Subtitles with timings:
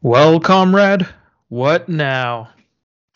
[0.00, 1.08] Well, comrade,
[1.48, 2.50] what now?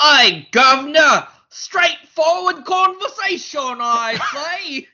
[0.00, 1.28] Aye, governor!
[1.48, 4.18] Straightforward conversation, I
[4.66, 4.88] say!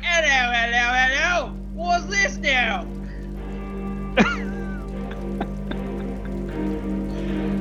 [0.00, 1.48] hello, hello, hello!
[1.74, 2.88] What's this now?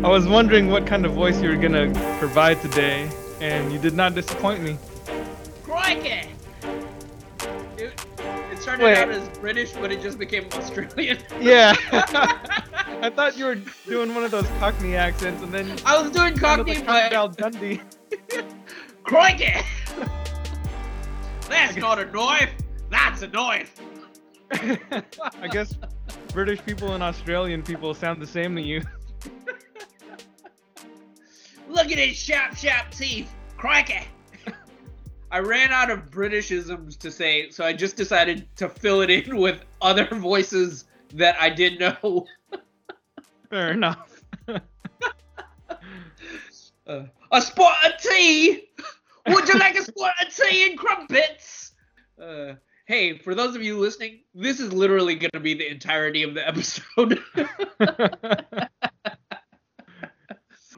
[0.06, 3.10] I was wondering what kind of voice you were gonna provide today,
[3.42, 4.78] and you did not disappoint me.
[5.64, 6.33] Crikey!
[8.64, 8.98] Started Wait.
[8.98, 11.18] out as British, but it just became Australian.
[11.42, 11.76] Yeah.
[11.92, 16.38] I thought you were doing one of those Cockney accents, and then I was doing
[16.38, 17.82] Cockney, but Crocodile Dundee.
[19.04, 19.52] crikey!
[21.50, 22.52] That's not a knife.
[22.90, 23.82] That's a knife.
[24.54, 25.74] I guess
[26.32, 28.82] British people and Australian people sound the same to you.
[31.68, 33.30] Look at his sharp, sharp teeth.
[33.58, 34.08] Crikey.
[35.34, 39.38] I ran out of Britishisms to say, so I just decided to fill it in
[39.38, 42.28] with other voices that I didn't know.
[43.50, 44.24] Fair enough.
[46.86, 48.68] Uh, a spot of tea.
[49.28, 51.72] Would you like a spot of tea and crumpets?
[52.22, 52.56] Uh,
[52.88, 56.34] hey, for those of you listening, this is literally going to be the entirety of
[56.34, 57.24] the episode.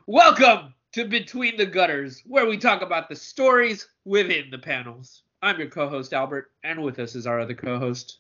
[0.06, 5.24] Welcome to Between the Gutters, where we talk about the stories within the panels.
[5.42, 8.20] I'm your co-host Albert, and with us is our other co-host.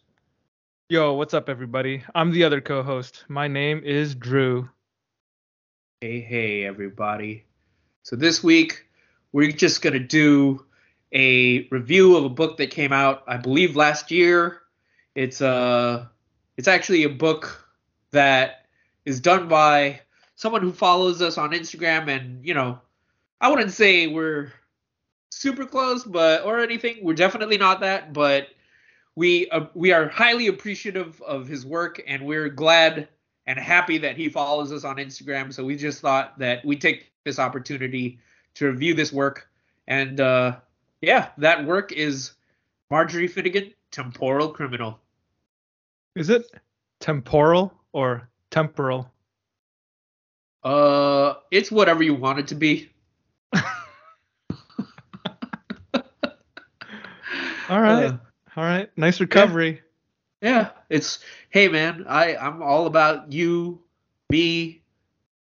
[0.89, 2.03] Yo, what's up, everybody?
[2.13, 3.23] I'm the other co-host.
[3.29, 4.67] My name is Drew.
[6.01, 7.45] Hey, hey, everybody.
[8.03, 8.85] So this week,
[9.31, 10.65] we're just going to do
[11.13, 14.63] a review of a book that came out, I believe, last year.
[15.15, 16.07] It's uh
[16.57, 17.69] it's actually a book
[18.11, 18.65] that
[19.05, 20.01] is done by
[20.35, 22.79] someone who follows us on Instagram and, you know,
[23.41, 24.51] I wouldn't say we're
[25.29, 26.97] super close, but or anything.
[27.01, 28.49] We're definitely not that, but
[29.15, 33.07] we uh, we are highly appreciative of his work and we're glad
[33.47, 35.53] and happy that he follows us on Instagram.
[35.53, 38.19] So we just thought that we take this opportunity
[38.55, 39.47] to review this work.
[39.87, 40.57] And uh,
[41.01, 42.31] yeah, that work is
[42.89, 44.99] Marjorie Finnegan, Temporal Criminal.
[46.15, 46.49] Is it
[46.99, 49.11] temporal or temporal?
[50.65, 52.89] Uh, it's whatever you want it to be.
[57.69, 58.05] All right.
[58.05, 58.17] Uh,
[58.57, 58.89] All right.
[58.97, 59.81] Nice recovery.
[60.41, 61.19] yeah, it's
[61.51, 63.79] hey man, I I'm all about you,
[64.31, 64.81] me,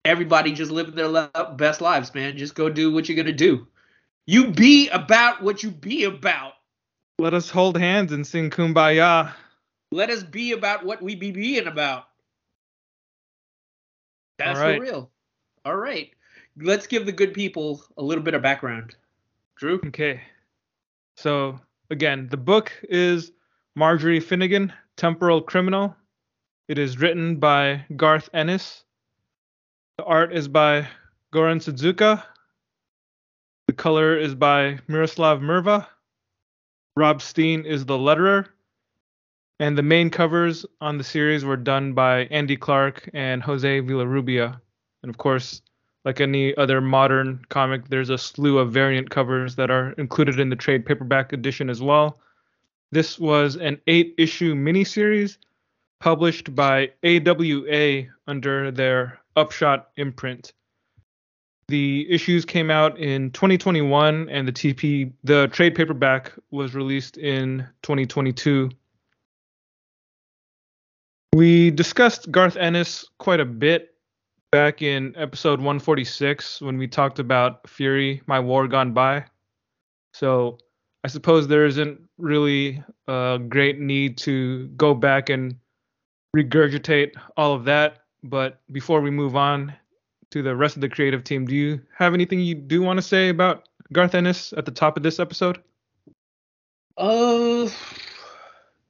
[0.04, 2.36] everybody just living their le- best lives, man.
[2.36, 3.66] Just go do what you're gonna do.
[4.26, 6.52] You be about what you be about.
[7.18, 9.32] Let us hold hands and sing Kumbaya.
[9.92, 12.06] Let us be about what we be being about.
[14.38, 14.78] That's right.
[14.78, 15.10] for real.
[15.64, 16.10] All right.
[16.58, 18.96] Let's give the good people a little bit of background.
[19.56, 19.80] Drew?
[19.86, 20.20] Okay.
[21.16, 21.58] So
[21.90, 23.32] again, the book is
[23.74, 25.94] Marjorie Finnegan, Temporal Criminal.
[26.68, 28.84] It is written by Garth Ennis.
[29.98, 30.88] The art is by
[31.32, 32.22] Goran Sudžuka.
[33.66, 35.86] The color is by Miroslav Mrva.
[36.96, 38.46] Rob Steen is the letterer.
[39.58, 44.60] And the main covers on the series were done by Andy Clarke and Jose Villarrubia.
[45.02, 45.62] And of course,
[46.04, 50.50] like any other modern comic, there's a slew of variant covers that are included in
[50.50, 52.20] the trade paperback edition as well.
[52.92, 55.38] This was an eight issue miniseries
[56.00, 60.52] published by AWA under their Upshot imprint.
[61.68, 67.66] The issues came out in 2021 and the TP the trade paperback was released in
[67.82, 68.70] 2022.
[71.32, 73.94] We discussed Garth Ennis quite a bit
[74.52, 79.24] back in episode 146 when we talked about Fury, My War Gone By.
[80.14, 80.58] So
[81.04, 85.56] I suppose there isn't really a great need to go back and
[86.36, 87.98] regurgitate all of that.
[88.22, 89.74] But before we move on
[90.30, 93.02] to the rest of the creative team, do you have anything you do want to
[93.02, 95.62] say about Garth Ennis at the top of this episode?
[96.96, 97.68] Uh,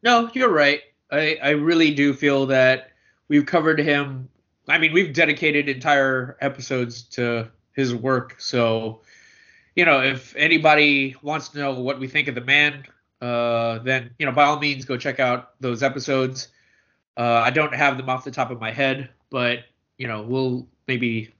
[0.03, 0.81] no, you're right.
[1.11, 2.91] I, I really do feel that
[3.28, 4.28] we've covered him.
[4.69, 8.41] I mean, we've dedicated entire episodes to his work.
[8.41, 9.03] So,
[9.75, 12.84] you know, if anybody wants to know what we think of the man,
[13.21, 16.48] uh, then, you know, by all means, go check out those episodes.
[17.16, 19.60] Uh, I don't have them off the top of my head, but,
[19.98, 21.33] you know, we'll maybe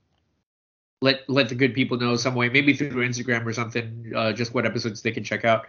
[1.03, 4.55] let let the good people know some way, maybe through Instagram or something, uh, just
[4.55, 5.67] what episodes they can check out.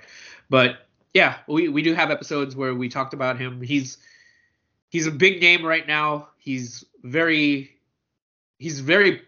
[0.50, 0.87] But
[1.18, 3.60] yeah, we, we do have episodes where we talked about him.
[3.60, 3.98] He's
[4.90, 6.28] he's a big name right now.
[6.38, 7.72] He's very
[8.60, 9.24] he's very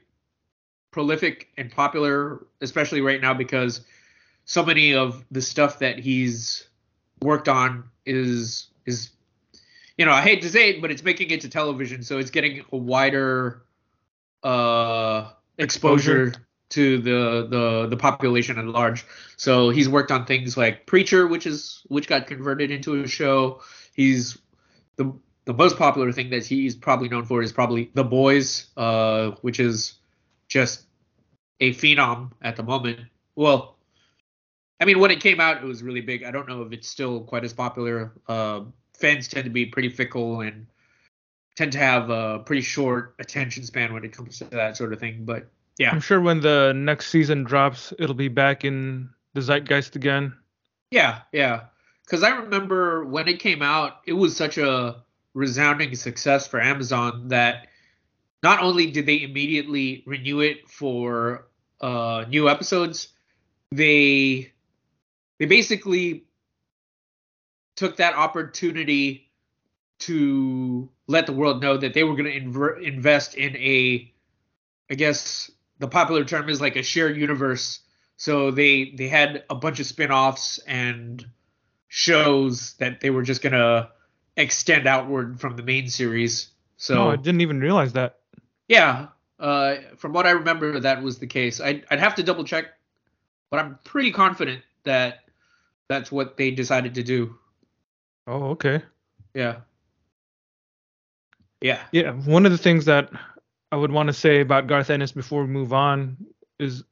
[0.91, 3.81] prolific and popular, especially right now because
[4.45, 6.67] so many of the stuff that he's
[7.23, 9.09] worked on is is
[9.97, 12.29] you know, I hate to say it, but it's making it to television, so it's
[12.29, 13.63] getting a wider
[14.43, 16.45] uh exposure, Exposure.
[16.69, 19.05] To the the the population at large.
[19.37, 23.61] So he's worked on things like Preacher, which is which got converted into a show.
[23.93, 24.37] He's
[24.95, 25.13] the
[25.45, 29.59] the most popular thing that he's probably known for is probably The Boys, uh, which
[29.59, 29.95] is
[30.47, 30.83] just
[31.59, 32.99] a phenom at the moment.
[33.35, 33.77] Well,
[34.79, 36.23] I mean, when it came out, it was really big.
[36.23, 38.13] I don't know if it's still quite as popular.
[38.27, 38.61] Uh,
[38.93, 40.67] fans tend to be pretty fickle and
[41.55, 44.99] tend to have a pretty short attention span when it comes to that sort of
[44.99, 45.25] thing.
[45.25, 49.95] But yeah, I'm sure when the next season drops, it'll be back in the zeitgeist
[49.95, 50.35] again.
[50.91, 51.61] yeah, yeah.
[52.03, 55.03] Because I remember when it came out, it was such a
[55.33, 57.67] resounding success for Amazon that
[58.43, 61.47] not only did they immediately renew it for
[61.81, 63.09] uh, new episodes,
[63.71, 64.51] they
[65.37, 66.25] they basically
[67.75, 69.29] took that opportunity
[69.99, 74.11] to let the world know that they were going to invest in a
[74.89, 77.79] i guess the popular term is like a shared universe
[78.17, 81.25] so they they had a bunch of spin-offs and
[81.87, 83.89] shows that they were just to
[84.37, 86.49] extend outward from the main series
[86.79, 88.19] so no, I didn't even realize that.
[88.69, 91.59] yeah, uh, from what I remember, that was the case.
[91.59, 92.67] I'd, I'd have to double check,
[93.51, 95.19] but I'm pretty confident that
[95.89, 97.35] that's what they decided to do.
[98.27, 98.81] Oh, okay.
[99.33, 99.57] Yeah.
[101.59, 101.83] Yeah.
[101.91, 103.09] Yeah, one of the things that
[103.71, 106.17] I would want to say about Garth Ennis before we move on
[106.59, 106.83] is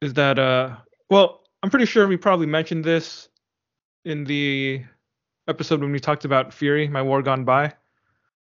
[0.00, 0.76] is that uh
[1.08, 3.28] well, I'm pretty sure we probably mentioned this
[4.04, 4.82] in the
[5.48, 7.74] episode when we talked about Fury, My War Gone By.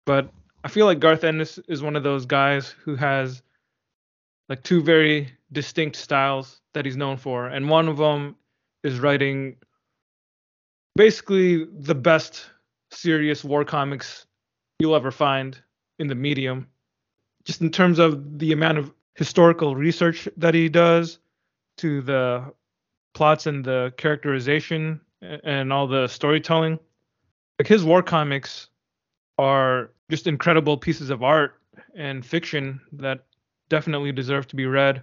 [0.06, 0.30] But
[0.64, 3.42] I feel like Garth Ennis is one of those guys who has
[4.50, 8.36] like two very distinct styles that he's known for, and one of them
[8.84, 9.56] is writing
[10.96, 12.46] basically the best
[12.92, 14.26] serious war comics
[14.80, 15.62] you'll ever find
[16.00, 16.68] in the medium.
[17.46, 21.20] Just in terms of the amount of historical research that he does
[21.78, 22.54] to the
[23.14, 26.80] plots and the characterization and all the storytelling.
[27.60, 28.70] Like his war comics
[29.38, 31.60] are just incredible pieces of art
[31.96, 33.26] and fiction that
[33.70, 35.02] definitely deserve to be read.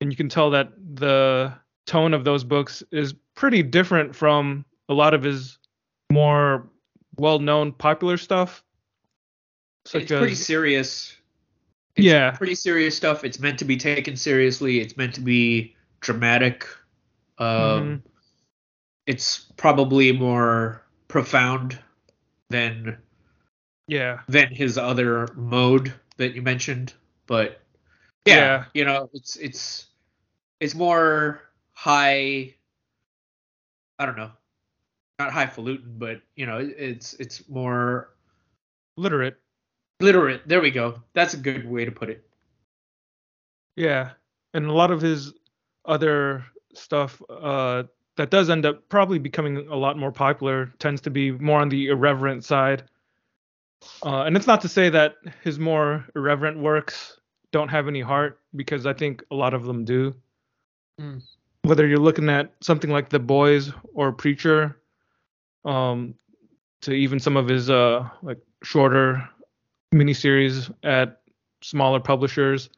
[0.00, 1.52] And you can tell that the
[1.86, 5.58] tone of those books is pretty different from a lot of his
[6.10, 6.68] more
[7.16, 8.62] well-known popular stuff.
[9.84, 11.17] Such it's pretty serious.
[11.98, 12.30] It's Yeah.
[12.30, 13.24] Pretty serious stuff.
[13.24, 14.78] It's meant to be taken seriously.
[14.80, 16.64] It's meant to be dramatic.
[17.38, 18.02] Um, Mhm.
[19.06, 21.78] It's probably more profound
[22.50, 22.98] than
[23.88, 24.20] yeah.
[24.28, 26.92] than his other mode that you mentioned.
[27.26, 27.60] But
[28.26, 28.64] yeah, Yeah.
[28.74, 29.86] you know, it's it's
[30.60, 31.42] it's more
[31.72, 32.54] high.
[33.98, 34.30] I don't know,
[35.18, 38.14] not highfalutin, but you know, it's it's more
[38.96, 39.40] Literate.
[40.00, 40.46] Literate.
[40.46, 41.02] There we go.
[41.12, 42.24] That's a good way to put it.
[43.76, 44.10] Yeah,
[44.54, 45.32] and a lot of his
[45.84, 47.84] other stuff uh,
[48.16, 51.68] that does end up probably becoming a lot more popular tends to be more on
[51.68, 52.82] the irreverent side.
[54.04, 55.14] Uh, and it's not to say that
[55.44, 57.20] his more irreverent works
[57.52, 60.14] don't have any heart, because I think a lot of them do.
[61.00, 61.22] Mm.
[61.62, 64.80] Whether you're looking at something like The Boys or Preacher,
[65.64, 66.14] um,
[66.82, 69.28] to even some of his uh, like shorter
[69.94, 71.20] miniseries at
[71.62, 72.70] smaller publishers.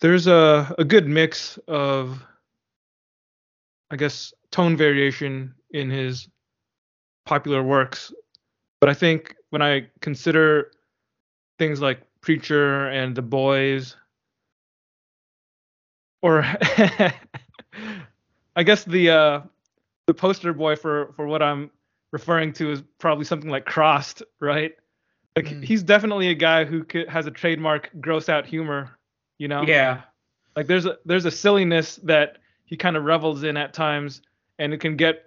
[0.00, 2.22] There's a, a good mix of
[3.90, 6.28] i guess tone variation in his
[7.26, 8.12] popular works.
[8.80, 10.70] But i think when i consider
[11.58, 13.96] things like preacher and the boys
[16.22, 16.42] or
[18.56, 19.40] i guess the uh
[20.06, 21.70] the poster boy for for what i'm
[22.12, 24.72] referring to is probably something like crossed right
[25.36, 25.64] like Mm.
[25.64, 28.98] he's definitely a guy who could, has a trademark gross out humor
[29.38, 30.02] you know Yeah,
[30.56, 34.22] like there's a there's a silliness that he kind of revels in at times
[34.58, 35.24] and it can get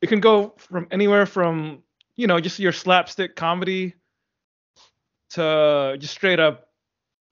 [0.00, 1.82] it can go from anywhere from
[2.16, 3.94] you know just your slapstick comedy
[5.30, 6.68] to just straight up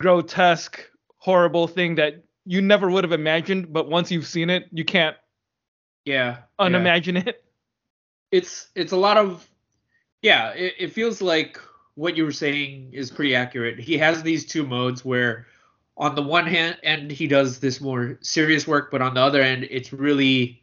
[0.00, 0.80] grotesque
[1.18, 5.16] horrible thing that you never would have imagined but once you've seen it you can't
[6.04, 6.38] yeah.
[6.59, 6.66] yeah.
[6.66, 7.42] unimagine it
[8.33, 9.49] It's it's a lot of
[10.23, 10.50] yeah.
[10.50, 11.61] It, it feels like
[11.97, 13.81] what you were saying is pretty accurate.
[13.81, 15.47] He has these two modes where
[15.97, 19.41] on the one hand end he does this more serious work but on the other
[19.41, 20.62] end it's really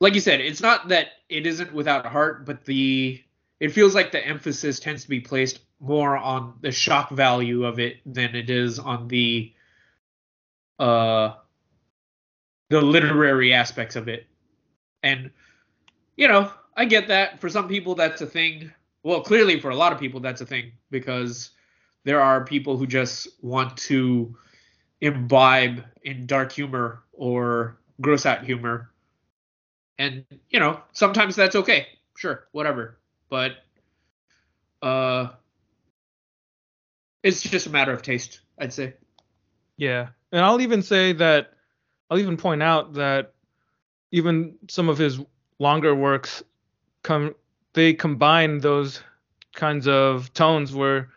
[0.00, 3.22] like you said it's not that it isn't without heart but the
[3.60, 7.78] it feels like the emphasis tends to be placed more on the shock value of
[7.78, 9.52] it than it is on the
[10.80, 11.34] uh
[12.70, 14.26] the literary aspects of it
[15.04, 15.30] and
[16.16, 17.40] you know I get that.
[17.40, 18.72] For some people, that's a thing.
[19.04, 21.50] Well, clearly for a lot of people, that's a thing because
[22.04, 24.34] there are people who just want to
[25.00, 28.90] imbibe in dark humor or gross out humor.
[29.98, 31.86] And, you know, sometimes that's okay.
[32.16, 32.98] Sure, whatever.
[33.28, 33.52] But
[34.82, 35.28] uh
[37.22, 38.94] it's just a matter of taste, I'd say.
[39.76, 40.08] Yeah.
[40.32, 41.52] And I'll even say that
[42.10, 43.34] I'll even point out that
[44.12, 45.20] even some of his
[45.58, 46.42] longer works
[47.02, 47.34] come
[47.74, 49.02] they combine those
[49.54, 51.10] kinds of tones where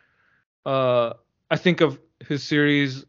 [0.66, 1.14] uh
[1.50, 3.06] I think of his series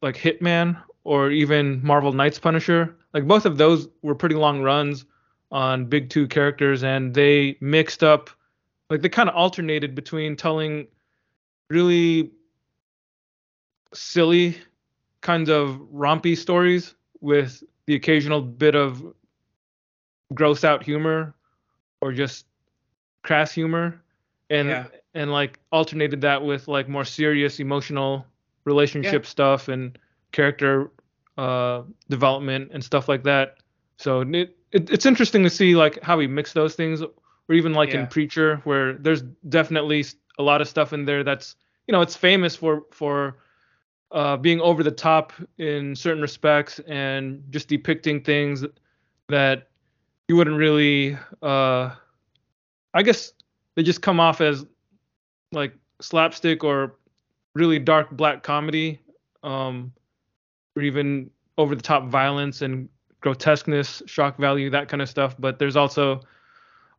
[0.00, 2.96] like Hitman or even Marvel Knights Punisher.
[3.12, 5.04] Like both of those were pretty long runs
[5.50, 8.30] on big two characters and they mixed up
[8.90, 10.86] like they kind of alternated between telling
[11.70, 12.30] really
[13.92, 14.58] silly
[15.20, 19.02] kinds of rompy stories with the occasional bit of
[20.34, 21.34] gross out humor
[22.00, 22.46] or just
[23.24, 24.00] crass humor
[24.50, 24.86] and Yeah.
[25.14, 28.24] and like alternated that with like more serious emotional
[28.64, 29.28] relationship Yeah.
[29.28, 29.98] stuff and
[30.32, 30.92] character
[31.38, 33.56] uh development and stuff like that
[33.96, 37.72] so it, it it's interesting to see like how he mixed those things or even
[37.74, 38.00] like Yeah.
[38.00, 40.04] in preacher where there's definitely
[40.38, 41.56] a lot of stuff in there that's
[41.88, 43.38] you know it's famous for for
[44.12, 48.64] uh being over the top in certain respects and just depicting things
[49.28, 49.68] that
[50.28, 51.90] you wouldn't really uh
[52.94, 53.32] I guess
[53.74, 54.64] they just come off as
[55.52, 56.96] like slapstick or
[57.54, 59.00] really dark black comedy
[59.42, 59.92] um
[60.76, 62.88] or even over the top violence and
[63.20, 66.20] grotesqueness shock value that kind of stuff but there's also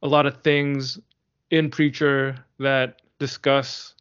[0.04, 1.00] a lot of things
[1.52, 3.96] in preacher that discuss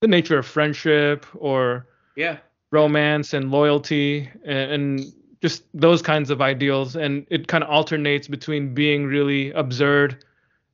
[0.00, 2.38] the nature of friendship or Yeah.
[2.70, 8.26] romance and loyalty and, and just those kinds of ideals and it kind of alternates
[8.26, 10.24] between being really absurd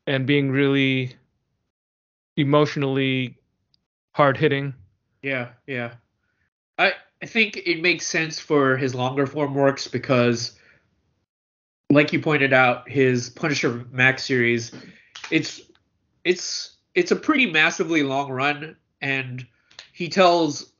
[0.07, 1.15] and being really
[2.37, 3.39] emotionally
[4.13, 4.75] hard hitting
[5.23, 5.95] Yeah, yeah.
[6.79, 10.59] I I think it makes sense for his longer form works because
[11.91, 14.73] like you pointed out, his Punisher Max series,
[15.31, 15.61] it's
[16.25, 19.47] it's it's a pretty massively long run and
[19.93, 20.73] he tells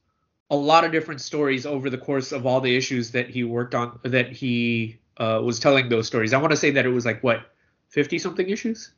[0.51, 3.75] a lot of different stories over the course of all the issues that he worked
[3.75, 6.33] on that he uh, was telling those stories.
[6.33, 7.53] I want to say that it was like what
[7.89, 8.93] 50 something issues?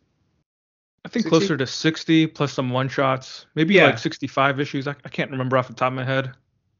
[1.04, 1.28] I think 60?
[1.28, 3.87] closer to 60 plus some one shots maybe Yeah.
[3.87, 6.32] like 65 issues I, I can't remember off the top of my head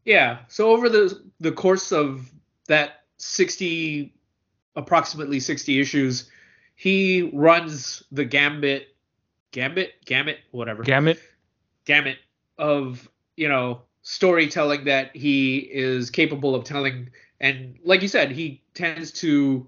[0.04, 0.38] Yeah.
[0.48, 2.30] So over the the course of
[2.68, 4.12] that 60
[4.76, 6.30] approximately 60 issues,
[6.76, 8.88] he runs the gambit
[9.52, 11.18] gambit gamut whatever gamut
[11.84, 12.18] gamut
[12.58, 17.08] of, you know, storytelling that he is capable of telling
[17.40, 19.66] and like you said, he tends to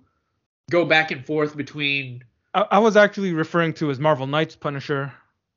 [0.70, 2.24] go back and forth between
[2.56, 5.12] I, I was actually referring to his marvel knights punisher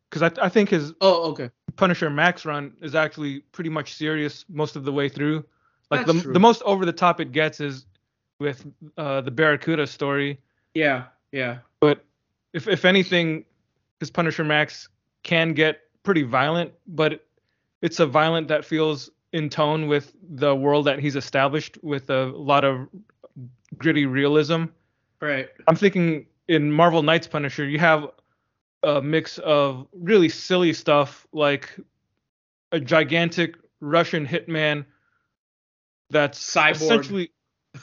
[0.09, 1.49] because I, I think his Oh, okay.
[1.77, 5.45] Punisher Max run is actually pretty much serious most of the way through.
[5.89, 6.33] Like That's the true.
[6.33, 7.85] the most over the top it gets is
[8.39, 8.65] with
[8.97, 10.39] uh, the Barracuda story.
[10.73, 11.59] Yeah, yeah.
[11.79, 12.03] But
[12.53, 13.45] if if anything,
[13.99, 14.89] his Punisher Max
[15.23, 17.25] can get pretty violent, but
[17.81, 22.25] it's a violent that feels in tone with the world that he's established with a
[22.25, 22.87] lot of
[23.77, 24.65] gritty realism.
[25.21, 25.49] Right.
[25.67, 28.09] I'm thinking in Marvel Knights Punisher, you have
[28.81, 31.79] a mix of really silly stuff like
[32.71, 34.83] a gigantic Russian hitman
[36.09, 36.71] that's Cyborg.
[36.71, 37.31] essentially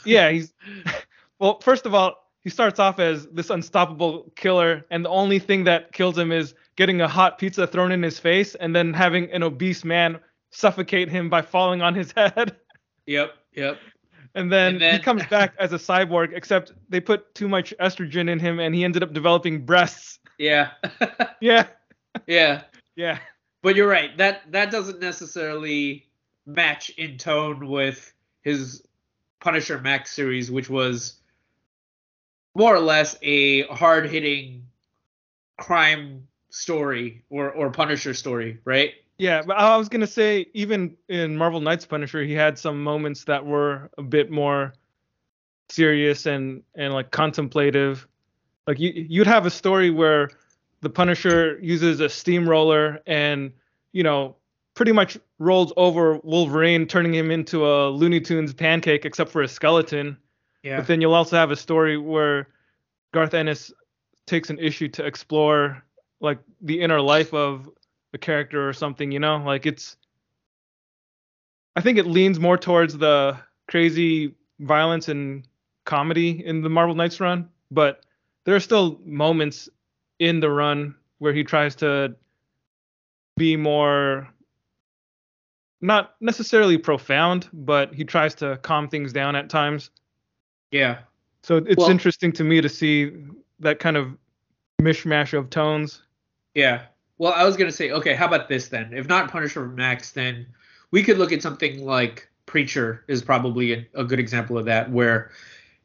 [0.04, 0.52] yeah, he's
[1.38, 5.64] well, first of all, he starts off as this unstoppable killer and the only thing
[5.64, 9.30] that kills him is getting a hot pizza thrown in his face and then having
[9.30, 10.18] an obese man
[10.50, 12.56] suffocate him by falling on his head.
[13.06, 13.78] Yep, yep.
[14.36, 17.74] And then, And then- he comes back as a cyborg, except they put too much
[17.80, 20.20] estrogen in him and he ended up developing breasts.
[20.38, 20.72] Yeah.
[21.40, 21.66] Yeah.
[22.26, 22.62] yeah.
[22.94, 23.18] Yeah.
[23.62, 24.14] But you're right.
[24.18, 26.06] That that doesn't necessarily
[26.44, 28.12] match in tone with
[28.42, 28.82] his
[29.40, 31.14] Punisher Max series, which was
[32.54, 34.66] more or less a hard hitting
[35.58, 38.92] crime story or, or Punisher story, right?
[39.18, 39.42] Yeah.
[39.46, 43.24] But I was going to say, even in Marvel Knights Punisher, he had some moments
[43.24, 44.74] that were a bit more
[45.68, 48.06] serious and, and like contemplative.
[48.66, 50.30] Like you, you'd have a story where
[50.80, 53.52] the Punisher uses a steamroller and,
[53.92, 54.36] you know,
[54.74, 59.48] pretty much rolls over Wolverine, turning him into a Looney Tunes pancake, except for a
[59.48, 60.16] skeleton.
[60.62, 60.76] Yeah.
[60.78, 62.48] But then you'll also have a story where
[63.12, 63.72] Garth Ennis
[64.26, 65.82] takes an issue to explore
[66.20, 67.70] like the inner life of
[68.16, 69.36] a character or something, you know?
[69.36, 69.96] Like it's
[71.76, 75.46] I think it leans more towards the crazy violence and
[75.84, 78.00] comedy in the Marvel Knights run, but
[78.44, 79.68] there are still moments
[80.18, 82.16] in the run where he tries to
[83.36, 84.28] be more
[85.82, 89.90] not necessarily profound, but he tries to calm things down at times.
[90.70, 91.00] Yeah.
[91.42, 93.12] So it's Well- interesting to me to see
[93.60, 94.16] that kind of
[94.80, 96.02] mishmash of tones.
[96.54, 96.86] Yeah.
[97.18, 98.92] Well, I was gonna say, okay, how about this then?
[98.92, 100.46] If not Punisher Max, then
[100.90, 104.90] we could look at something like Preacher is probably a, a good example of that,
[104.90, 105.30] where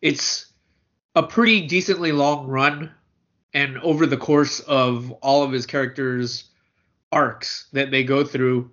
[0.01, 0.51] it's
[1.15, 2.91] a pretty decently long run,
[3.53, 6.45] and over the course of all of his characters'
[7.11, 8.71] arcs that they go through,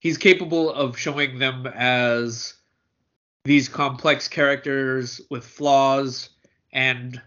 [0.00, 2.54] he's capable of showing them as
[3.44, 6.30] these complex characters with flaws
[6.72, 7.20] and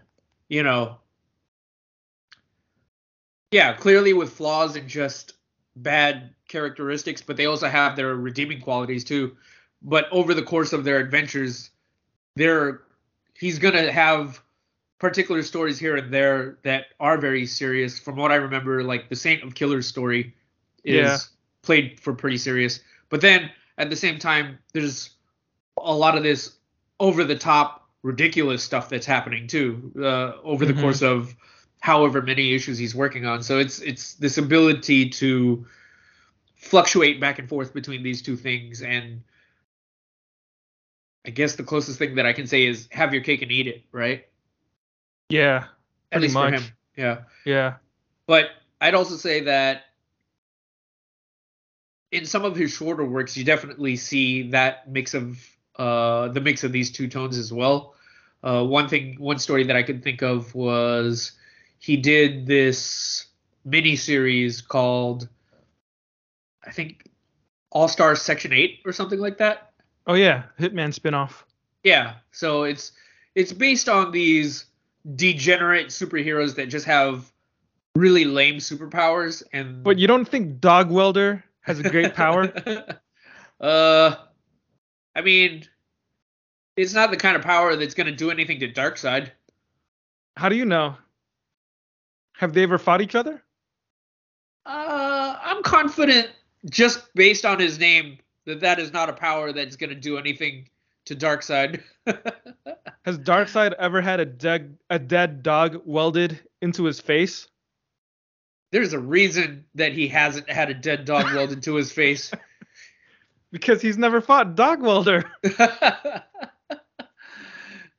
[0.48, 0.98] you know
[3.52, 5.34] yeah, clearly with flaws and just
[5.76, 9.36] bad characteristics, but they also have their redeeming qualities too.
[9.82, 11.70] But over the course of their adventures,
[12.34, 12.82] they're
[13.34, 14.42] he's gonna have
[14.98, 17.98] particular stories here and there that are very serious.
[17.98, 20.34] From what I remember, like the Saint of Killers story
[20.84, 21.18] is Yeah.
[21.62, 22.80] played for pretty serious.
[23.08, 25.10] But then at the same time, there's
[25.76, 26.56] a lot of this
[27.00, 30.80] over the top ridiculous stuff that's happening too uh, over the Mhm.
[30.80, 31.34] course of
[31.82, 33.42] however many issues he's working on.
[33.42, 35.66] So it's it's this ability to
[36.54, 39.20] fluctuate back and forth between these two things and
[41.26, 43.66] I guess the closest thing that I can say is have your cake and eat
[43.66, 44.24] it, right?
[45.28, 45.64] Yeah,
[46.12, 46.54] At Pretty least much.
[46.54, 46.72] for him.
[46.96, 47.18] Yeah.
[47.44, 47.74] yeah,
[48.26, 49.82] But I'd also say that
[52.12, 55.44] in some of his shorter works, you definitely see that mix of
[55.76, 57.94] uh, the mix of these two tones as well.
[58.44, 61.32] Uh, one thing, one story that I could think of was
[61.82, 63.26] he did this
[63.64, 65.28] mini series called,
[66.64, 67.10] I think,
[67.72, 69.72] All Stars Section Eight or something like that.
[70.06, 71.42] Oh yeah, Hitman spinoff.
[71.82, 72.92] Yeah, so it's
[73.34, 74.66] it's based on these
[75.16, 77.32] degenerate superheroes that just have
[77.96, 82.52] really lame superpowers and But you don't think Dog Welder has a great power?
[83.60, 84.14] uh
[85.16, 85.64] I mean
[86.76, 89.30] it's not the kind of power that's going to do anything to Darkseid.
[90.36, 90.96] How do you know?
[92.34, 93.42] Have they ever fought each other?
[94.64, 96.30] Uh I'm confident
[96.70, 100.18] just based on his name that that is not a power that's going to do
[100.18, 100.68] anything
[101.06, 101.82] to Darkseid.
[103.04, 107.48] Has Darkseid ever had a dead a dead dog welded into his face?
[108.70, 112.32] There's a reason that he hasn't had a dead dog welded to his face.
[113.52, 115.30] Because he's never fought Dog Welder.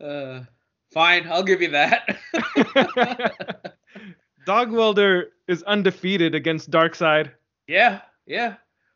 [0.02, 0.42] uh,
[0.92, 2.18] fine, I'll give you that.
[4.46, 7.32] Dog Welder is undefeated against Darkseid.
[7.68, 8.56] yeah, yeah.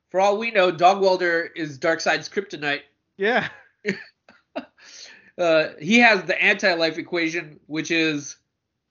[0.09, 2.81] For all we know, Dog Welder is Darkseid's kryptonite.
[3.17, 3.47] Yeah.
[5.37, 8.37] Uh, he has the anti-life equation, which is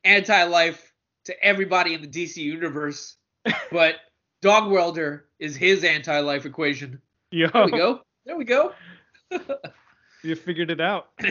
[0.05, 0.93] anti-life
[1.25, 3.17] to everybody in the DC universe,
[3.73, 3.97] but
[4.43, 7.01] Dog Welder is his anti-life equation.
[7.33, 8.01] Yo, There we go.
[8.25, 8.73] There we go.
[10.23, 11.09] you figured it out.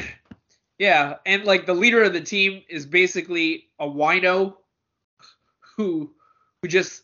[0.77, 4.55] Yeah, and like the leader of the team is basically a wino
[5.75, 6.11] who
[6.61, 7.03] who just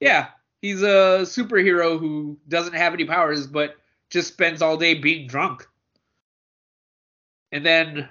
[0.00, 0.28] yeah,
[0.60, 3.76] he's a superhero who doesn't have any powers but
[4.10, 5.66] just spends all day being drunk.
[7.50, 8.08] And then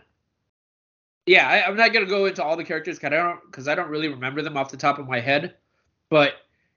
[1.25, 3.75] yeah, I, I'm not gonna go into all the characters because I don't because I
[3.75, 5.55] don't really remember them off the top of my head.
[6.09, 6.33] But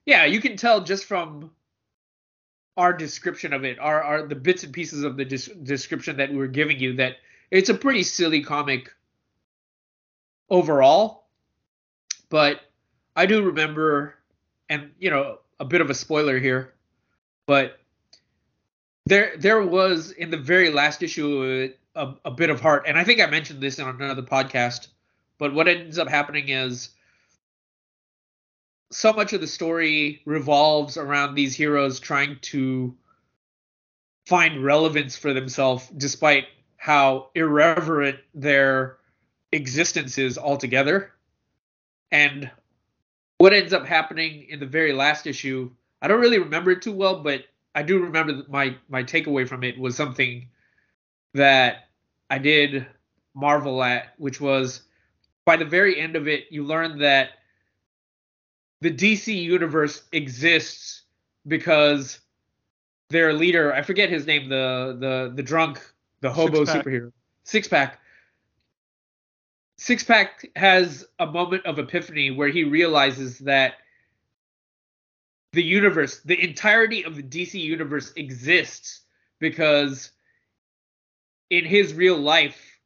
[0.06, 1.50] yeah, you can tell just from
[2.76, 6.30] our description of it, our, our the bits and pieces of the des- description that
[6.30, 7.16] we were giving you that
[7.50, 8.92] it's a pretty silly comic
[10.50, 11.24] overall.
[12.28, 12.60] But
[13.16, 14.16] I do remember,
[14.68, 16.74] and you know, a bit of a spoiler here,
[17.46, 17.78] but
[19.06, 23.04] there there was in the very last issue a, a bit of heart, and I
[23.04, 24.88] think I mentioned this in another podcast.
[25.38, 26.90] But what ends up happening is
[28.90, 32.96] so much of the story revolves around these heroes trying to
[34.26, 36.44] find relevance for themselves despite
[36.76, 38.98] how irreverent their
[39.50, 41.12] existence is altogether.
[42.12, 42.50] And
[43.38, 45.70] what ends up happening in the very last issue,
[46.02, 47.44] I don't really remember it too well, but
[47.74, 50.48] I do remember that my my takeaway from it was something
[51.34, 51.88] that
[52.30, 52.86] I did
[53.34, 54.82] marvel at, which was
[55.44, 57.30] by the very end of it, you learn that
[58.80, 61.02] the DC universe exists
[61.46, 62.20] because
[63.10, 65.80] their leader, I forget his name, the the the drunk,
[66.20, 66.84] the hobo Six-pack.
[66.84, 67.12] superhero,
[67.44, 68.00] Six Pack.
[69.76, 73.74] Six Pack has a moment of epiphany where he realizes that
[75.52, 79.00] the universe, the entirety of the DC universe exists
[79.38, 80.10] because
[81.50, 82.78] in his real life,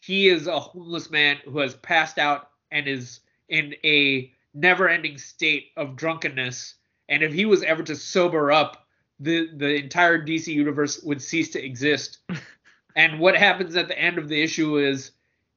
[0.00, 5.68] he is a homeless man who has passed out and is in a never-ending state
[5.76, 6.74] of drunkenness.
[7.08, 8.86] And if he was ever to sober up,
[9.18, 12.18] the the entire DC universe would cease to exist.
[12.96, 15.12] and what happens at the end of the issue is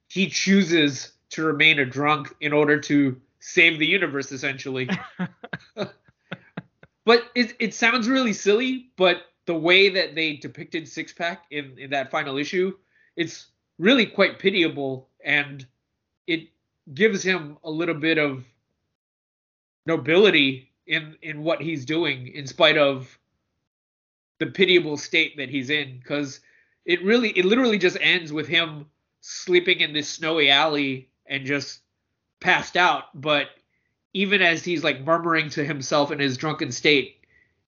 [0.10, 4.90] he chooses to remain a drunk in order to save the universe, essentially.
[5.76, 11.78] but it it sounds really silly, but the way that they depicted Six Pack in
[11.78, 12.76] in that final issue,
[13.16, 15.66] it's really quite pitiable, and
[16.28, 16.50] it
[16.94, 18.44] gives him a little bit of
[19.86, 23.18] nobility in in what he's doing, in spite of
[24.40, 26.40] the pitiable state that he's in, because
[26.86, 28.88] it really it literally just ends with him
[29.22, 31.82] sleeping in this snowy alley and just
[32.40, 33.06] passed out.
[33.14, 33.48] But
[34.14, 37.20] even as he's like murmuring to himself in his drunken state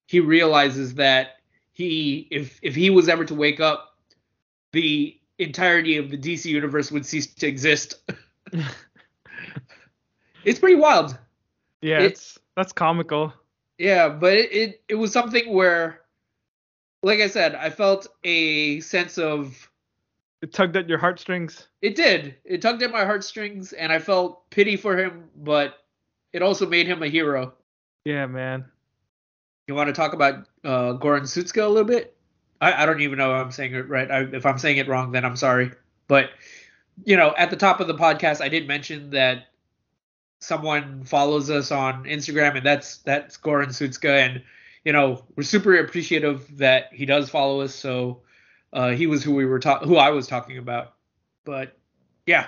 [0.06, 1.36] he realizes that
[1.72, 3.96] he if if he was ever to wake up
[4.72, 7.94] the entirety of the DC universe would cease to exist.
[10.44, 11.16] It's pretty wild.
[11.82, 13.32] Yeah it, it's that's comical.
[13.78, 16.00] Yeah but it, it it was something where
[17.04, 19.70] like i said i felt a sense of
[20.42, 21.68] it tugged at your heartstrings.
[21.80, 22.34] It did.
[22.44, 25.78] It tugged at my heartstrings, and I felt pity for him, but
[26.32, 27.54] it also made him a hero.
[28.04, 28.64] Yeah, man.
[29.68, 32.16] You want to talk about uh, Goran Sudska a little bit?
[32.60, 34.10] I, I don't even know if I'm saying it right.
[34.10, 35.70] I, if I'm saying it wrong, then I'm sorry.
[36.08, 36.30] But
[37.04, 39.46] you know, at the top of the podcast, I did mention that
[40.40, 44.42] someone follows us on Instagram, and that's that's Goran Sudska, and
[44.84, 47.72] you know, we're super appreciative that he does follow us.
[47.72, 48.22] So
[48.72, 50.94] uh, he was who we were talking, who I was talking about.
[51.44, 51.76] But
[52.26, 52.46] yeah,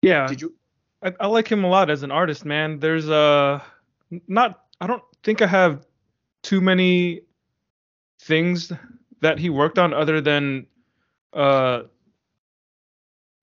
[0.00, 0.26] yeah.
[0.26, 0.54] Did you?
[1.02, 2.78] I, I like him a lot as an artist, man.
[2.78, 3.60] There's uh
[4.26, 4.64] not.
[4.80, 5.86] I don't think I have
[6.42, 7.22] too many
[8.20, 8.72] things
[9.20, 10.66] that he worked on other than
[11.32, 11.82] uh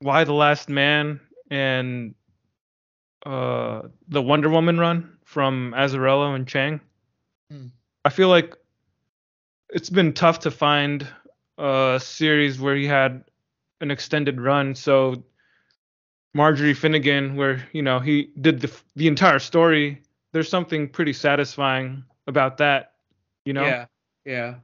[0.01, 1.19] Y the Last Man
[1.51, 2.15] and
[3.25, 6.81] uh the Wonder Woman run from Azzarello and Chiang.
[7.51, 7.67] Hmm.
[8.05, 8.55] I feel like
[9.69, 11.07] it's been tough to find
[11.59, 13.23] uh, series where he had
[13.81, 14.73] an extended run.
[14.73, 15.23] So
[16.33, 20.01] Marjorie Finnegan, where you know he did the the entire story.
[20.31, 22.93] There's something pretty satisfying about that,
[23.45, 23.65] you know.
[23.65, 23.85] Yeah,
[24.25, 24.55] yeah.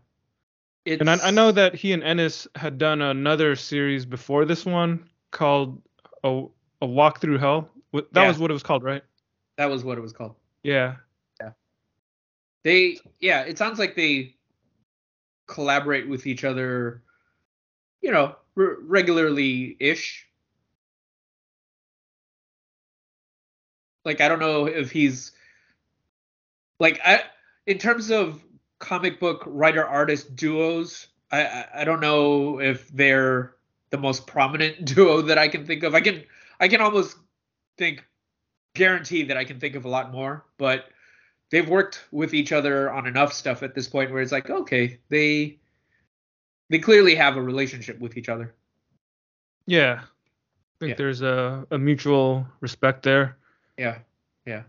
[0.85, 1.01] It's...
[1.01, 5.09] And I, I know that he and Ennis had done another series before this one
[5.31, 5.81] called
[6.23, 6.45] a
[6.81, 7.69] a walk through hell.
[7.93, 8.27] That yeah.
[8.27, 9.03] was what it was called, right?
[9.57, 10.35] That was what it was called.
[10.63, 10.95] Yeah.
[11.41, 11.51] Yeah.
[12.63, 14.34] They yeah, it sounds like they
[15.47, 17.01] collaborate with each other,
[18.01, 20.27] you know, r- regularly ish.
[24.03, 25.31] Like I don't know if he's
[26.79, 27.23] like I
[27.65, 28.43] in terms of
[28.79, 33.55] comic book writer artist duos, I, I I don't know if they're
[33.89, 35.95] the most prominent duo that I can think of.
[35.95, 36.23] I can
[36.59, 37.17] I can almost
[37.77, 38.05] think
[38.75, 40.89] guarantee that I can think of a lot more, but
[41.51, 44.99] they've worked with each other on enough stuff at this point where it's like okay
[45.09, 45.57] they
[46.69, 48.55] they clearly have a relationship with each other.
[49.67, 50.01] Yeah.
[50.01, 50.95] I think yeah.
[50.95, 53.37] there's a, a mutual respect there.
[53.77, 53.99] Yeah.
[54.45, 54.63] Yeah.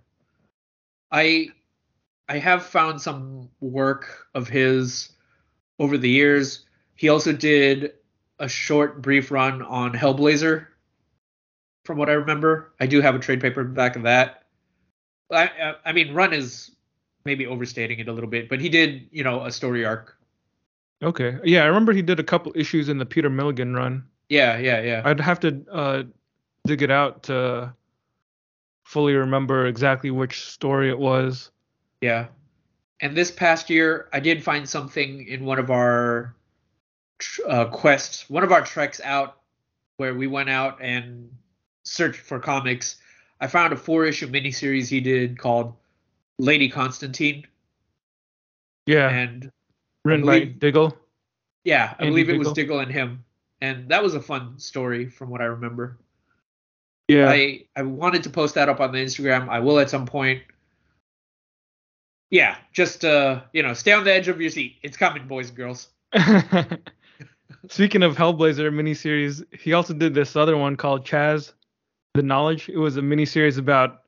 [1.10, 1.48] I
[2.28, 5.12] i have found some work of his
[5.78, 6.64] over the years.
[6.96, 7.92] He also did
[8.38, 10.66] a short brief run on hellblazer
[11.84, 12.72] from what i remember.
[12.80, 14.45] I do have a trade paper back of that
[15.30, 16.70] I, I mean, run is
[17.24, 20.16] maybe overstating it a little bit, but he did, you know, a story arc.
[21.02, 21.38] Okay.
[21.44, 24.04] Yeah, I remember he did a couple issues in the Peter Milligan run.
[24.28, 25.02] Yeah, yeah, yeah.
[25.04, 26.02] I'd have to uh,
[26.66, 27.74] dig it out to
[28.84, 31.50] fully remember exactly which story it was.
[32.00, 32.26] Yeah.
[33.00, 36.34] And this past year, I did find something in one of our
[37.46, 39.38] uh, quests, one of our treks out,
[39.96, 41.30] where we went out and
[41.82, 42.96] searched for comics.
[43.40, 45.75] I found a four issue miniseries he did called
[46.38, 47.46] Lady Constantine.
[48.87, 49.09] Yeah.
[49.09, 49.51] And
[50.05, 50.96] written believe, by Diggle.
[51.64, 52.44] Yeah, I Andy believe it Diggle.
[52.44, 53.25] was Diggle and him.
[53.61, 55.99] And that was a fun story from what I remember.
[57.09, 57.29] Yeah.
[57.29, 59.49] I I wanted to post that up on the Instagram.
[59.49, 60.42] I will at some point.
[62.31, 64.77] Yeah, just uh, you know, stay on the edge of your seat.
[64.83, 65.88] It's coming, boys and girls.
[67.68, 71.53] Speaking of Hellblazer miniseries, he also did this other one called Chas,
[72.16, 72.68] the Knowledge.
[72.68, 74.02] It was a mini series about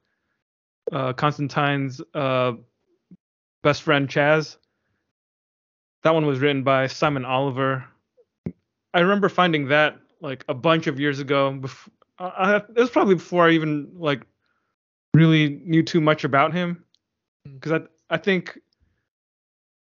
[0.90, 2.52] uh, Constantine's uh,
[3.62, 4.56] best friend Chas.
[6.02, 7.84] That one was written by Simon Oliver.
[8.94, 11.52] I remember finding that like a bunch of years ago.
[11.52, 14.22] Before, uh, it was probably before I even like
[15.14, 16.84] really knew too much about him,
[17.44, 18.58] because I I think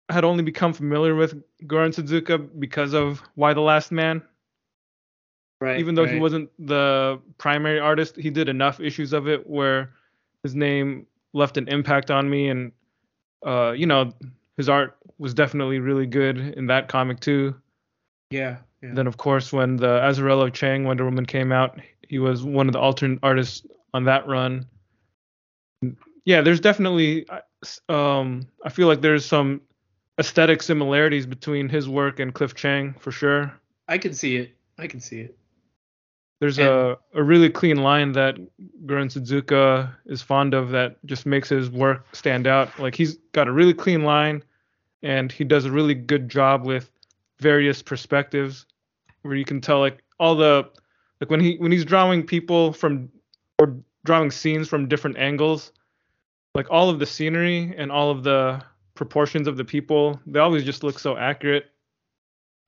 [0.09, 1.35] I had only become familiar with
[1.67, 4.23] Goran Sudzuka because of Y the Last Man.
[5.65, 5.81] Right.
[5.81, 9.95] even though he wasn't the primary artist, he did enough issues of it where
[10.43, 12.73] his name left an impact on me, and
[13.47, 14.13] uh, you know,
[14.57, 17.55] his art was definitely really good in that comic too.
[18.31, 18.59] Yeah.
[18.83, 18.91] yeah.
[18.93, 22.73] Then, of course, when the Azzarello Chiang Wonder Woman came out, he was one of
[22.73, 24.67] the alternate artists on that run.
[26.25, 27.27] Yeah, there's definitely,
[27.89, 29.61] um, I feel like there's some
[30.19, 33.53] aesthetic similarities between his work and Cliff Chiang for sure.
[33.89, 34.55] I can see it.
[34.79, 35.37] I can see it.
[36.41, 38.37] There's And- a, a really clean line that
[38.87, 42.77] Goran Sudžuka is fond of that just makes his work stand out.
[42.79, 44.43] Like he's got a really clean line
[45.03, 46.91] and he does a really good job with
[47.41, 48.67] various perspectives
[49.23, 50.69] where you can tell like all the
[51.21, 53.09] like when he when he's drawing people from
[53.59, 55.73] or drawing scenes from different angles,
[56.55, 58.63] like all of the scenery and all of the
[58.95, 61.71] proportions of the people, they always just look so accurate.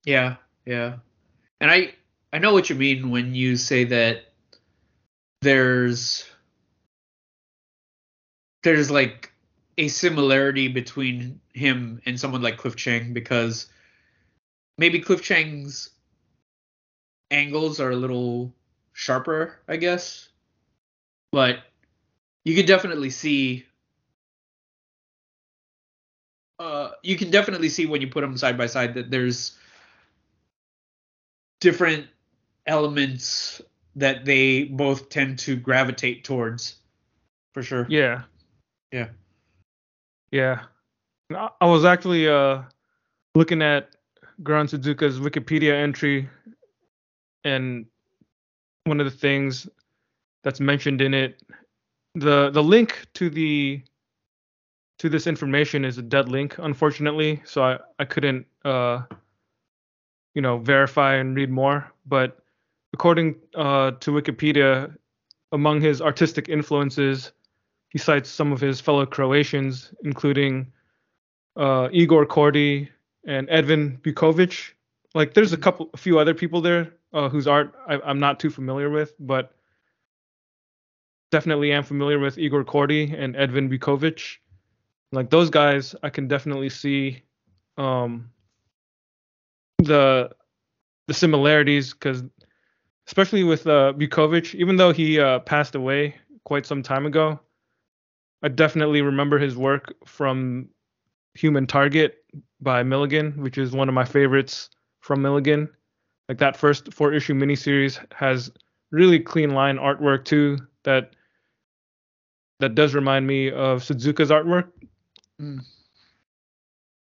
[0.04, 0.96] Yeah, yeah.
[1.60, 1.94] And I
[2.32, 4.24] I know what you mean when you say that
[5.42, 6.24] there's
[8.62, 9.32] there's like
[9.78, 13.66] a similarity between him and someone like Cliff Chiang because
[14.78, 15.90] maybe Cliff Chiang's
[17.30, 18.52] angles are a little
[18.92, 20.28] sharper, I guess.
[21.32, 21.58] But
[22.44, 23.66] you can definitely see
[26.58, 29.58] uh you can definitely see when you put them side by side that there's
[31.60, 32.06] different
[32.66, 33.60] elements
[33.94, 36.76] that they both tend to gravitate towards
[37.54, 38.22] for sure Yeah.
[38.92, 39.08] Yeah.
[40.30, 40.62] Yeah.
[41.32, 42.62] I was actually uh
[43.34, 43.90] looking at
[44.42, 46.28] Goran Sudžuka's Wikipedia entry
[47.44, 47.86] and
[48.84, 49.68] one of the things
[50.42, 51.42] that's mentioned in it
[52.14, 53.82] the the link to the
[54.98, 59.02] to this information is a dead link unfortunately so I I couldn't uh
[60.34, 62.38] you know verify and read more but
[62.96, 64.72] according uh to Wikipedia
[65.52, 67.32] among his artistic influences
[67.96, 70.70] he cites some of his fellow Croatians, including
[71.56, 72.90] uh, Igor Kordey
[73.26, 74.72] and Edvin Biukovic.
[75.14, 78.38] Like, there's a couple, a few other people there uh, whose art I, I'm not
[78.38, 79.54] too familiar with, but
[81.30, 84.36] definitely am familiar with Igor Kordey and Edvin Biukovic.
[85.12, 87.22] Like those guys, I can definitely see
[87.78, 88.30] um,
[89.78, 90.30] the
[91.06, 92.24] the similarities because,
[93.06, 96.14] especially with uh, Biukovic, even though he uh, passed away
[96.44, 97.40] quite some time ago,
[98.42, 100.68] I definitely remember his work from
[101.34, 102.24] Human Target
[102.60, 105.68] by Milligan, which is one of my favorites from Milligan.
[106.28, 108.50] Like that first four issue miniseries has
[108.90, 111.12] really clean line artwork too that
[112.58, 114.68] that does remind me of Sudžuka's artwork.
[115.40, 115.60] Mm.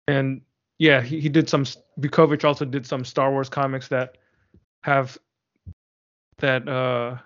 [0.09, 0.40] And
[0.78, 1.64] yeah, he, he did some
[2.00, 4.18] Biukovic also did some Star Wars comics that
[4.83, 5.18] have
[6.38, 7.16] that uh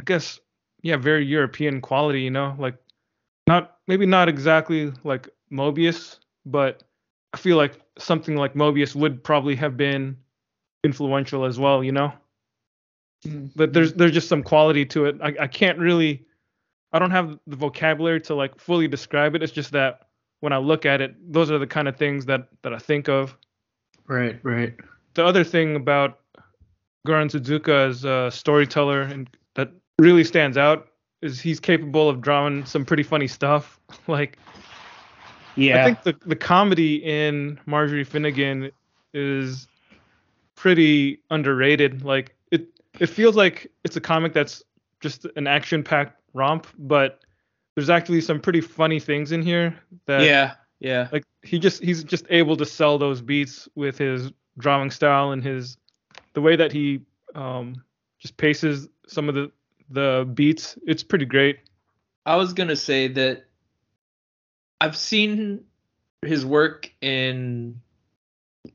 [0.00, 0.40] I guess
[0.82, 2.76] yeah, very European quality, you know, like
[3.46, 6.82] not maybe not exactly like Moebius, but
[7.32, 10.16] I feel like something like Moebius would probably have been
[10.84, 12.12] influential as well, you know.
[13.26, 13.50] Mm.
[13.56, 15.16] But there's there's just some quality to it.
[15.22, 16.26] I, I can't really
[16.92, 19.42] I don't have the vocabulary to like fully describe it.
[19.42, 20.08] It's just that
[20.40, 23.08] when I look at it, those are the kind of things that that I think
[23.08, 23.36] of.
[24.06, 24.74] right right
[25.14, 26.20] The other thing about
[27.06, 30.88] Goran Sudžuka as a storyteller and that really stands out
[31.22, 33.80] is he's capable of drawing some pretty funny stuff.
[34.06, 34.38] like
[35.56, 38.70] yeah I think the the comedy in Marjorie Finnegan
[39.14, 39.66] is
[40.54, 42.04] pretty underrated.
[42.04, 44.62] Like it it feels like it's a comic that's
[45.00, 47.20] just an action packed romp, but
[47.74, 49.74] there's actually some pretty funny things in here
[50.06, 54.32] that yeah yeah like he just he's just able to sell those beats with his
[54.58, 55.76] drawing style and his
[56.34, 57.02] the way that he
[57.34, 57.82] um
[58.18, 59.50] just paces some of the
[59.90, 60.78] the beats.
[60.86, 61.60] It's pretty great.
[62.26, 63.46] I was gonna say that
[64.80, 65.64] I've seen
[66.22, 67.80] his work in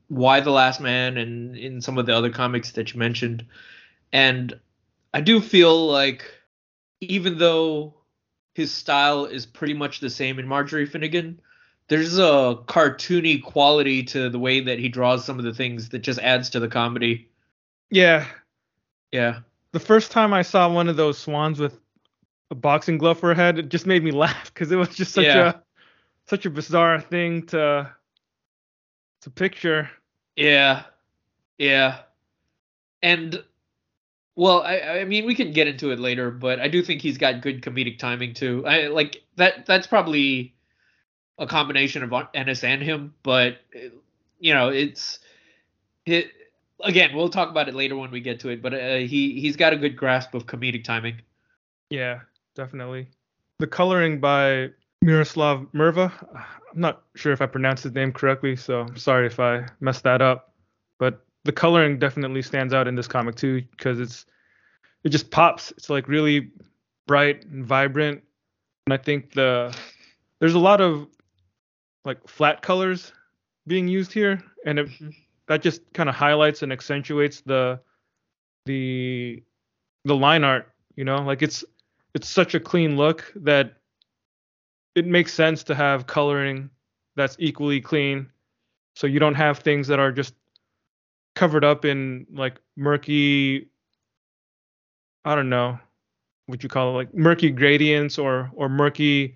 [0.08, 3.44] Y the Last Man and in some of the other comics that you mentioned,
[4.12, 4.58] and
[5.12, 6.24] I do feel like
[7.00, 7.94] even though
[8.54, 11.40] his style is pretty much the same in Marjorie Finnegan,
[11.88, 16.00] there's a cartoony quality to the way that he draws some of the things that
[16.00, 17.28] just adds to the comedy.
[17.94, 18.26] Yeah,
[19.12, 19.40] Yeah.
[19.70, 21.78] the first time I saw one of those swans with
[22.50, 25.12] a boxing glove for a head, it just made me laugh because it was just
[25.12, 25.50] such Yeah.
[25.50, 25.62] a
[26.26, 27.94] such a bizarre thing to
[29.20, 29.88] to picture.
[30.34, 30.82] Yeah,
[31.56, 32.00] yeah,
[33.00, 33.44] and
[34.34, 37.18] well, I I mean we can get into it later, but I do think he's
[37.18, 38.66] got good comedic timing too.
[38.66, 39.66] I like that.
[39.66, 40.56] That's probably
[41.38, 43.58] a combination of Ennis and him, but
[44.40, 45.20] you know it's
[46.06, 46.32] it.
[46.82, 48.60] Again, we'll talk about it later when we get to it.
[48.62, 51.16] But uh, he he's got a good grasp of comedic timing.
[51.90, 52.20] Yeah,
[52.54, 53.08] definitely.
[53.58, 54.70] The coloring by
[55.02, 56.12] Miroslav Mrva.
[56.34, 60.02] I'm not sure if I pronounced his name correctly, so I'm sorry if I messed
[60.04, 60.54] that up.
[60.98, 64.26] But the coloring definitely stands out in this comic too because it's
[65.04, 65.70] it just pops.
[65.72, 66.50] It's like really
[67.06, 68.22] bright and vibrant,
[68.86, 69.76] and I think the
[70.40, 71.06] there's a lot of
[72.04, 73.12] like flat colors
[73.66, 74.88] being used here, and it,
[75.48, 77.80] that just kind of highlights and accentuates the
[78.66, 79.42] the
[80.04, 80.70] the line art.
[80.96, 81.64] You know, like it's
[82.14, 83.74] it's such a clean look that
[84.94, 86.70] it makes sense to have coloring
[87.16, 88.30] that's equally clean,
[88.94, 90.34] so you don't have things that are just
[91.34, 93.68] covered up in like murky
[95.24, 95.78] I don't know
[96.46, 99.34] what you call it, like murky gradients or or murky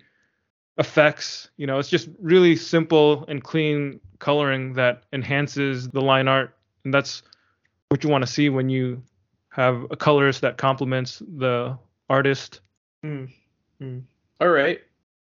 [0.77, 1.49] effects.
[1.57, 6.93] You know, it's just really simple and clean coloring that enhances the line art, and
[6.93, 7.23] that's
[7.89, 9.01] what you want to see when you
[9.49, 11.77] have a colorist that complements the
[12.09, 12.61] artist.
[13.03, 13.29] Mm.
[13.81, 14.03] Mm.
[14.39, 14.79] All right.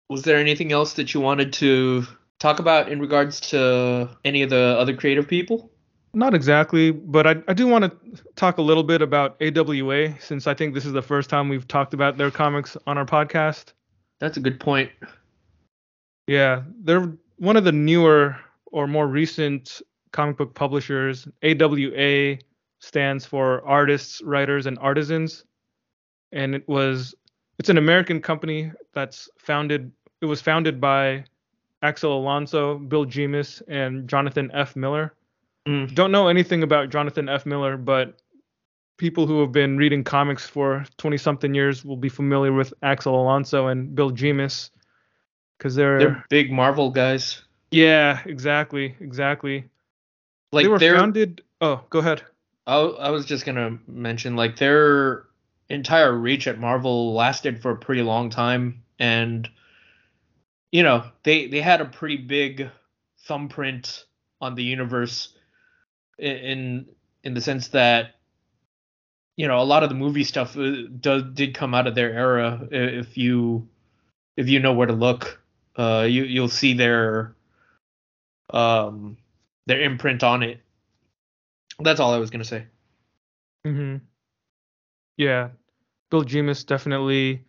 [0.10, 2.06] Was there anything else that you wanted to
[2.40, 5.72] talk about in regards to any of the other creative people?
[6.14, 10.48] Not exactly, but I, I do want to talk a little bit about AWA since
[10.48, 13.74] I think this is the first time we've talked about their comics on our podcast.
[14.20, 14.92] That's a good point.
[16.26, 18.38] Yeah, they're one of the newer
[18.72, 21.28] or more recent comic book publishers.
[21.44, 22.38] AWA
[22.80, 25.46] stands for Artists, Writers, and Artisans,
[26.32, 27.16] and it was
[27.60, 29.92] it's an American company that's founded.
[30.22, 31.26] It was founded by
[31.82, 34.76] Axel Alonso, Bill Jemas, and Jonathan F.
[34.76, 35.14] Miller.
[35.68, 35.94] Mm.
[35.94, 37.46] Don't know anything about Jonathan F.
[37.46, 38.22] Miller, but
[38.98, 43.20] people who have been reading comics for 20 something years will be familiar with Axel
[43.22, 44.72] Alonso and Bill Jemas
[45.58, 47.42] because they're they're big Marvel guys.
[47.72, 49.66] Yeah, exactly, exactly.
[50.52, 51.42] Like they were founded.
[51.60, 52.24] Oh, go ahead.
[52.66, 55.26] I, I was just gonna mention like their
[55.70, 59.50] entire reach at Marvel lasted for a pretty long time, and
[60.72, 62.70] you know they they had a pretty big
[63.26, 64.06] thumbprint
[64.40, 65.34] on the universe
[66.18, 66.86] in
[67.24, 68.16] in the sense that
[69.36, 72.12] you know a lot of the movie stuff uh, does did come out of their
[72.12, 73.68] era if you
[74.36, 75.42] if you know where to look
[75.78, 77.36] uh you you'll see their
[78.52, 79.18] um
[79.66, 80.62] their imprint on it.
[81.80, 82.66] That's all i was to say.
[83.66, 84.02] Mhm
[85.18, 85.50] yeah.
[86.10, 87.44] Bill jemas definitely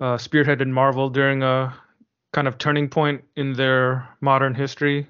[0.00, 1.74] uh spearheaded marvel during a
[2.32, 5.06] kind of turning point in their modern history.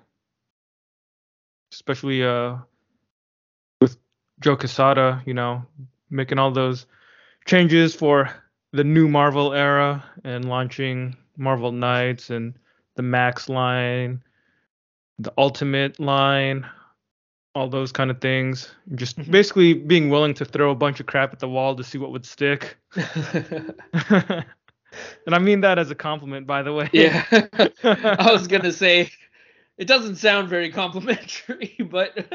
[1.72, 2.56] Especially uh
[3.80, 3.96] with
[4.40, 5.64] Joe Quesada, you know,
[6.10, 6.86] making all those
[7.44, 8.30] changes for
[8.72, 12.54] the new Marvel era and launching Marvel Knights and
[12.96, 14.22] the Max line,
[15.18, 16.66] the Ultimate line,
[17.54, 18.70] all those kind of things.
[18.94, 19.30] Just mm-hmm.
[19.30, 22.12] basically being willing to throw a bunch of crap at the wall to see what
[22.12, 22.76] would stick.
[22.94, 24.44] and
[25.26, 26.88] I mean that as a compliment, by the way.
[26.92, 27.24] Yeah.
[27.84, 29.10] I was going to say,
[29.76, 32.34] it doesn't sound very complimentary, but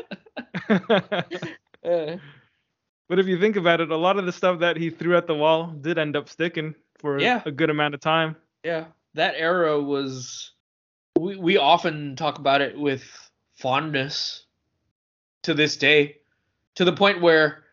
[1.81, 5.27] but if you think about it, a lot of the stuff that he threw at
[5.27, 7.41] the wall did end up sticking for yeah.
[7.45, 8.35] a good amount of time.
[8.63, 10.52] Yeah, that era was.
[11.19, 13.03] We we often talk about it with
[13.55, 14.45] fondness
[15.43, 16.17] to this day,
[16.75, 17.63] to the point where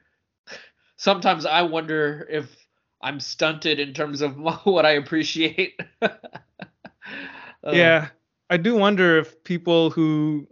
[0.97, 2.55] sometimes I wonder if
[3.01, 5.81] I'm stunted in terms of what I appreciate.
[6.03, 6.09] uh,
[7.73, 8.09] yeah,
[8.51, 10.47] I do wonder if people who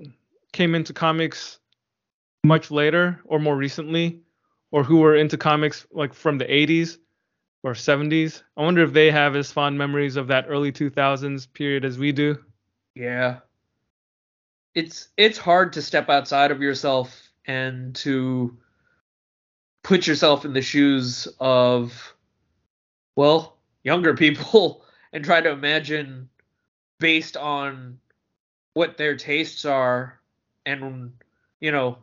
[0.53, 1.59] came into comics
[2.45, 4.23] much later or more recently
[4.71, 6.99] or who were into comics like from the 80s
[7.63, 8.43] or 70s.
[8.57, 12.13] I wonder if they have as fond memories of that early 2000s period as we
[12.13, 12.39] do.
[12.99, 13.37] Yeah.
[14.75, 18.59] It's it's hard to step outside of yourself and to
[19.85, 22.15] put yourself in the shoes of
[23.15, 26.29] well, younger people and try to imagine
[26.99, 28.01] based on
[28.75, 30.19] what their tastes are
[30.67, 31.13] and
[31.61, 31.99] you know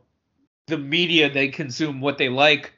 [0.68, 2.72] the media they consume what they like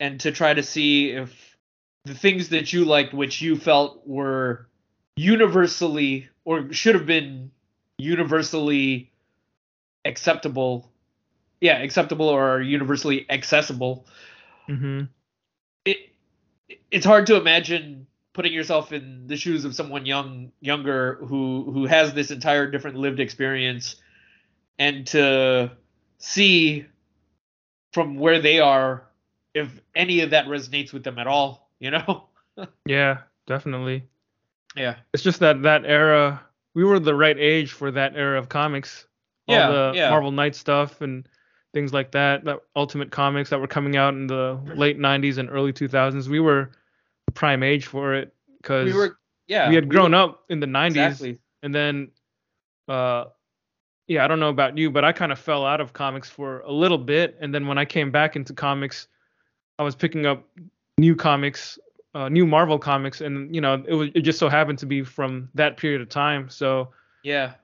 [0.00, 1.56] and to try to see if
[2.04, 4.68] the things that you liked which you felt were
[5.16, 7.50] universally or should have been
[7.98, 9.10] universally
[10.04, 10.90] acceptable
[11.60, 14.06] yeah acceptable or universally accessible
[14.68, 15.02] mm-hmm.
[15.84, 15.96] it
[16.90, 21.86] it's hard to imagine putting yourself in the shoes of someone young younger who who
[21.86, 23.96] has this entire different lived experience
[24.78, 25.70] and to
[26.18, 26.84] see
[27.92, 29.04] from where they are
[29.54, 32.24] if any of that resonates with them at all, you know?
[32.86, 34.04] yeah, definitely.
[34.76, 34.96] Yeah.
[35.12, 36.42] It's just that that era,
[36.74, 39.06] we were the right age for that era of comics.
[39.46, 40.10] Yeah, all the yeah.
[40.10, 41.28] Marvel Knight stuff and
[41.74, 45.50] things like that, that Ultimate Comics that were coming out in the late 90s and
[45.50, 46.28] early 2000s.
[46.28, 46.70] We were
[47.34, 49.18] prime age for it because We were
[49.48, 49.68] yeah.
[49.68, 51.38] we had grown were- up in the 90s Exactly.
[51.64, 52.10] and then
[52.88, 53.24] uh
[54.06, 56.60] yeah i don't know about you but i kind of fell out of comics for
[56.60, 59.08] a little bit and then when i came back into comics
[59.78, 60.46] i was picking up
[60.98, 61.78] new comics
[62.14, 65.02] uh, new marvel comics and you know it was it just so happened to be
[65.02, 66.88] from that period of time so
[67.22, 67.54] Yeah.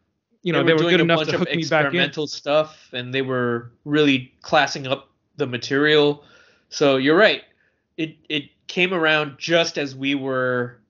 [0.42, 2.88] you know they were, doing good a enough to hook me back in experimental stuff,
[2.92, 6.24] and they were really classing up the material.
[6.68, 7.42] So you're right.
[7.96, 10.80] It it came around just as we were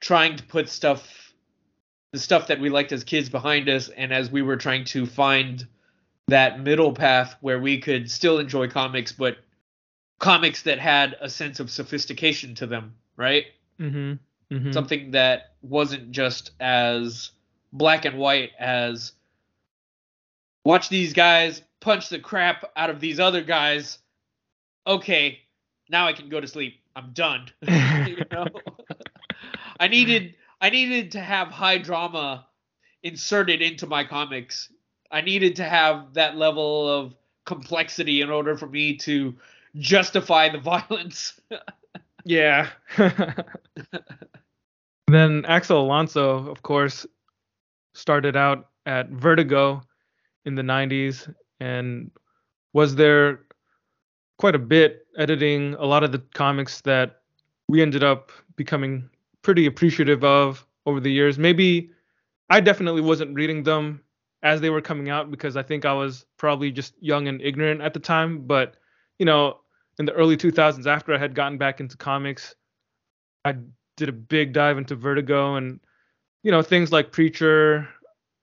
[0.00, 1.32] trying to put stuff,
[2.12, 5.06] the stuff that we liked as kids behind us, and as we were trying to
[5.06, 5.66] find
[6.28, 9.38] that middle path where we could still enjoy comics, but
[10.24, 13.44] comics that had a sense of sophistication to them, right?
[13.78, 14.14] mm-hmm,
[14.54, 14.72] mm-hmm.
[14.72, 17.30] something that wasn't just as
[17.74, 19.12] black and white as
[20.64, 23.98] watch these guys punch the crap out of these other guys.
[24.86, 25.40] Okay,
[25.90, 26.80] now I can go to sleep.
[26.96, 27.50] I'm done.
[27.60, 28.46] you know?
[29.80, 32.46] I needed I needed to have high drama
[33.02, 34.72] inserted into my comics.
[35.10, 37.14] I needed to have that level of
[37.44, 39.34] complexity in order for me to
[39.76, 41.40] justify the violence.
[42.24, 42.68] Yeah.
[45.08, 47.06] then Axel Alonso, of course,
[47.94, 49.82] started out at Vertigo
[50.44, 52.10] in the 90s and
[52.72, 53.40] was there
[54.38, 57.20] quite a bit editing a lot of the comics that
[57.68, 59.08] we ended up becoming
[59.42, 61.38] pretty appreciative of over the years.
[61.38, 61.90] Maybe
[62.50, 64.00] I definitely wasn't reading them
[64.42, 67.80] as they were coming out because I think I was probably just young and ignorant
[67.80, 68.76] at the time, but
[69.18, 69.60] you know,
[69.98, 72.54] in the early 2000s after I had gotten back into comics,
[73.44, 73.56] I
[73.96, 75.80] did a big dive into Vertigo and
[76.42, 77.88] you know things like Preacher,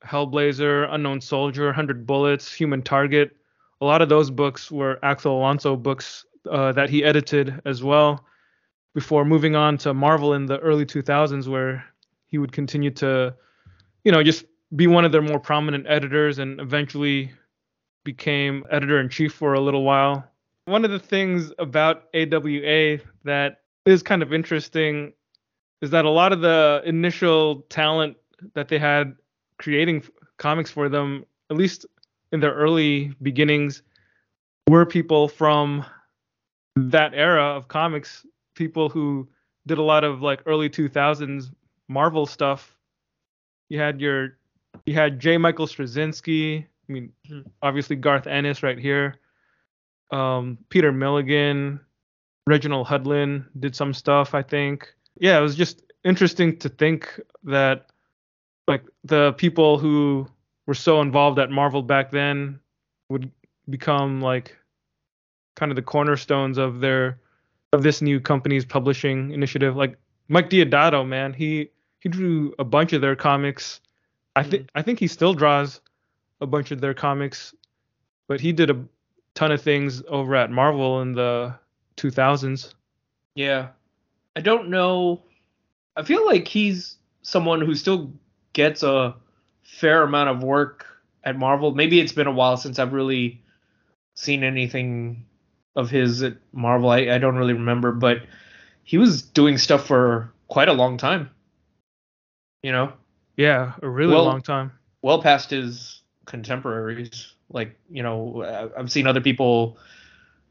[0.05, 3.35] Hellblazer, Unknown Soldier, 100 Bullets, Human Target.
[3.81, 8.25] A lot of those books were Axel Alonso books uh, that he edited as well
[8.93, 11.83] before moving on to Marvel in the early 2000s where
[12.27, 13.33] he would continue to
[14.03, 14.45] you know just
[14.75, 17.31] be one of their more prominent editors and eventually
[18.03, 20.30] became editor in chief for a little while
[20.65, 25.13] one of the things about AWA that is kind of interesting
[25.81, 28.15] is that a lot of the initial talent
[28.53, 29.15] that they had
[29.57, 30.03] creating
[30.37, 31.85] comics for them, at least
[32.31, 33.81] in their early beginnings,
[34.67, 35.85] were people from
[36.75, 39.27] that era of comics, people who
[39.67, 41.51] did a lot of like early 2000s
[41.87, 42.75] Marvel stuff.
[43.69, 44.37] You had your
[44.85, 45.37] you had J.
[45.37, 47.45] Michael Straczynski, I mean, Mhm.
[47.61, 49.15] obviously Garth Ennis right here
[50.11, 51.79] um, Peter Milligan,
[52.47, 54.93] Reginald Hudlin did some stuff, I think.
[55.17, 57.87] Yeah, it was just interesting to think that
[58.67, 60.27] like the people who
[60.67, 62.59] were so involved at Marvel back then
[63.09, 63.31] would
[63.69, 64.57] become like
[65.55, 67.19] kind of the cornerstones of their
[67.73, 69.75] of this new company's publishing initiative.
[69.75, 69.97] Like
[70.27, 73.79] Mike Deodato, man, he he drew a bunch of their comics.
[74.35, 75.81] I think I think he still draws
[76.39, 77.53] a bunch of their comics,
[78.27, 78.83] but he did a
[79.35, 81.53] ton of things over at Marvel in the
[81.97, 82.73] 2000s.
[83.35, 83.69] Yeah.
[84.35, 85.23] I don't know.
[85.95, 88.11] I feel like he's someone who still
[88.53, 89.15] gets a
[89.63, 90.85] fair amount of work
[91.23, 91.73] at Marvel.
[91.73, 93.41] Maybe it's been a while since I've really
[94.15, 95.25] seen anything
[95.75, 96.89] of his at Marvel.
[96.89, 98.23] I, I don't really remember, but
[98.83, 101.29] he was doing stuff for quite a long time.
[102.63, 102.93] You know,
[103.37, 104.71] Yeah, a really Well- long time.
[105.01, 107.33] well past his contemporaries.
[107.53, 109.77] Like, you know, I've seen other people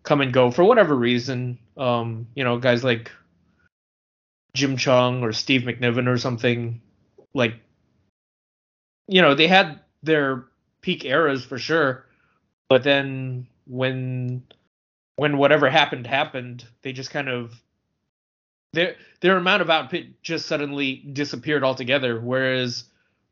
[0.02, 1.58] come and go for whatever reason.
[1.76, 3.10] Um, you know, guys like
[4.54, 6.80] Jim Cheung or Steve McNiven or something.
[7.34, 7.54] Like,
[9.06, 10.46] you know, they had their
[10.80, 12.06] peak eras for sure,
[12.68, 14.42] but then when
[15.16, 17.60] when whatever happened happened, they just kind of
[18.72, 22.20] their their amount of output just suddenly disappeared altogether.
[22.20, 22.84] Whereas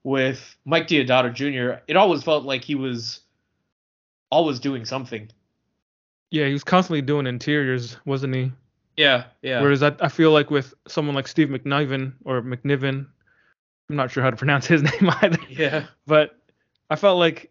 [0.05, 3.21] with Mike Deodato Jr., it always felt like he was
[4.31, 5.29] always doing something.
[6.31, 8.53] Yeah, he was constantly doing interiors, wasn't he?
[8.97, 9.61] Yeah, yeah.
[9.61, 13.07] Whereas I, I feel like with someone like Steve McNiven or McNiven,
[13.89, 15.39] I'm not sure how to pronounce his name either.
[15.49, 15.87] yeah.
[16.07, 16.37] but
[16.91, 17.51] I felt like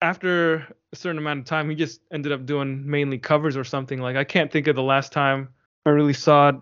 [0.00, 4.00] after a certain amount of time, he just ended up doing mainly covers or something.
[4.00, 5.48] Like I can't think of the last time
[5.86, 6.52] I really saw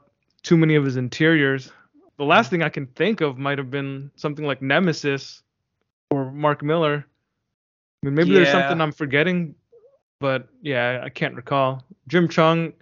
[0.43, 1.73] too many of his interiors.
[2.19, 5.43] The last thing I can think of might have been something like Nemesis
[6.11, 7.07] or Mark Millar.
[8.03, 9.55] I mean, maybe there's something I'm forgetting,
[10.21, 11.85] but yeah, I can't recall.
[12.09, 12.73] Jim Cheung,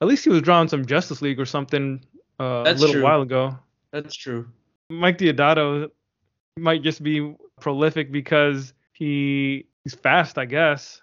[0.00, 2.04] at least he was drawing some Justice League or something
[2.40, 3.02] uh, a little true.
[3.02, 3.56] while ago.
[3.92, 4.48] That's true.
[4.90, 5.90] Mike Deodato
[6.58, 11.00] might just be prolific because he he's fast, I guess.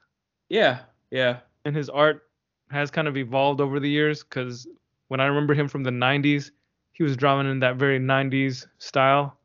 [0.49, 0.79] Yeah,
[1.09, 1.39] yeah.
[1.63, 2.23] And his art
[2.69, 4.67] has kind of evolved over the years because
[5.07, 6.51] when I remember him from the 90s,
[6.91, 9.37] he was drawing in that very 90s style.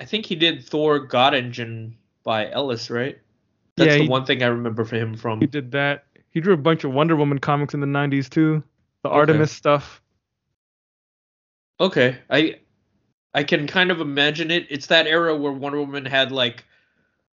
[0.00, 3.18] I think he did Thor God Engine by Ellis, right?
[3.78, 5.40] That's Yeah, the he- one thing I remember for him from.
[5.40, 6.04] He did that.
[6.30, 8.62] He drew a bunch of Wonder Woman comics in the 90s too.
[9.02, 9.16] The Okay.
[9.18, 10.02] Artemis stuff.
[11.80, 12.56] Okay, I
[13.34, 14.66] I can kind of imagine it.
[14.70, 16.64] It's that era where Wonder Woman had like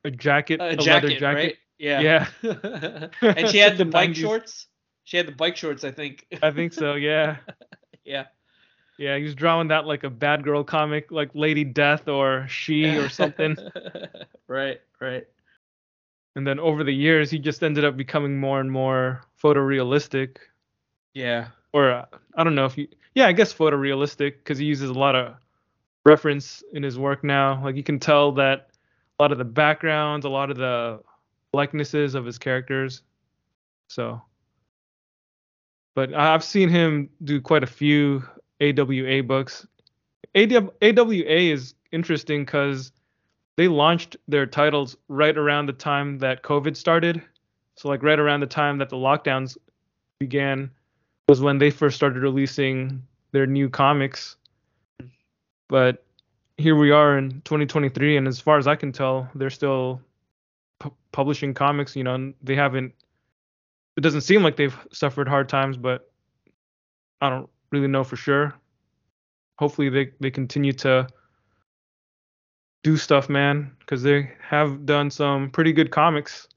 [0.06, 1.36] A jacket, a, a, jacket, leather jacket.
[1.36, 1.58] right?
[1.78, 2.00] Yeah.
[2.02, 2.28] Yeah.
[3.22, 4.16] and she had the The bike 90s.
[4.16, 4.68] shorts.
[5.04, 6.26] Shi had the bike shorts, I think.
[6.42, 7.38] I think so, yeah.
[8.06, 8.26] yeah.
[8.98, 12.86] Yeah, he was drawing that like a bad girl comic, like Lady Death or She
[12.98, 13.56] or something.
[14.48, 15.26] right, right.
[16.40, 20.38] And then over the years, he just ended up becoming more and more photorealistic.
[21.14, 21.50] Yeah.
[21.74, 24.94] Or uh, I don't know if you, yeah, I guess photorealistic because he uses a
[24.94, 25.36] lot of
[26.06, 27.62] reference in his work now.
[27.62, 28.70] Like you can tell that
[29.20, 31.02] a lot of the backgrounds, a lot of the
[31.52, 33.02] likenesses of his characters.
[33.90, 34.22] So,
[35.94, 38.24] but I've seen him do quite a few
[38.62, 39.68] AWA books.
[40.36, 42.94] AW, AWA is interesting because
[43.60, 47.22] they launched their titles right around the time that COVID started.
[47.76, 49.58] So, like, right around the time that the lockdowns
[50.18, 50.72] began
[51.28, 53.04] was when they first started releasing
[53.34, 54.38] their new comics.
[55.68, 56.06] But
[56.58, 60.00] here we are in 2023, and as far as I can tell, they're still
[60.80, 61.98] pu- publishing comics.
[61.98, 62.94] You know, they haven't.
[63.98, 66.10] It doesn't seem like they've suffered hard times, but
[67.20, 68.54] I don't really know for sure.
[69.58, 71.10] Hopefully, they they continue to
[72.84, 76.48] do stuff, man, because they have done some pretty good comics.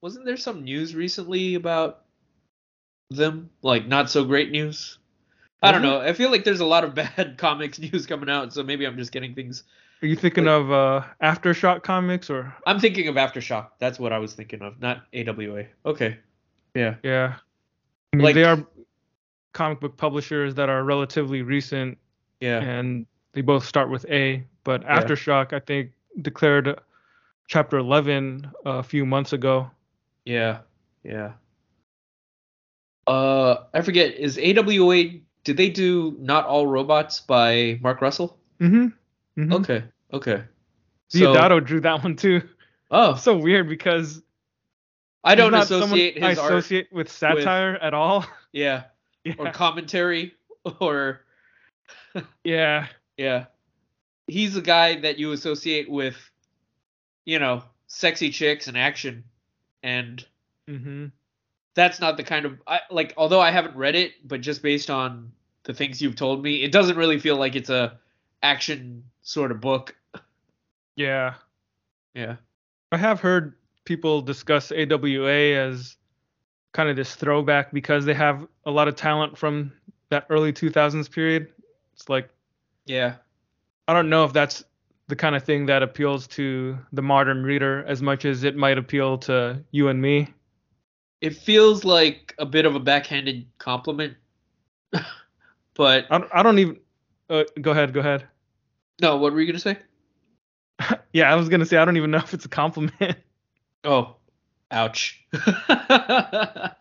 [0.00, 2.04] Wasn't there some news recently about
[3.10, 3.50] them?
[3.62, 4.98] Like not so great news?
[5.62, 6.00] I don't know.
[6.00, 8.96] I feel like there's a lot of bad comics news coming out, so maybe I'm
[8.96, 9.62] just getting things.
[10.02, 13.68] Are you thinking Like- of uh, Aftershock comics or I'm thinking of Aftershock.
[13.78, 15.66] That's what I was thinking of, not AWA.
[15.86, 16.18] Okay.
[16.74, 16.96] Yeah.
[17.04, 17.36] Yeah.
[18.12, 18.66] I mean, Like- they are
[19.52, 21.96] comic book publishers that are relatively recent
[22.40, 22.58] Yeah.
[22.60, 24.44] and they both start with A.
[24.64, 25.02] But Yeah.
[25.02, 26.78] Aftershock, I think, declared
[27.48, 29.70] chapter 11 a few months ago.
[30.24, 30.58] Yeah.
[31.02, 31.32] Yeah.
[33.06, 34.14] Uh, I forget.
[34.14, 35.20] Is AWA?
[35.44, 38.38] Did they do Not All Robots by Mark Russell?
[38.60, 39.40] Mm-hmm.
[39.40, 39.52] mm-hmm.
[39.52, 39.84] Okay.
[40.12, 40.44] Okay.
[41.08, 42.42] So, drew that one too.
[42.90, 44.22] oh, So weird because
[45.24, 46.52] I don't he's not someone associate I his art.
[46.52, 48.24] associate with satire at all.
[48.52, 48.84] Yeah.
[49.24, 49.34] yeah.
[49.38, 50.34] Or commentary.
[50.80, 51.20] Or
[52.44, 52.86] yeah.
[53.16, 53.46] Yeah.
[54.26, 56.16] He's a guy that you associate with,
[57.24, 59.24] you know, sexy chicks and action,
[59.82, 60.24] and
[60.68, 61.06] Mm-hmm.
[61.74, 63.14] that's not the kind of I, like.
[63.16, 65.32] Although I haven't read it, but just based on
[65.64, 67.98] the things you've told me, it doesn't really feel like it's a
[68.42, 69.94] action sort of book.
[70.96, 71.34] Yeah.
[72.14, 72.36] Yeah.
[72.92, 73.54] I have heard
[73.84, 75.96] people discuss AWA as
[76.72, 79.72] kind of this throwback because they have a lot of talent from
[80.10, 81.48] that early 2000s period.
[81.94, 82.28] It's like
[82.86, 83.16] Yeah.
[83.88, 84.64] I don't know if that's
[85.08, 88.78] the kind of thing that appeals to the modern reader as much as it might
[88.78, 90.32] appeal to you and me.
[91.20, 94.16] It feels like a bit of a backhanded compliment.
[95.74, 96.80] but I don't, I don't even
[97.30, 98.24] uh, go ahead, go ahead.
[99.00, 99.78] no, what were you gonna say?
[101.12, 103.16] Yeah, I was going to say I don't even know if it's a compliment.
[103.84, 104.16] Oh,
[104.70, 105.22] ouch.
[105.68, 106.74] I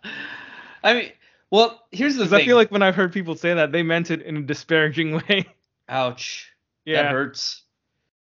[0.85, 1.11] mean,
[1.49, 2.41] well, here's the thing.
[2.41, 5.13] I feel like when I've heard people say that, they meant it in a disparaging
[5.27, 5.47] way.
[5.91, 6.51] Ouch.
[6.85, 7.11] That yeah.
[7.11, 7.63] hurts.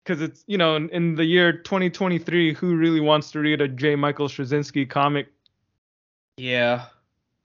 [0.05, 3.69] because it's you know in, in the year 2023 who really wants to read a
[3.69, 5.29] j michael straczynski comic
[6.37, 6.87] Yeah.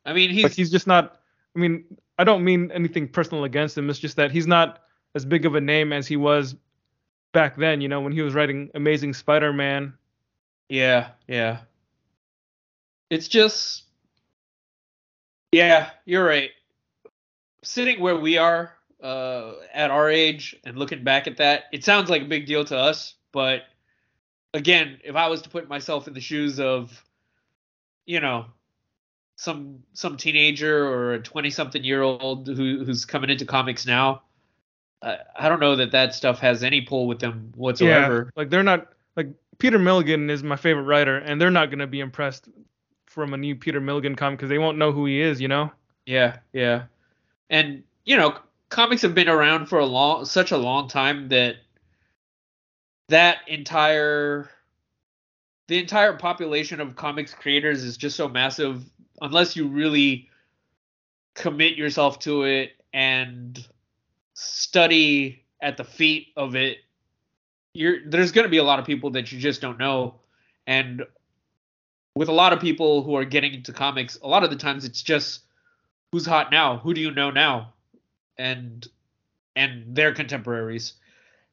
[0.06, 1.22] I mean, he's, but he's just not
[1.56, 1.86] i mean
[2.20, 4.80] i don't mean anything personal against him it's just that he's not
[5.16, 6.56] as big of a name as he was
[7.32, 9.94] back then you know when he was writing amazing spider-man
[10.70, 11.60] yeah, yeah.
[13.10, 13.84] It's just
[15.52, 16.52] Yeah, you're right.
[17.64, 18.75] Sitting where we are
[19.06, 22.66] uh at our age and looking back at that, it sounds like a big deal
[22.66, 23.64] to us, but
[24.53, 27.03] again, if I was to put myself in the shoes of
[28.06, 28.45] you know,
[29.36, 34.24] some some teenager or a 20 something year old who who's coming into comics now,
[35.01, 38.26] I, I don't know that that stuff has any pull with them whatsoever.
[38.26, 39.28] Yeah, like they're not like
[39.58, 42.49] peter milligan is my favorite writer and they're not going to be impressed
[43.06, 45.72] from a new peter milligan comic because they won't know who he is you know
[46.06, 46.84] Yeah, yeah.
[47.49, 48.38] And you know,
[48.70, 51.57] comics have been around for a long such a long time that
[53.09, 54.49] that entire
[55.68, 58.84] the entire population of comics creators is just so massive.
[59.22, 60.30] Unless you really
[61.34, 63.66] commit yourself to it and
[64.34, 66.80] study at the feet of it
[67.76, 70.16] you're there's going to be a lot of people that you just don't know.
[70.66, 71.03] And
[72.16, 74.86] with a lot of people who are getting into comics, a lot of the times
[74.86, 75.41] it's just
[76.11, 77.74] who's hot now, who do you know now,
[78.38, 78.88] and
[79.56, 80.94] and their contemporaries.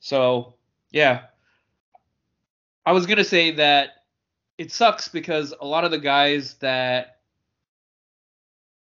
[0.00, 0.54] So
[0.90, 1.22] yeah,
[2.84, 4.04] I was gonna say that
[4.58, 7.18] it sucks because a lot of the guys that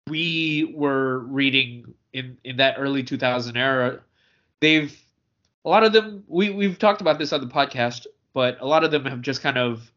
[0.08, 4.00] we were reading in in that early 2000 era,
[4.60, 4.96] they've
[5.64, 8.84] a lot of them we we've talked about this on the podcast, but a lot
[8.84, 9.90] of them have just kind of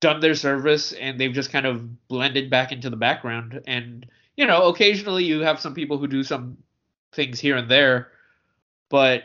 [0.00, 4.06] done their service and they've just kind of blended back into the background and
[4.36, 6.56] you know occasionally you have some people who do some
[7.12, 8.08] things here and there
[8.88, 9.24] but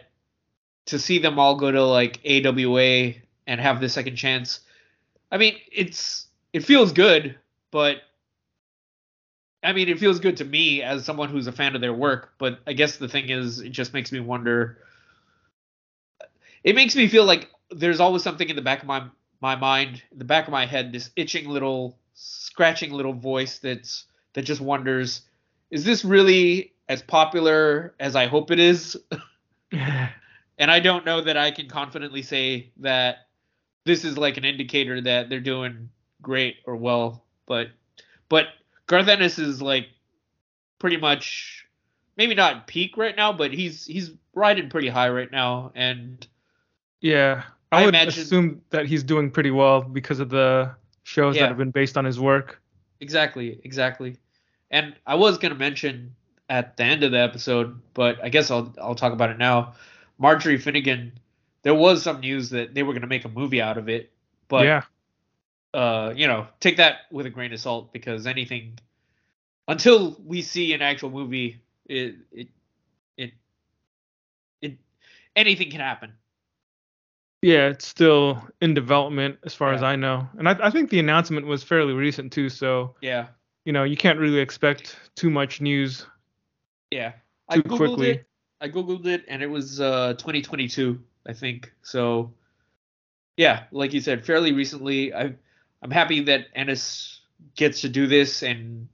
[0.85, 3.13] to see them all go to like AWA
[3.47, 4.61] and have the second chance
[5.31, 7.35] I mean it's it feels good
[7.71, 7.97] but
[9.63, 12.33] I mean it feels good to me as someone who's a fan of their work
[12.37, 14.77] but I guess the thing is it just makes me wonder
[16.63, 19.03] it makes me feel like there's always something in the back of my
[19.41, 24.05] my mind, in the back of my head, this itching little, scratching little voice that's
[24.33, 25.21] that just wonders,
[25.69, 28.97] is this really as popular as I hope it is?
[29.71, 33.27] and I don't know that I can confidently say that
[33.85, 35.89] this is like an indicator that they're doing
[36.21, 37.69] great or well, but
[38.29, 38.47] but
[38.87, 39.87] Garth Ennis is like
[40.79, 41.65] pretty much
[42.17, 46.27] maybe not peak right now, but he's he's riding pretty high right now and
[47.01, 50.73] yeah, I, I would imagine, assume that he's doing pretty well because of the
[51.03, 51.43] shows yeah.
[51.43, 52.61] that have been based on his work.
[52.99, 54.17] Exactly, exactly.
[54.71, 56.15] And I was gonna mention
[56.49, 59.73] at the end of the episode, but I guess I'll I'll talk about it now.
[60.17, 61.13] Marjorie Finnegan,
[61.63, 64.11] there was some news that they were gonna make a movie out of it,
[64.47, 64.83] but yeah,
[65.73, 68.79] uh, you know, take that with a grain of salt because anything
[69.67, 72.47] until we see an actual movie, it it
[73.17, 73.33] it
[74.61, 74.77] it
[75.35, 76.13] anything can happen.
[77.41, 79.75] Yeah, it's still in development as far yeah.
[79.75, 82.49] as I know, and I, I, think the announcement was fairly recent too.
[82.49, 83.27] So yeah,
[83.65, 86.05] you know, you can't really expect too much news.
[86.95, 87.11] Yeah,
[87.49, 88.09] I googled quickly.
[88.11, 88.25] it.
[88.61, 91.73] I googled it, and it was uh, 2022, I think.
[91.83, 92.33] So
[93.35, 95.13] yeah, like you said, fairly recently.
[95.13, 95.35] I
[95.81, 97.19] I'm happy that Ennis
[97.55, 98.87] gets to do this, and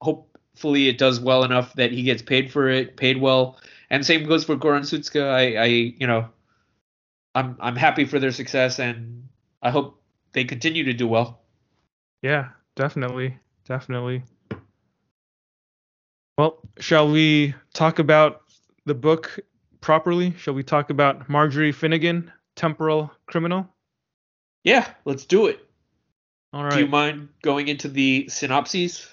[0.00, 3.58] hopefully it does well enough that he gets paid for it, paid well.
[3.90, 5.28] And same goes for Goran Sudžuka.
[5.28, 6.28] I, I you know
[7.34, 9.28] I'm I'm happy for their success, and
[9.60, 10.00] I hope
[10.34, 11.40] they continue to do well.
[12.22, 14.22] Yeah, definitely, definitely.
[16.36, 18.42] Well, shall we talk about
[18.86, 19.38] the book
[19.80, 20.34] properly?
[20.36, 23.68] Shall we talk about Marjorie Finnegan, Temporal Criminal?
[24.64, 25.60] Yeah, let's do it.
[26.52, 26.72] All right.
[26.72, 29.08] Do you mind going into the synopses?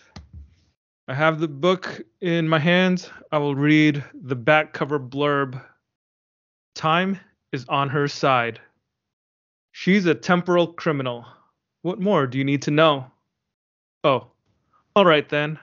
[1.08, 3.10] I have the book in my hands.
[3.32, 5.62] I will read the back cover blurb.
[6.74, 7.20] Time
[7.52, 8.60] is on her side.
[9.74, 11.26] She's a temporal criminal.
[11.82, 13.12] What more do you need to know?
[14.04, 14.28] Oh,
[14.96, 15.60] all right then.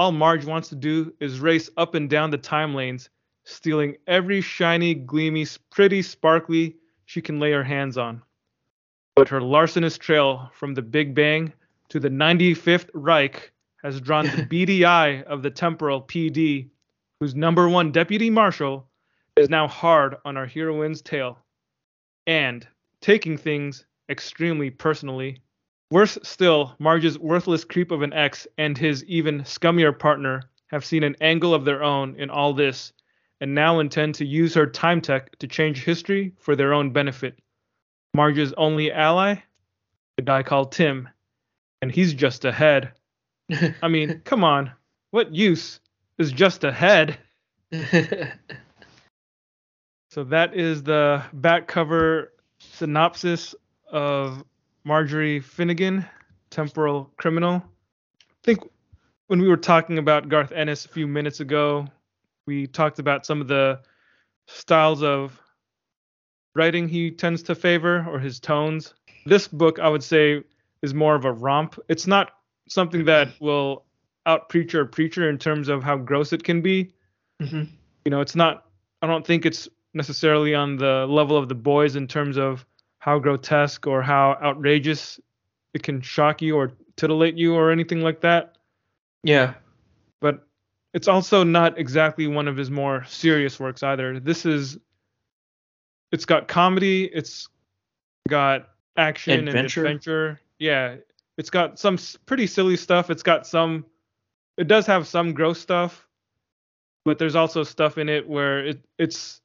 [0.00, 3.10] All Marge wants to do is race up and down the time lanes,
[3.44, 8.22] stealing every shiny, gleamy, pretty, sparkly she can lay her hands on.
[9.14, 11.52] But her larcenous trail from the Big Bang
[11.90, 16.70] to the 95th Reich has drawn the beady eye of the temporal PD,
[17.20, 18.88] whose number one deputy marshal
[19.36, 21.36] is now hard on our heroine's tail.
[22.26, 22.66] And
[23.02, 25.42] taking things extremely personally.
[25.90, 31.02] Worse still, Marge's worthless creep of an ex and his even scummier partner have seen
[31.02, 32.92] an angle of their own in all this
[33.40, 37.38] and now intend to use her time tech to change history for their own benefit.
[38.14, 39.36] Marge's only ally?
[40.18, 41.08] A guy called Tim.
[41.82, 42.92] And he's just ahead.
[43.82, 44.70] I mean, come on.
[45.10, 45.80] What use
[46.18, 47.18] is just ahead?
[50.10, 53.54] So that is the back cover synopsis
[53.88, 54.42] of
[54.84, 56.06] Marjorie Finnegan,
[56.50, 57.62] Temporal Criminal.
[58.20, 58.60] I think
[59.26, 61.86] when we were talking about Garth Ennis a few minutes ago,
[62.46, 63.80] we talked about some of the
[64.46, 65.40] styles of
[66.54, 68.94] writing he tends to favor or his tones.
[69.26, 70.42] This book, I would say,
[70.82, 71.78] is more of a romp.
[71.88, 72.32] It's not
[72.68, 73.84] something that will
[74.26, 76.92] out preacher preacher in terms of how gross it can be.
[77.40, 77.64] Mm-hmm.
[78.04, 78.66] You know, it's not.
[79.02, 82.64] I don't think it's necessarily on the level of the boys in terms of
[83.00, 85.18] how grotesque or how outrageous
[85.74, 88.56] it can shock you or titillate you or anything like that.
[89.24, 89.54] Yeah.
[90.20, 90.46] But
[90.94, 94.20] it's also not exactly one of his more serious works either.
[94.20, 94.78] This is
[96.12, 97.48] it's got comedy, it's
[98.28, 99.80] got action adventure.
[99.80, 100.40] and adventure.
[100.58, 100.96] Yeah.
[101.38, 103.08] It's got some pretty silly stuff.
[103.08, 103.86] It's got some
[104.58, 106.06] it does have some gross stuff,
[107.06, 109.40] but there's also stuff in it where it it's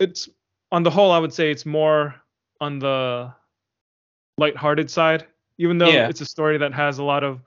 [0.00, 0.28] it's
[0.72, 2.16] on the whole, I would say it's more
[2.60, 3.32] on the
[4.38, 5.26] light-hearted side.
[5.58, 6.08] Even though Yeah.
[6.08, 7.40] it's a story that has a lot of,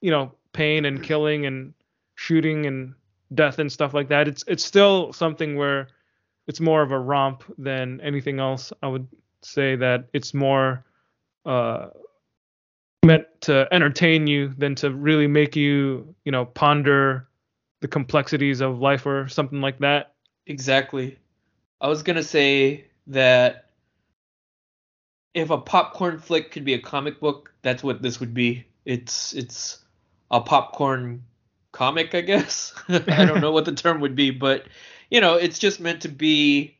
[0.00, 1.72] you know, pain and killing and
[2.16, 2.94] shooting and
[3.34, 5.88] death and stuff like that, it's it's still something where
[6.46, 8.72] it's more of a romp than anything else.
[8.82, 9.06] I would
[9.42, 10.84] say that it's more
[11.46, 11.88] uh,
[13.04, 17.28] meant to entertain you than to really make you, you know, ponder
[17.80, 20.14] the complexities of life or something like that.
[20.46, 21.18] Exactly.
[21.80, 23.61] I was gonna say that
[25.34, 28.66] if a popcorn flick could be a comic book, that's what this would be.
[28.84, 29.78] It's it's
[30.30, 31.24] a popcorn
[31.72, 32.74] comic, I guess.
[32.88, 34.66] I don't know what the term would be, but
[35.10, 36.76] you know, it's just meant to be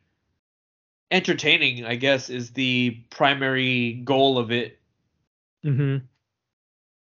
[1.11, 4.79] entertaining, I guess, is the primary goal of it.
[5.63, 5.99] hmm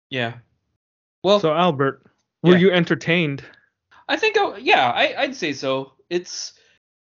[0.10, 0.34] Yeah.
[1.24, 2.04] Well, So Albert,
[2.44, 2.58] were Yeah.
[2.58, 3.44] you entertained?
[4.08, 5.94] I think, I, yeah, I, I'd say so.
[6.10, 6.54] It's,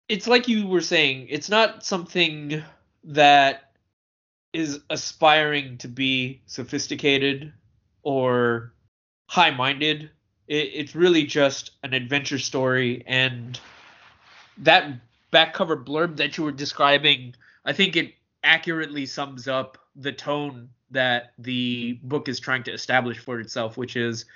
[0.08, 1.28] it's like you were saying.
[1.30, 2.62] It's not something
[3.04, 3.71] that
[4.52, 7.52] is aspiring to be sophisticated
[8.02, 8.72] or
[9.26, 10.10] high-minded.
[10.48, 13.58] It, it's really just an adventure story, and
[14.58, 14.92] that
[15.30, 17.34] back cover blurb that you were describing,
[17.64, 23.18] I think it accurately sums up the tone that the book is trying to establish
[23.18, 24.26] for itself, which is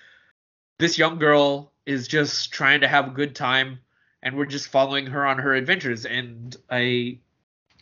[0.78, 3.78] this young girl is just trying to have a good time
[4.22, 7.18] and we're just following her on her adventures and i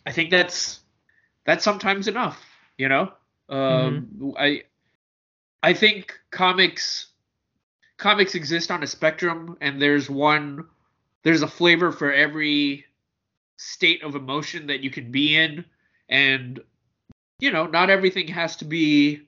[0.05, 0.81] i think that's
[1.45, 2.43] that's sometimes enough
[2.77, 3.11] you know
[3.49, 4.63] um i
[5.63, 7.07] i think comics
[7.97, 10.65] comics exist on a spectrum and there's one
[11.23, 12.85] there's a flavor for every
[13.57, 15.63] state of emotion that you can be in
[16.09, 16.59] and
[17.39, 19.25] you know not everything has to be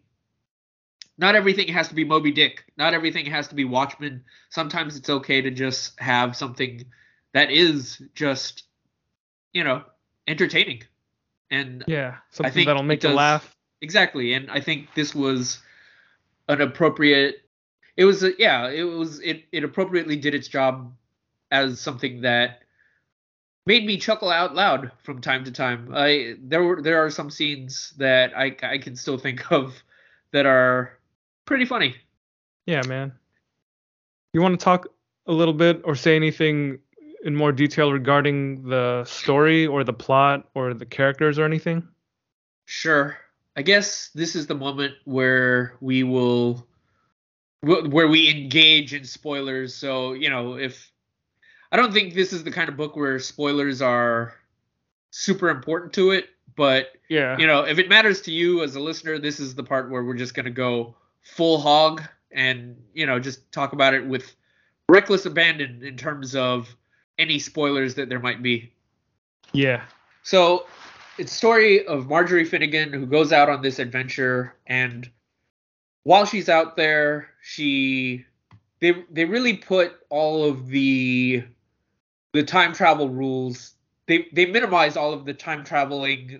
[1.17, 2.65] not everything has to be Moby Dick.
[2.77, 4.23] Not everything has to be Watchmen.
[4.49, 6.85] Sometimes it's okay to just have something
[7.33, 8.63] that is just,
[9.53, 9.83] you know,
[10.27, 10.83] entertaining.
[11.49, 13.55] And Yeah, something that'll make you laugh.
[13.81, 15.59] exactly, and I think this was
[16.49, 17.43] an appropriate.
[17.95, 20.93] It was a, yeah, it was it it appropriately did its job
[21.51, 22.61] as something that
[23.65, 25.91] made me chuckle out loud from time to time.
[25.93, 29.81] I there were there are some scenes that I I can still think of
[30.31, 30.97] that are
[31.45, 31.95] pretty funny.
[32.65, 33.13] Yeah, man.
[34.33, 34.87] You want to talk
[35.25, 36.79] a little bit or say anything
[37.23, 41.87] in more detail regarding the story or the plot or the characters or anything?
[42.65, 43.17] Sure.
[43.55, 46.67] I guess this is the moment where we will
[47.61, 49.73] where we engage in spoilers.
[49.73, 50.91] So, you know, if
[51.71, 54.35] I don't think this is the kind of book where spoilers are
[55.09, 57.37] super important to it, but Yeah.
[57.37, 60.03] you know, if it matters to you as a listener, this is the part where
[60.03, 64.35] we're just going to go full hog and, you know, just talk about it with
[64.87, 66.73] reckless abandon in terms of
[67.17, 68.71] any spoilers that there might be.
[69.53, 69.83] Yeah.
[70.23, 70.65] So
[71.17, 75.09] it's story of Marjorie Finnegan who goes out on this adventure and
[76.03, 78.25] while she's out there, she
[78.79, 81.43] they they really put all of the
[82.31, 83.73] the time travel rules
[84.05, 86.39] they they minimize all of the time traveling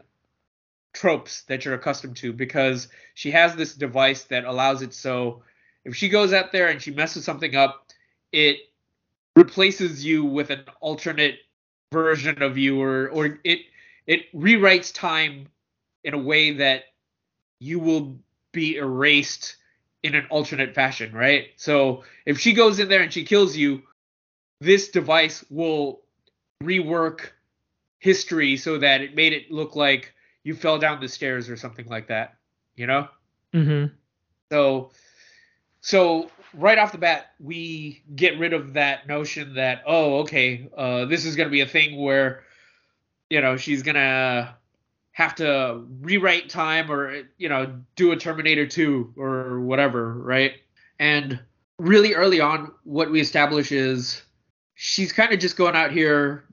[0.93, 5.43] tropes that you're accustomed to because she has this device that allows it so
[5.88, 7.88] if she goes out there and she messes something up,
[8.32, 8.57] it
[9.38, 11.39] replaces you with an alternate
[11.91, 13.59] version of you or or it
[14.07, 15.47] it rewrites time
[16.03, 16.85] in a way that
[17.59, 18.17] you will
[18.51, 19.57] be erased
[20.03, 21.49] in an alternate fashion, right?
[21.57, 23.83] So if she goes in there and she kills you,
[24.61, 26.01] this device will
[26.63, 27.31] rework
[27.99, 30.13] history so that it made it look like
[30.43, 32.35] you fell down the stairs or something like that,
[32.75, 33.07] you know?
[33.53, 33.93] Mm-hmm.
[34.51, 34.91] So
[35.81, 41.05] so right off the bat we get rid of that notion that oh okay uh,
[41.05, 42.43] this is going to be a thing where
[43.29, 44.55] you know she's going to
[45.17, 50.53] have to rewrite time or you know do a terminator 2 or whatever right?
[50.99, 51.39] And
[51.79, 54.21] really early on what we establish is
[54.75, 56.45] she's kind of just going out here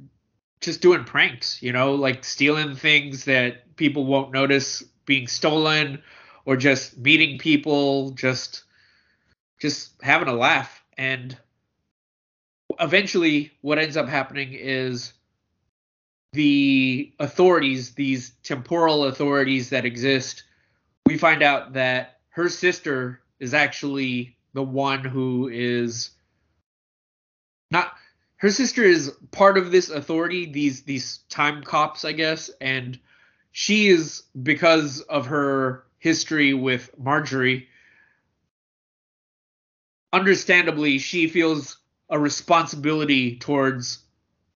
[0.62, 6.02] just doing pranks you know like stealing things that people won't notice being stolen
[6.46, 8.63] or just meeting people just
[9.60, 10.84] just having a laugh.
[10.96, 11.36] And
[12.80, 15.12] eventually what ends up happening is
[16.32, 20.42] the authorities these temporal authorities that exist
[21.06, 26.10] we find out that her sister is actually the one who is
[27.70, 27.92] not
[28.36, 32.50] her sister is part of this authority these these time cops i guess.
[32.60, 32.98] And
[33.52, 37.68] she is because of her history with marjorie
[40.14, 43.98] understandably she feels a responsibility towards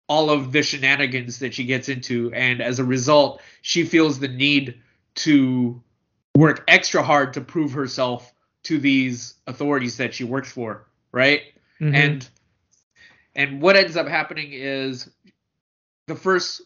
[0.06, 4.28] all of the shenanigans that she gets into and as a result she feels the
[4.28, 4.80] need
[5.16, 5.82] to
[6.36, 8.32] work extra hard to prove herself
[8.62, 11.42] to these authorities that she works for, right?
[11.80, 11.94] Mhm.
[11.94, 12.28] And
[13.34, 15.10] and what ends up happening is
[16.06, 16.62] the first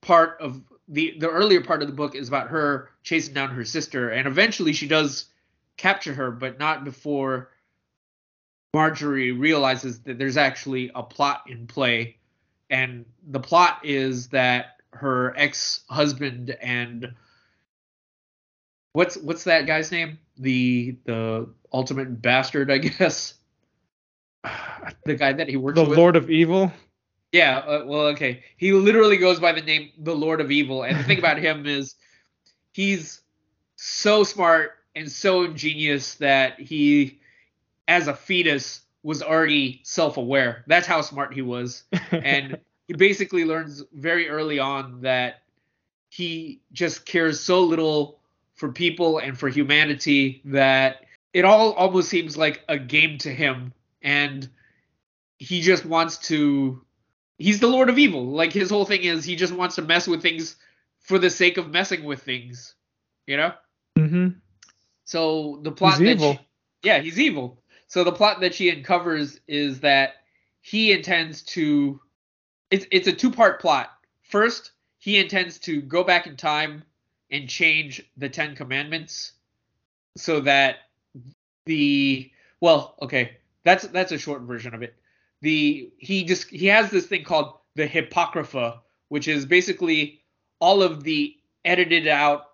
[0.00, 3.64] part of the the earlier part of the book is about her chasing down her
[3.64, 5.26] sister, and eventually she does
[5.76, 7.50] capture her, but not before
[8.74, 12.16] Marjorie realizes that there's actually a plot in play,
[12.68, 17.14] and the plot is that her ex-husband and
[18.92, 20.18] what's what's that guy's name?
[20.38, 23.34] The the ultimate bastard, I guess.
[25.04, 25.90] The guy that he works the with.
[25.90, 26.72] The Lord of Evil.
[27.32, 28.44] Yeah, uh, well, okay.
[28.56, 31.66] He literally goes by the name the Lord of Evil, and the thing about him
[31.66, 31.96] is
[32.72, 33.20] he's
[33.76, 37.20] so smart and so ingenious that he,
[37.88, 40.64] as a fetus, was already self-aware.
[40.66, 42.58] That's how smart he was, and
[42.88, 45.42] he basically learns very early on that
[46.10, 48.20] he just cares so little
[48.54, 53.72] for people and for humanity that it all almost seems like a game to him,
[54.02, 54.48] and
[55.38, 56.80] he just wants to
[57.38, 58.26] he's the Lord of Evil.
[58.26, 60.56] Like his whole thing is he just wants to mess with things
[61.00, 62.74] for the sake of messing with things.
[63.26, 63.52] You know?
[63.96, 64.28] hmm
[65.04, 66.34] So the plot He's evil.
[66.34, 66.40] She,
[66.82, 67.62] yeah, he's evil.
[67.94, 70.14] So the plot that she uncovers is that
[70.62, 72.00] he intends to
[72.72, 73.92] it's it's a two-part plot.
[74.20, 76.82] First, he intends to go back in time
[77.30, 79.34] and change the 10 commandments
[80.16, 80.78] so that
[81.66, 84.96] the well, okay, that's that's a short version of it
[85.40, 90.20] the he just he has this thing called the Hippocrypha, which is basically
[90.58, 92.46] all of the edited out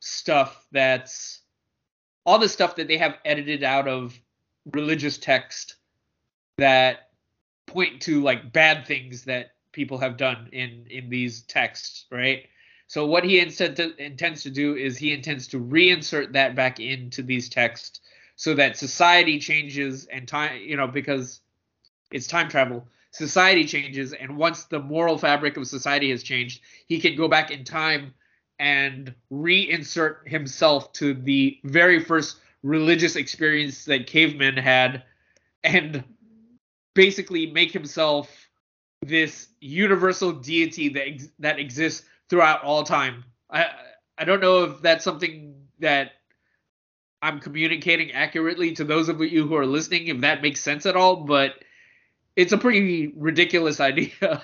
[0.00, 1.42] stuff that's
[2.24, 4.18] all the stuff that they have edited out of
[4.72, 5.76] religious text
[6.58, 7.10] that
[7.66, 12.46] point to like bad things that people have done in in these texts, right?
[12.88, 17.22] So what he to, intends to do is he intends to reinsert that back into
[17.22, 18.00] these texts
[18.36, 21.40] so that society changes and time, you know, because
[22.12, 22.86] it's time travel.
[23.10, 27.50] Society changes, and once the moral fabric of society has changed, he can go back
[27.50, 28.12] in time
[28.58, 35.04] and reinsert himself to the very first religious experience that cavemen had,
[35.62, 36.02] and
[36.94, 38.48] basically make himself
[39.02, 43.24] this universal deity that ex- that exists throughout all time.
[43.50, 43.66] I
[44.18, 46.12] I don't know if that's something that
[47.22, 50.96] I'm communicating accurately to those of you who are listening, if that makes sense at
[50.96, 51.54] all, but
[52.34, 54.42] it's a pretty ridiculous idea.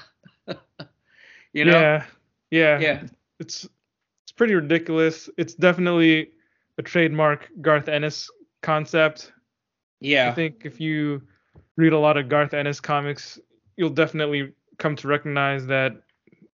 [1.53, 1.81] you know?
[1.81, 2.05] Yeah.
[2.51, 2.79] Yeah.
[2.79, 3.03] Yeah.
[3.41, 3.69] It's
[4.25, 5.29] it's pretty ridiculous.
[5.37, 6.31] It's definitely
[6.79, 8.31] a trademark Garth Ennis
[8.63, 9.33] concept.
[10.01, 10.31] Yeah.
[10.31, 11.23] I think if you
[11.77, 13.39] read a lot of Garth Ennis comics,
[13.77, 16.03] you'll definitely come to recognize that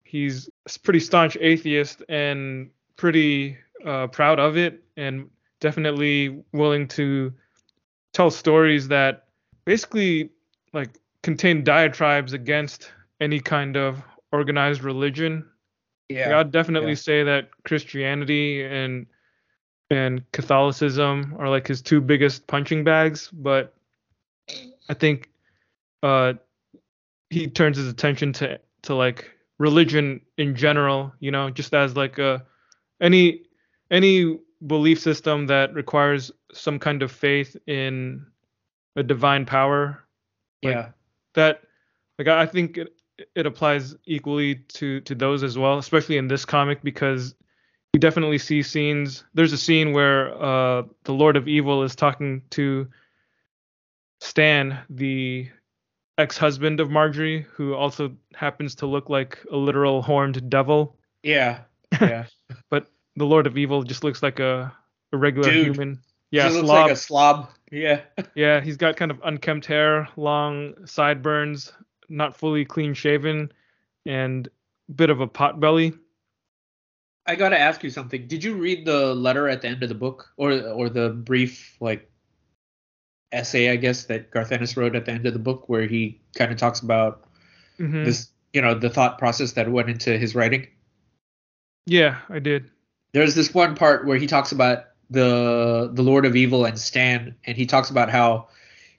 [0.04, 5.28] he's a pretty staunch atheist and pretty uh, proud of it, and
[5.60, 7.32] definitely willing to
[8.12, 9.26] tell stories that
[9.64, 10.30] basically
[10.72, 10.90] like
[11.22, 14.02] contain diatribes against any kind of
[14.32, 15.44] organized religion.
[16.10, 16.38] Like, Yeah.
[16.40, 16.96] I'd definitely yeah.
[16.96, 19.06] say that Christianity and
[19.90, 23.74] and Catholicism are like his two biggest punching bags, but
[24.88, 25.30] I think
[26.02, 26.34] uh
[27.30, 32.18] he turns his attention to to like religion in general, you know, just as like
[32.18, 32.44] a
[33.00, 33.42] any
[33.90, 38.26] any belief system that requires some kind of faith in
[38.96, 40.04] a divine power
[40.62, 40.88] like, yeah.
[41.34, 41.62] that
[42.18, 42.94] like I I think it
[43.34, 47.34] it applies equally to to those as well, especially in this comic because
[47.92, 49.24] you definitely see scenes.
[49.34, 52.88] There's a scene where uh the Lord of Evil is talking to
[54.20, 55.48] Stan, the
[56.18, 60.96] ex-husband of Marjorie, who also happens to look like a literal horned devil.
[61.22, 61.60] Yeah.
[62.00, 62.26] Yeah.
[62.68, 64.70] But the Lord of Evil just looks like a,
[65.12, 65.64] a regular Dude.
[65.66, 66.00] human.
[66.30, 67.50] Yeah, Just looks like a slob.
[67.72, 68.00] Yeah.
[68.34, 71.72] Yeah, he's got kind of unkempt hair, long sideburns,
[72.10, 73.50] not fully clean shaven,
[74.04, 74.48] and
[74.88, 75.94] a bit of a pot belly.
[77.28, 78.26] I got to ask you something.
[78.26, 81.76] Did you read the letter at the end of the book or or the brief
[81.78, 82.10] like
[83.30, 86.20] essay I guess that Garth Ennis wrote at the end of the book where he
[86.34, 87.28] kind of talks about
[87.78, 88.04] Mhm.
[88.06, 90.66] this, you know, the thought process that went into his writing?
[91.86, 92.70] Yeah, I did.
[93.12, 97.34] there's this one part where he talks about the the Lord of Evil and Stan,
[97.44, 98.48] and he talks about how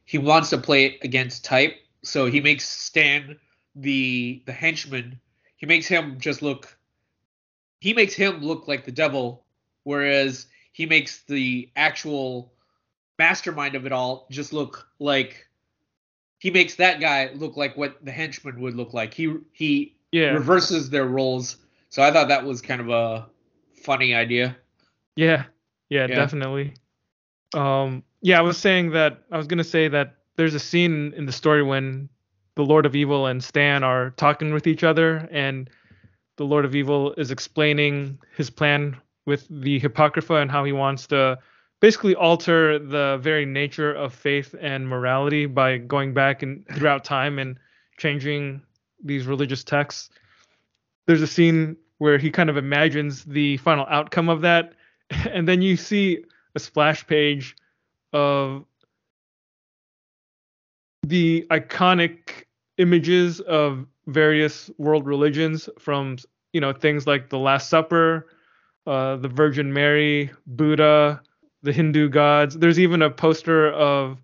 [0.05, 3.37] he wants to play it against type, so he makes Stan
[3.75, 5.19] the the henchman.
[5.57, 6.75] He makes him just look.
[7.79, 9.45] He makes him look like the devil,
[9.83, 12.53] whereas he makes the actual
[13.17, 15.47] mastermind of it all just look like.
[16.39, 19.13] He makes that guy look like what the henchman would look like.
[19.13, 21.57] He he Yeah, reverses their roles.
[21.89, 23.29] So I thought that was kind of a
[23.83, 24.57] funny idea.
[25.15, 25.45] yeah,
[25.89, 26.15] Yeah, Yeah.
[26.15, 26.73] definitely.
[27.53, 31.25] Um, yeah, I was saying that I was gonna say that there's a scene in
[31.25, 32.09] the story when
[32.55, 35.69] the Lord of Evil and Stan are talking with each other, and
[36.39, 41.05] the Lord of Evil is explaining his plan with the Apocrypha and how he wants
[41.07, 41.37] to
[41.81, 47.39] basically alter the very nature of faith and morality by going back and throughout time
[47.39, 47.59] and
[47.97, 48.61] changing
[49.03, 50.11] these religious texts.
[51.07, 54.71] There's a scene where he kind of imagines the final outcome of that,
[55.09, 56.23] and then you see
[56.55, 57.53] a splash page
[58.13, 58.63] of
[61.03, 62.45] the iconic
[62.77, 66.17] images of various world religions from
[66.53, 68.27] you know things like the last supper
[68.87, 71.21] uh, the virgin mary buddha
[71.63, 72.57] the hindu gods.
[72.57, 74.21] There's even a poster of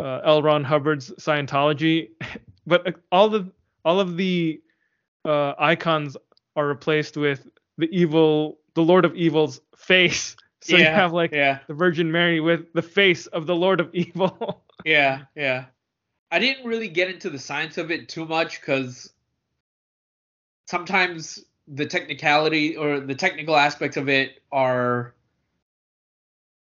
[0.00, 0.42] uh, l.
[0.42, 2.10] Ron hubbard's scientology.
[2.68, 3.52] But uh, all the
[3.84, 4.60] all of the
[5.24, 6.16] uh, icons
[6.56, 7.46] are replaced with
[7.78, 10.36] the evil the lord of evil's face.
[10.62, 13.88] So you have like yeah, the Virgin Mary with the face of the Lord of
[13.94, 14.64] Evil.
[14.84, 15.66] yeah, yeah.
[16.32, 19.12] I didn't really get into the science of it too much because
[20.66, 25.14] sometimes the technicality or the technical aspects of it are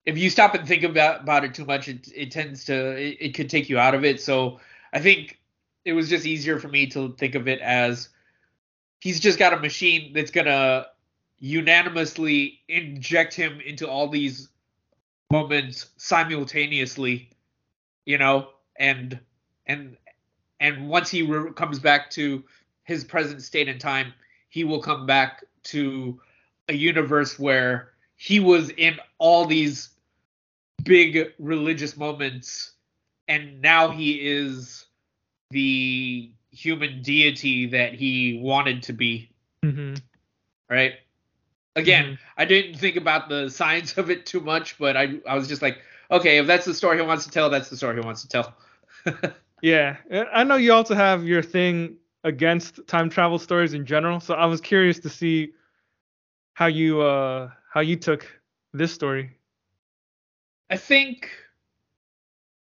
[0.04, 3.16] if you stop and think about about it too much it, it tends to it,
[3.20, 4.20] it could take you out of it.
[4.20, 4.60] So
[4.92, 5.38] i think
[5.84, 8.08] it was just easier for me to think of it as
[9.00, 10.86] he's just got a machine that's gonna
[11.38, 14.48] unanimously inject him into all these
[15.30, 17.28] moments simultaneously
[18.04, 19.18] you know and
[19.66, 19.96] and
[20.60, 22.44] and once he re- comes back to
[22.86, 24.14] his present state and time
[24.48, 26.20] he will come back to
[26.68, 29.90] a universe where he was in all these
[30.84, 32.72] big religious moments
[33.28, 34.86] and now he is
[35.50, 39.30] the human deity that he wanted to be.
[39.62, 39.94] Hmm
[40.68, 40.94] right?
[41.76, 42.18] Again Mhm.
[42.38, 45.60] i didn't think about the science of it too much but i i was just
[45.62, 45.78] like
[46.10, 48.28] okay if that's the story he wants to tell that's the story he wants to
[48.28, 48.54] tell.
[49.62, 49.96] Yeah,
[50.32, 51.96] I know you also have your thing
[52.26, 55.52] against time travel stories in general, so I was curious to see
[56.54, 58.26] how you uh how you took
[58.72, 59.30] this story.
[60.68, 61.30] I think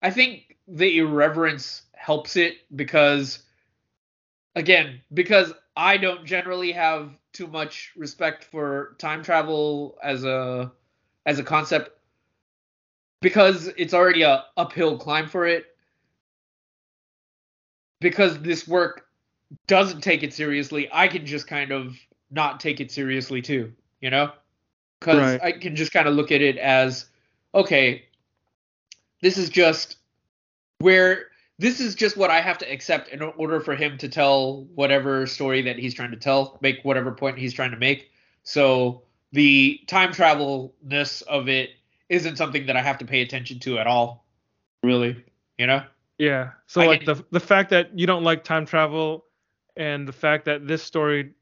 [0.03, 3.43] I think the irreverence helps it because
[4.55, 10.71] again, because I don't generally have too much respect for time travel as a
[11.25, 11.91] as a concept
[13.23, 15.65] because it's already a uphill climb for it
[18.01, 19.08] because this work
[19.67, 21.97] doesn't take it seriously, I can just kind of
[22.31, 24.33] not take it seriously too, you know?
[25.01, 25.43] Because Right.
[25.43, 27.07] I can just kind of look at it as,
[27.55, 28.05] okay,
[29.23, 29.97] this is just
[30.79, 31.27] where
[31.61, 35.27] this is just what I have to accept in order for him to tell whatever
[35.27, 38.13] story that he's trying to tell, make whatever point he's trying to make.
[38.45, 41.71] So the time travelness of it
[42.09, 44.25] isn't something that I have to pay attention to at all,
[44.85, 45.25] really.
[45.59, 45.83] You know?
[46.19, 46.51] Yeah.
[46.69, 49.25] So I like can- the the fact that you don't like time travel
[49.79, 51.33] and the fact that this story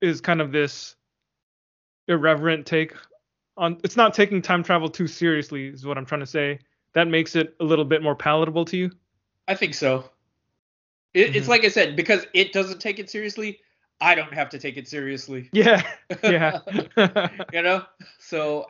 [0.00, 0.96] is kind of this
[2.08, 2.94] irreverent take
[3.58, 6.60] on it's not taking time travel too seriously is what I'm trying to say.
[6.94, 8.90] That makes it a little bit more palatable to you.
[9.46, 10.10] I think so.
[11.12, 11.50] It, It's Mhm.
[11.50, 13.60] like I said, because it doesn't take it seriously,
[14.00, 15.50] I don't have to take it seriously.
[15.52, 15.82] Yeah.
[16.22, 16.60] Yeah.
[17.52, 17.84] you know?
[18.20, 18.66] So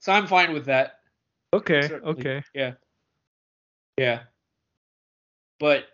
[0.00, 1.00] so I'm fine with that.
[1.54, 1.88] okay.
[1.88, 2.20] certainly.
[2.20, 2.42] Okay.
[2.52, 2.72] Yeah.
[3.96, 4.24] Yeah.
[5.58, 5.86] But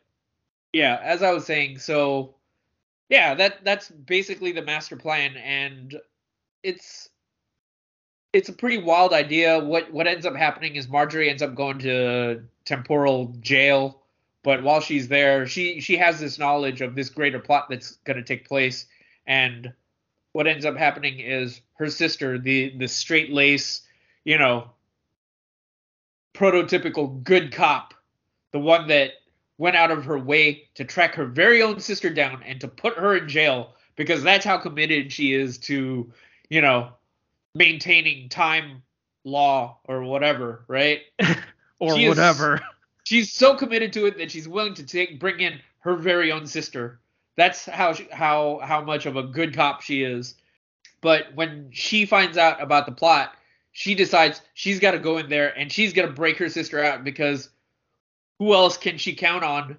[0.72, 2.34] yeah, as I was saying, so
[3.08, 6.00] yeah, that that's basically the master plan and
[6.62, 7.08] it's
[8.32, 9.58] it's a pretty wild idea.
[9.58, 14.02] What what ends up happening is Marjorie ends up going to temporal jail,
[14.42, 18.16] but while she's there, she she has this knowledge of this greater plot that's going
[18.16, 18.86] to take place
[19.26, 19.72] and
[20.32, 23.82] what ends up happening is her sister, the the straight lace,
[24.24, 24.70] you know,
[26.34, 27.94] prototypical good cop,
[28.52, 29.12] the one that
[29.60, 32.96] went out of her way to track her very own sister down and to put
[32.96, 36.10] her in jail because that's how committed she is to,
[36.48, 36.88] you know,
[37.54, 38.82] maintaining time
[39.22, 41.00] law or whatever, right?
[41.78, 42.60] Or She is- whatever.
[43.04, 46.46] She's so committed to it that she's willing to take bring in her very own
[46.46, 47.00] sister.
[47.36, 50.34] That's how she, how how much of a good cop she is.
[51.00, 53.34] But when she finds out about the plot,
[53.72, 56.84] she decides she's got to go in there and she's got to break her sister
[56.84, 57.48] out because
[58.40, 59.78] who else can she count on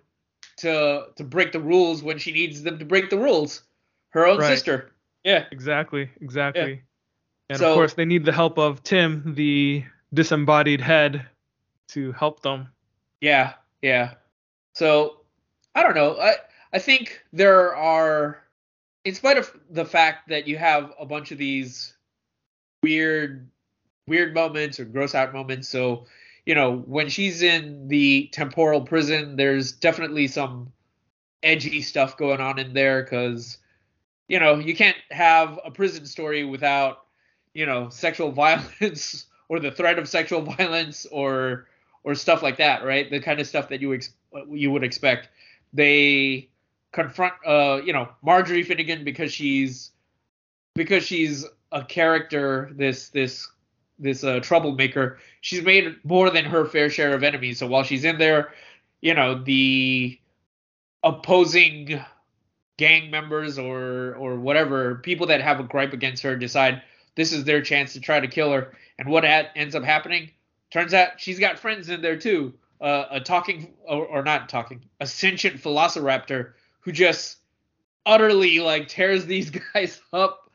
[0.57, 3.63] to to break the rules when she needs them to break the rules?
[4.11, 4.47] Her own Right.
[4.47, 4.91] sister.
[5.25, 5.45] Yeah.
[5.51, 6.09] Exactly.
[6.21, 6.81] Exactly.
[7.49, 9.83] And So- of course, they need the help of Tim, the
[10.13, 11.25] disembodied head,
[11.89, 12.67] to help them.
[13.19, 14.13] Yeah, yeah.
[14.73, 15.21] So
[15.75, 16.17] I don't know.
[16.19, 16.35] I
[16.73, 18.43] I think there are,
[19.03, 21.93] in spite of the fact that you have a bunch of these
[22.83, 23.49] weird
[24.07, 25.67] weird moments or gross out moments.
[25.69, 26.05] So,
[26.45, 30.71] you know, when she's in the temporal prison, there's definitely some
[31.43, 33.57] edgy stuff going on in there because,
[34.27, 37.05] you know, you can't have a prison story without,
[37.53, 41.67] you know, sexual violence or the threat of sexual violence or
[42.03, 43.11] or stuff like that, right?
[43.11, 44.13] The kind of stuff that you ex-
[44.49, 45.29] you would expect.
[45.73, 46.49] They
[46.91, 49.91] confront, uh, you know, Marjorie Finnegan because she's
[50.73, 53.47] because she's a character, this this
[54.01, 55.19] this uh, troublemaker.
[55.41, 57.59] She's made more than her fair share of enemies.
[57.59, 58.53] So while she's in there,
[59.01, 60.19] you know, the
[61.03, 62.01] opposing
[62.77, 66.81] gang members or or whatever people that have a gripe against her decide
[67.15, 68.73] this is their chance to try to kill her.
[68.97, 70.31] And what at, ends up happening?
[70.71, 72.53] Turns out she's got friends in there too.
[72.79, 77.37] Uh, a talking or, or not talking, a sentient velociraptor who just
[78.07, 80.49] utterly like tears these guys up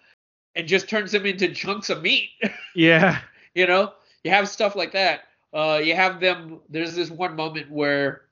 [0.57, 2.31] and just turns them into chunks of meat.
[2.75, 3.21] Yeah.
[3.57, 3.93] You know,
[4.23, 5.23] you have stuff like that.
[5.53, 6.61] Uh, you have them.
[6.69, 8.23] There's this one moment where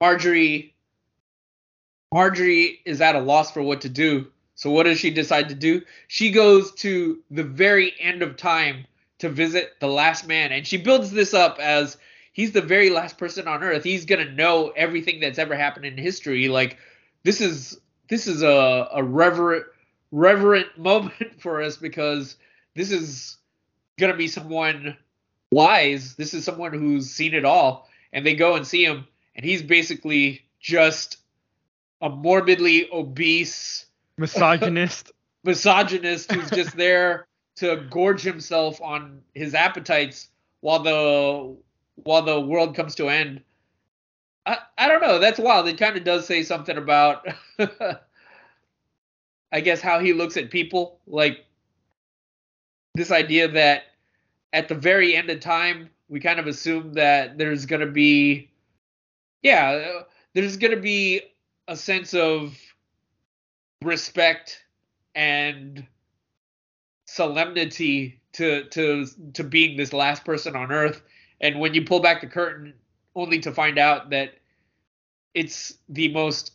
[0.00, 0.74] Marjorie,
[2.14, 4.28] Marjorie is at a loss for what to do.
[4.54, 5.82] So what does she decide to do?
[6.06, 8.86] She goes to the very end of time
[9.18, 11.96] to visit the last man, and she builds this up as
[12.32, 13.82] he's the very last person on Earth.
[13.82, 16.48] He's gonna know everything that's ever happened in history.
[16.48, 16.78] Like
[17.24, 19.64] this is this is a a reverent
[20.12, 22.36] reverent moment for us because
[22.76, 23.37] this is
[23.98, 24.96] gonna be someone
[25.50, 26.14] wise.
[26.14, 29.62] This is someone who's seen it all, and they go and see him, and he's
[29.62, 31.18] basically just
[32.00, 33.86] a morbidly obese
[34.16, 35.12] misogynist
[35.44, 37.26] misogynist who's just there
[37.56, 40.28] to gorge himself on his appetites
[40.60, 41.56] while the
[42.04, 43.42] while the world comes to end.
[44.46, 45.18] I, I don't know.
[45.18, 45.68] That's wild.
[45.68, 47.26] It kind of does say something about,
[49.52, 51.00] I guess, how he looks at people.
[51.06, 51.44] Like
[52.94, 53.84] this idea that
[54.52, 58.50] at the very end of time, we kind of assume that there's going to be,
[59.42, 60.00] yeah,
[60.34, 61.20] there's going to be
[61.66, 62.56] a sense of
[63.82, 64.64] respect
[65.14, 65.86] and
[67.06, 71.02] solemnity to to to being this last person on earth.
[71.40, 72.74] And when you pull back the curtain
[73.14, 74.34] only to find out that
[75.34, 76.52] it's the most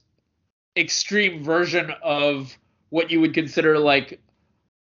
[0.76, 2.58] extreme version of
[2.90, 4.20] what you would consider like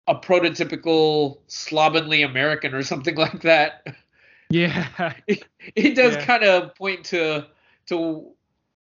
[0.07, 3.85] a prototypical slovenly American or something like that.
[4.49, 5.13] Yeah.
[5.27, 5.43] It,
[5.75, 6.25] it does Yeah.
[6.25, 7.47] kind of point to
[7.87, 8.31] to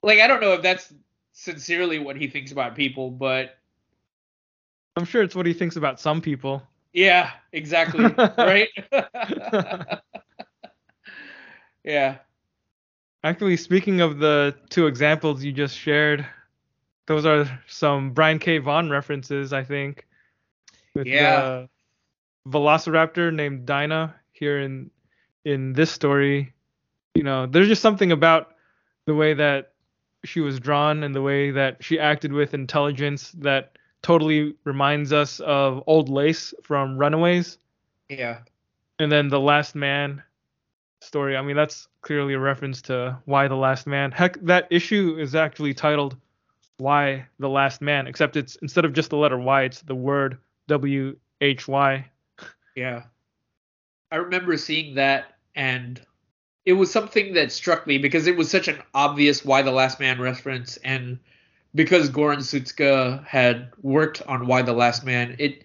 [0.03, 0.93] like I don't know if that's
[1.33, 3.59] sincerely what he thinks about people, but
[4.97, 6.63] I'm sure it's what he thinks about some people.
[6.93, 8.05] yeah, exactly,
[8.39, 8.69] right?
[11.85, 12.19] yeah.
[13.25, 16.27] Actually, speaking of the two examples you just shared,
[17.07, 18.59] those are some Brian K.
[18.59, 20.07] Vaughan references, I think.
[20.95, 21.41] With Yeah.
[21.41, 21.69] the
[22.51, 24.91] Velociraptor named Dinah here in
[25.45, 26.53] in this story.
[27.15, 28.55] You know, there's just something about
[29.07, 29.73] the way that
[30.25, 35.41] she was drawn and the way that she acted with intelligence that totally reminds us
[35.41, 37.59] of Old Lace from Runaways.
[38.09, 38.41] Yeah.
[38.99, 40.23] And then the Last Man
[41.01, 41.37] story.
[41.37, 44.11] I mean, that's clearly a reference to Y the Last Man.
[44.11, 46.17] Heck, that issue is actually titled
[46.79, 50.39] Why the Last Man, except it's instead of just the letter Y, it's the word
[50.69, 52.09] W H Y.
[52.77, 53.03] Yeah.
[54.13, 56.01] I remember seeing that and
[56.65, 59.99] it was something that struck me because it was such an obvious Y the Last
[59.99, 61.19] Man reference and
[61.75, 65.65] because Goran Sudžuka had worked on Y the Last Man, it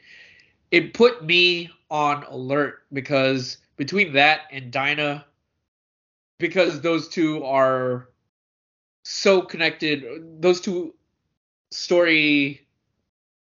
[0.71, 5.25] it put me on alert because between that and Dinah
[6.39, 8.09] because those two are
[9.03, 10.93] so connected those two
[11.71, 12.65] story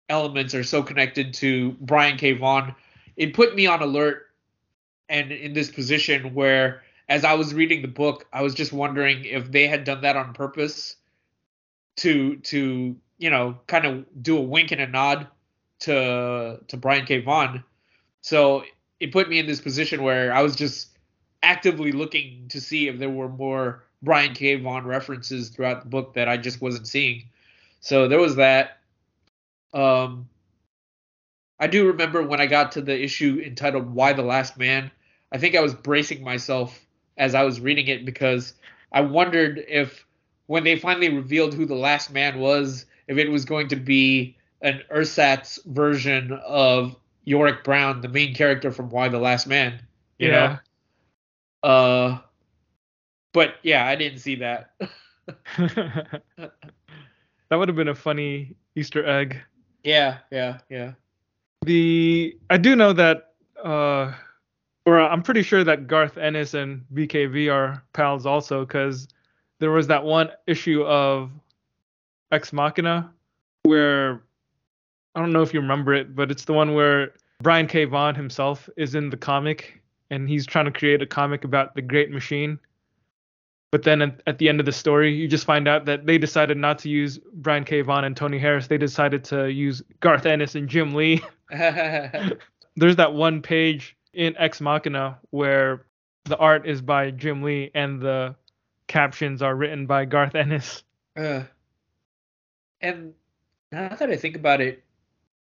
[0.09, 2.33] elements are so connected to Brian K.
[2.33, 2.75] Vaughan,
[3.17, 4.27] it put me on alert
[5.09, 9.25] and in this position where as I was reading the book, I was just wondering
[9.25, 10.97] if they had done that on purpose
[11.99, 15.29] to to, you know, kind of do a wink and a nod
[15.81, 17.21] to to Brian K.
[17.21, 17.63] Vaughan.
[18.23, 18.65] So
[18.99, 20.89] it put me in this position where I was just
[21.43, 24.57] actively looking to see if there were more Brian K.
[24.57, 27.25] Vaughan references throughout the book that I just wasn't seeing.
[27.81, 28.76] So there was that.
[29.73, 30.29] Um,
[31.59, 34.91] I do remember when I got to the issue entitled "Why the Last Man."
[35.33, 36.87] I think I was bracing myself
[37.17, 38.55] as I was reading it because
[38.93, 40.07] I wondered if,
[40.47, 44.37] when they finally revealed who the last man was, if it was going to be
[44.63, 49.81] an ersatz version of Yorick Brown, the main character from Y the Last Man.
[50.19, 50.59] You Yeah.
[51.63, 51.69] know.
[51.69, 52.19] Uh,
[53.33, 54.71] but yeah, I didn't see that.
[55.59, 56.53] that
[57.51, 59.41] would have been a funny Easter egg.
[59.87, 60.93] Yeah, yeah, yeah.
[61.65, 63.33] The I do know that
[63.65, 64.13] uh,
[64.85, 69.09] or I'm pretty sure that Garth Ennis and BKV are pals also, because
[69.59, 71.31] there was that one issue of
[72.33, 73.11] Ex Machina
[73.65, 74.23] where
[75.15, 77.85] I don't know if you remember it, but it's the one where Brian K.
[77.85, 81.83] Vaughan himself is in the comic and he's trying to create a comic about the
[81.83, 82.59] Great Machine.
[83.77, 86.17] But then at, at the end of the story, you just find out that they
[86.17, 87.83] decided not to use Brian K.
[87.83, 88.69] Vaughan and Tony Harris.
[88.69, 91.23] They decided to use Garth Ennis and Jim Lee.
[91.51, 95.85] There's that one page in Ex Machina where
[96.25, 98.35] the art is by Jim Lee and the
[98.87, 100.83] captions are written by Garth Ennis.
[101.15, 101.43] Uh,
[102.81, 103.13] and
[103.73, 104.85] now that I think about it,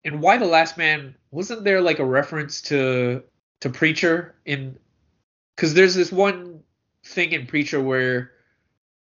[0.03, 3.21] and Y the Last Man, wasn't there like a reference to
[3.59, 4.79] to Preacher in?
[5.55, 6.63] Because there's this one
[7.05, 8.31] thing in Preacher where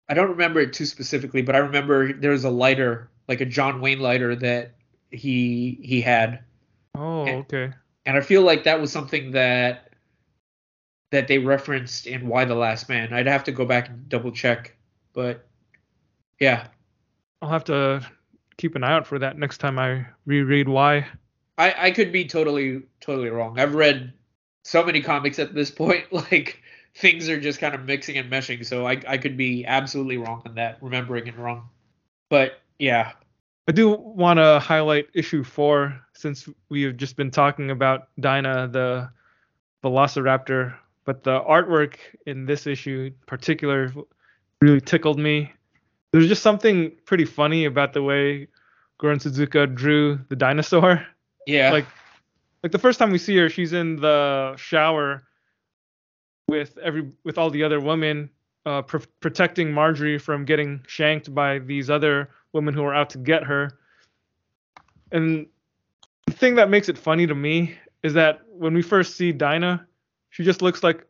[0.07, 3.45] I don't remember it too specifically, but I remember there was a lighter, like a
[3.45, 4.73] John Wayne lighter that
[5.11, 6.43] he he had.
[6.95, 7.71] Oh, and, okay.
[8.05, 9.93] And I feel like that was something that
[11.11, 13.13] that they referenced in Y the Last Man.
[13.13, 14.75] I'd have to go back and double check,
[15.13, 15.47] but
[16.39, 16.67] yeah.
[17.41, 18.05] I'll have to
[18.57, 21.05] keep an eye out for that next time I reread Why.
[21.57, 23.59] I I could be totally totally wrong.
[23.59, 24.13] I've read
[24.63, 26.61] so many comics at this point, like
[26.99, 28.65] things are just kind of mixing and meshing.
[28.65, 31.69] So I I could be absolutely wrong on that, remembering it wrong.
[32.29, 33.13] But yeah.
[33.67, 38.69] I do want to highlight issue four since we have just been talking about Dinah
[38.69, 39.09] the
[39.83, 41.95] Velociraptor, but the artwork
[42.25, 43.93] in this issue in particular
[44.61, 45.53] really tickled me.
[46.11, 48.47] There's just something pretty funny about the way
[48.99, 51.05] Goran Sudžuka drew the dinosaur.
[51.45, 51.71] Yeah.
[51.71, 51.85] Like
[52.63, 55.23] like the first time we see her, she's in the shower
[56.49, 58.29] with every with all the other women
[58.65, 63.17] uh, pr- protecting Marjorie from getting shanked by these other women who are out to
[63.17, 63.77] get her.
[65.11, 65.47] And
[66.25, 69.85] the thing that makes it funny to me is that when we first see Dinah,
[70.29, 71.05] she just looks like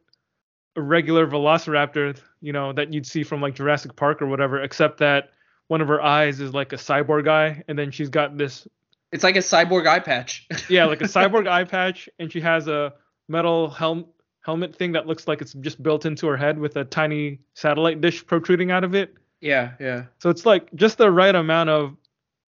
[0.75, 4.99] a regular velociraptor, you know, that you'd see from like Jurassic Park or whatever, except
[4.99, 5.31] that
[5.67, 8.67] one of her eyes is like a cyborg eye, and then she's got this.
[9.11, 10.47] It's like a cyborg eye patch.
[10.69, 12.93] yeah, like a cyborg eye patch, and she has a
[13.27, 14.05] metal helm
[14.41, 18.01] helmet thing that looks like it's just built into her head with a tiny satellite
[18.01, 19.15] dish protruding out of it.
[19.41, 20.05] Yeah, yeah.
[20.19, 21.95] So it's like just the right amount of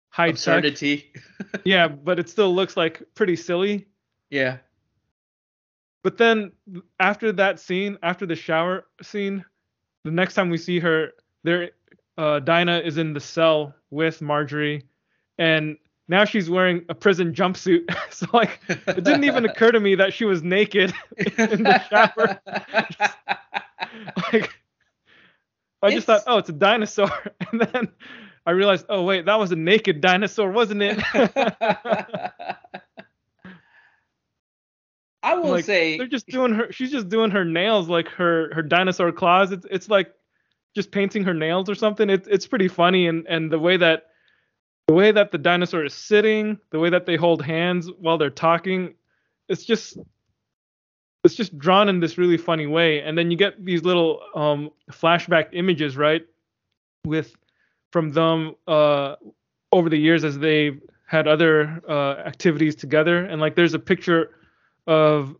[0.09, 1.11] high absurdity.
[1.63, 3.87] yeah, but it still looks like pretty silly.
[4.29, 4.57] Yeah.
[6.03, 6.51] But then
[6.99, 9.45] after that scene, after the shower scene,
[10.03, 11.11] the next time we see her,
[11.43, 11.71] there,
[12.17, 14.83] uh, Dinah is in the cell with Marjorie,
[15.37, 15.77] and
[16.07, 17.95] now she's wearing a prison jumpsuit.
[18.13, 22.39] so like, it didn't even occur to me that she was naked in the shower.
[24.33, 24.53] like,
[25.81, 27.11] I just thought, oh, it's a dinosaur,
[27.51, 27.89] and then
[28.45, 30.99] I realized, oh wait, that was a naked dinosaur, wasn't it?
[35.23, 36.71] I will like, say they're just doing her.
[36.71, 39.51] She's just doing her nails like her her dinosaur claws.
[39.51, 40.11] It's it's like
[40.75, 42.09] just painting her nails or something.
[42.09, 44.07] It's it's pretty funny and and the way that
[44.91, 48.29] the way that the dinosaur is sitting, the way that they hold hands while they're
[48.29, 48.93] talking,
[49.47, 49.97] it's just
[51.23, 52.99] it's just drawn in this really funny way.
[52.99, 56.23] And then you get these little um, flashback images, right,
[57.05, 57.33] with
[57.93, 59.15] from them uh,
[59.71, 60.77] over the years as they
[61.07, 63.23] had other uh, activities together.
[63.23, 64.31] And like there's a picture
[64.87, 65.37] of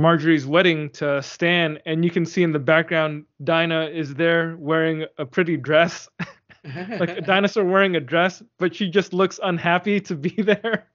[0.00, 5.04] Marjorie's wedding to Stan, and you can see in the background Dinah is there wearing
[5.18, 6.08] a pretty dress,
[6.98, 10.86] like a dinosaur wearing a dress, but she just looks unhappy to be there.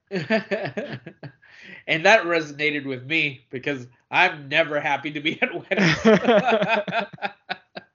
[1.86, 5.98] and that resonated with me because I'm never happy to be at weddings.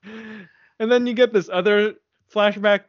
[0.79, 1.95] and then you get this other
[2.33, 2.81] flashback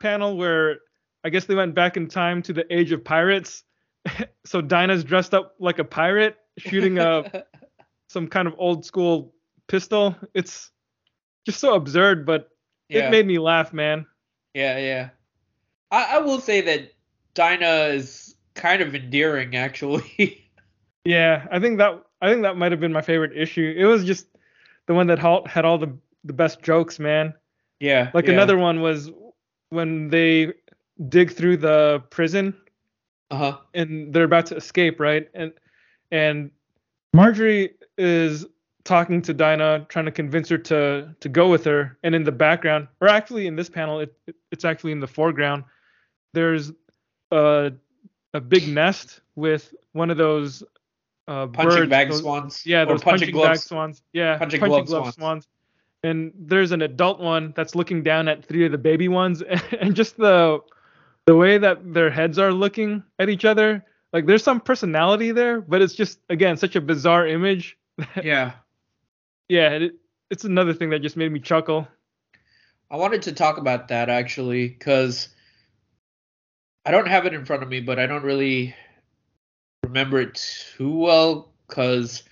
[0.00, 0.78] panel where
[1.22, 3.64] I guess they went back in time to the age of pirates
[4.44, 7.44] so Dinah's dressed up like a pirate shooting a
[8.08, 9.34] some kind of old school
[9.66, 10.16] pistol.
[10.34, 10.70] It's
[11.46, 12.50] just so absurd, but
[12.88, 13.06] yeah.
[13.06, 14.06] it made me laugh, man.
[14.54, 15.08] Yeah, yeah.
[15.90, 16.92] I, I will say that
[17.34, 20.44] Dinah is kind of endearing, actually.
[21.04, 23.74] yeah, I think that I think that might have been my favorite issue.
[23.76, 24.26] It was just
[24.86, 27.34] the one that had all the the best jokes, man.
[27.80, 28.10] Yeah.
[28.14, 28.32] Like yeah.
[28.32, 29.10] another one was
[29.70, 30.52] when they
[31.08, 32.54] dig through the prison
[33.30, 33.58] uh-huh.
[33.74, 35.28] and they're about to escape, right?
[35.34, 35.52] And
[36.10, 36.50] and
[37.12, 38.46] Marjorie is
[38.84, 41.98] talking to Dinah, trying to convince her to to go with her.
[42.02, 45.06] And in the background, or actually in this panel, it, it it's actually in the
[45.06, 45.64] foreground.
[46.32, 46.72] There's
[47.30, 47.72] a
[48.32, 50.62] a big nest with one of those
[51.26, 52.66] uh, punching birds, bag those, swans.
[52.66, 54.02] Yeah, those punching, punching bag swans.
[54.12, 55.16] Yeah, punching, punching glove, glove swans.
[55.16, 55.48] swans.
[56.02, 59.42] And there's an adult one that's looking down at three of the baby ones,
[59.80, 60.60] and just the
[61.26, 63.82] the way that their heads are looking at each other,
[64.12, 67.78] like there's some personality there, but it's just again such a bizarre image.
[68.22, 68.54] Yeah.
[69.48, 69.92] Yeah, it,
[70.30, 71.86] it's another thing that just made me chuckle.
[72.90, 75.28] I wanted to talk about that actually because
[76.84, 78.74] I don't have it in front of me, but I don't really
[79.82, 80.34] remember it
[80.76, 82.22] too well because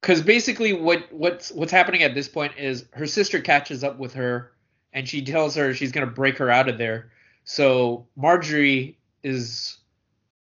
[0.00, 4.14] because basically what what's what's happening at this point is her sister catches up with
[4.14, 4.52] her
[4.92, 7.10] and she tells her she's gonna break her out of there.
[7.44, 9.78] So Marjorie is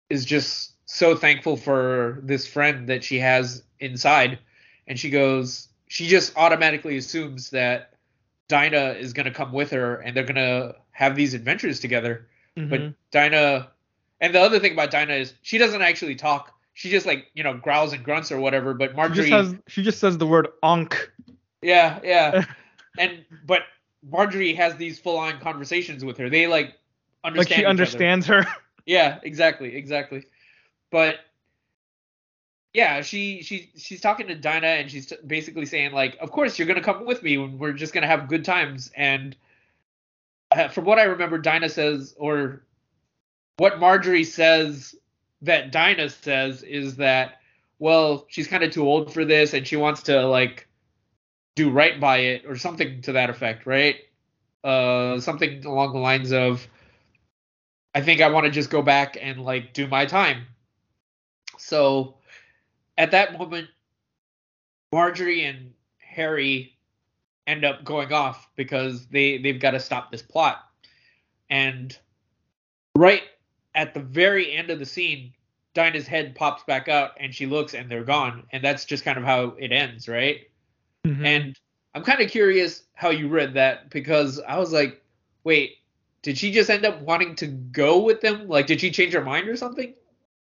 [0.08, 4.38] is just so thankful for this friend that she has inside,
[4.90, 7.94] and she goes she just automatically assumes that
[8.48, 12.26] Dinah is gonna come with her and they're gonna have these adventures together.
[12.56, 12.68] Mhm.
[12.68, 13.70] But Dinah,
[14.20, 16.52] and the other thing about Dinah is she doesn't actually talk.
[16.74, 18.74] She just like you know growls and grunts or whatever.
[18.74, 20.94] But she Marjorie, just has she just says the word onk.
[21.62, 22.44] yeah, yeah,
[22.98, 23.62] and but
[24.02, 26.28] Marjorie has these full-on conversations with her.
[26.28, 26.74] They like
[27.22, 27.50] understand.
[27.50, 27.70] like she other.
[27.70, 28.44] understands her.
[28.86, 30.24] Yeah, exactly, exactly.
[30.90, 31.16] But
[32.72, 36.68] yeah, she she she's talking to Dinah and she's basically saying like, "Of course you're
[36.68, 37.36] gonna come with me.
[37.36, 39.36] and We're just gonna have good times." And
[40.52, 42.62] uh, from what I remember, Dinah says, or
[43.56, 44.94] what Marjorie says
[45.42, 47.40] that Dinah says is that,
[47.78, 50.66] well, she's kind of too old for this and she wants to like
[51.56, 53.96] do right by it or something to that effect, right?
[54.62, 56.66] Uh, something along the lines of,
[57.94, 60.46] I think I want to just go back and like do my time.
[61.58, 62.16] So
[62.98, 63.68] at that moment,
[64.92, 66.76] Marjorie and Harry
[67.46, 70.58] end up going off because they they've got to stop this plot.
[71.48, 71.96] And
[72.96, 73.22] right
[73.74, 75.32] at the very end of the scene,
[75.74, 78.44] Dinah's head pops back out and she looks and they're gone.
[78.52, 80.48] And that's just kind of how it ends, right?
[81.06, 81.24] Mhm.
[81.24, 81.60] And
[81.94, 85.02] I'm kind of curious how you read that because I was like,
[85.44, 85.76] wait,
[86.22, 88.48] did she just end up wanting to go with them?
[88.48, 89.94] Like, did she change her mind or something?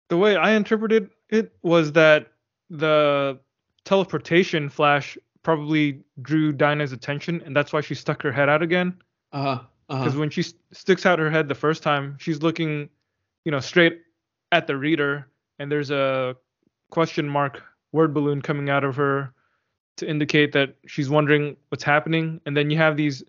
[0.08, 2.32] the way I interpreted it was that
[2.70, 3.38] the
[3.84, 8.94] teleportation flash probably drew Dinah's attention, and that's why she stuck her head out again.
[9.32, 9.62] Uh huh.
[9.88, 10.20] Uh Because huh.
[10.20, 12.88] when she s- sticks out her head the first time, she's looking,
[13.44, 14.02] you know, straight
[14.52, 15.28] at the reader,
[15.58, 16.36] and there's a
[16.90, 19.32] question mark word balloon coming out of her
[19.96, 22.40] to indicate that she's wondering what's happening.
[22.46, 23.22] And then you have these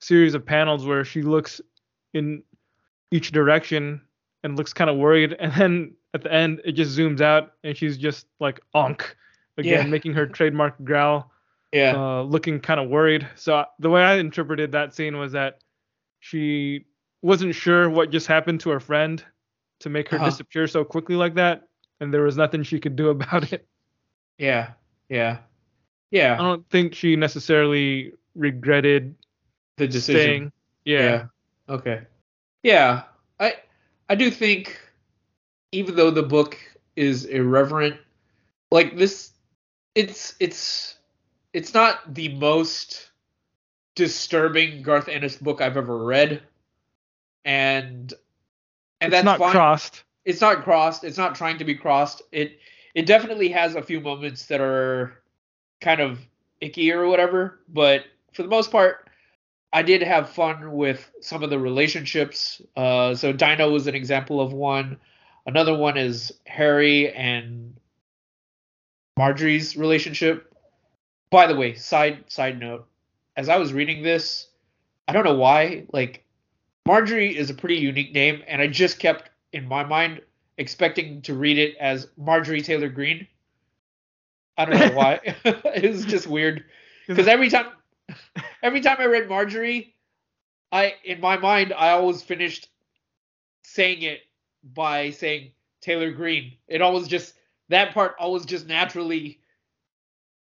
[0.00, 1.60] series of panels where she looks
[2.12, 2.42] in
[3.10, 4.00] each direction
[4.46, 7.76] and looks kind of worried, and then at the end it just zooms out and
[7.76, 9.02] she's just like onk
[9.58, 9.90] again, Yeah.
[9.90, 11.32] making her trademark growl
[11.72, 11.94] Yeah.
[11.96, 13.26] uh, looking kind of worried.
[13.34, 15.58] So the way I interpreted that scene was that
[16.20, 16.84] she
[17.22, 19.22] wasn't sure what just happened to her friend
[19.80, 20.26] to make her Uh-huh.
[20.30, 21.66] disappear so quickly like that,
[22.00, 23.66] and there was nothing she could do about it.
[24.38, 24.70] yeah.
[25.08, 25.38] Yeah.
[26.10, 26.34] Yeah.
[26.34, 29.14] I don't think she necessarily regretted
[29.76, 30.20] The decision.
[30.22, 30.52] staying.
[30.84, 31.26] Yeah.
[31.68, 32.02] Okay.
[32.62, 33.02] Yeah.
[33.40, 33.56] I
[34.08, 34.78] I do think
[35.72, 36.58] even though the book
[36.94, 37.96] is irreverent,
[38.70, 39.32] like this
[39.94, 40.96] it's it's
[41.52, 43.10] it's not the most
[43.94, 46.42] disturbing Garth Ennis book I've ever read.
[47.44, 48.12] And
[49.00, 49.52] and it's that's not fine.
[49.52, 50.04] Crossed.
[50.24, 51.04] it's not Crossed.
[51.04, 52.22] It's not trying to be Crossed.
[52.30, 52.58] It
[52.94, 55.22] it definitely has a few moments that are
[55.80, 56.20] kind of
[56.60, 59.05] icky or whatever, but for the most part,
[59.72, 62.62] I did have fun with some of the relationships.
[62.76, 64.98] Uh, so Dino was an example of one.
[65.46, 67.76] Another one is Harry and
[69.16, 70.52] Marjorie's relationship.
[71.30, 72.86] By the way, side side note,
[73.36, 74.48] as I was reading this,
[75.08, 76.24] I don't know why, like
[76.86, 80.20] Marjorie is a pretty unique name, and I just kept in my mind
[80.58, 83.26] expecting to read it as Marjorie Taylor Greene.
[84.56, 85.20] I don't know why.
[85.44, 86.64] it was just weird
[87.06, 87.66] because every time,
[88.62, 89.94] every time I read Marjorie,
[90.72, 92.68] I in my mind I always finished
[93.64, 94.20] saying it
[94.74, 96.52] by saying Taylor Greene.
[96.68, 97.34] It always just
[97.68, 99.40] that part always just naturally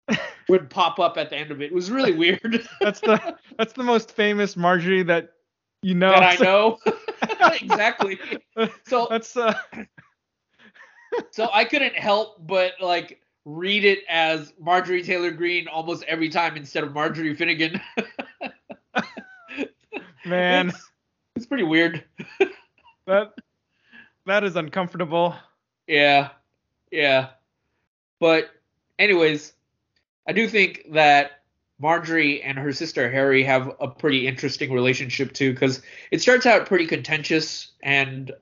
[0.48, 1.66] would pop up at the end of it.
[1.66, 2.66] It was really weird.
[2.80, 5.32] That's the that's the most famous Marjorie that
[5.82, 6.10] you know.
[6.10, 6.78] that I know
[7.60, 8.18] exactly.
[8.86, 9.54] So That's uh,
[11.30, 16.56] so I couldn't help but like read it as Marjorie Taylor Greene almost every time
[16.56, 17.80] instead of Marjorie Finnegan.
[20.26, 20.90] man, it's,
[21.36, 22.02] it's pretty weird.
[23.06, 23.32] that
[24.26, 25.36] that is uncomfortable.
[25.86, 26.30] Yeah,
[26.90, 27.28] yeah.
[28.18, 28.50] But
[28.98, 29.52] anyways,
[30.26, 31.42] I do think that
[31.78, 36.66] Marjorie and her sister Harry have a pretty interesting relationship too, because it starts out
[36.66, 38.32] pretty contentious, and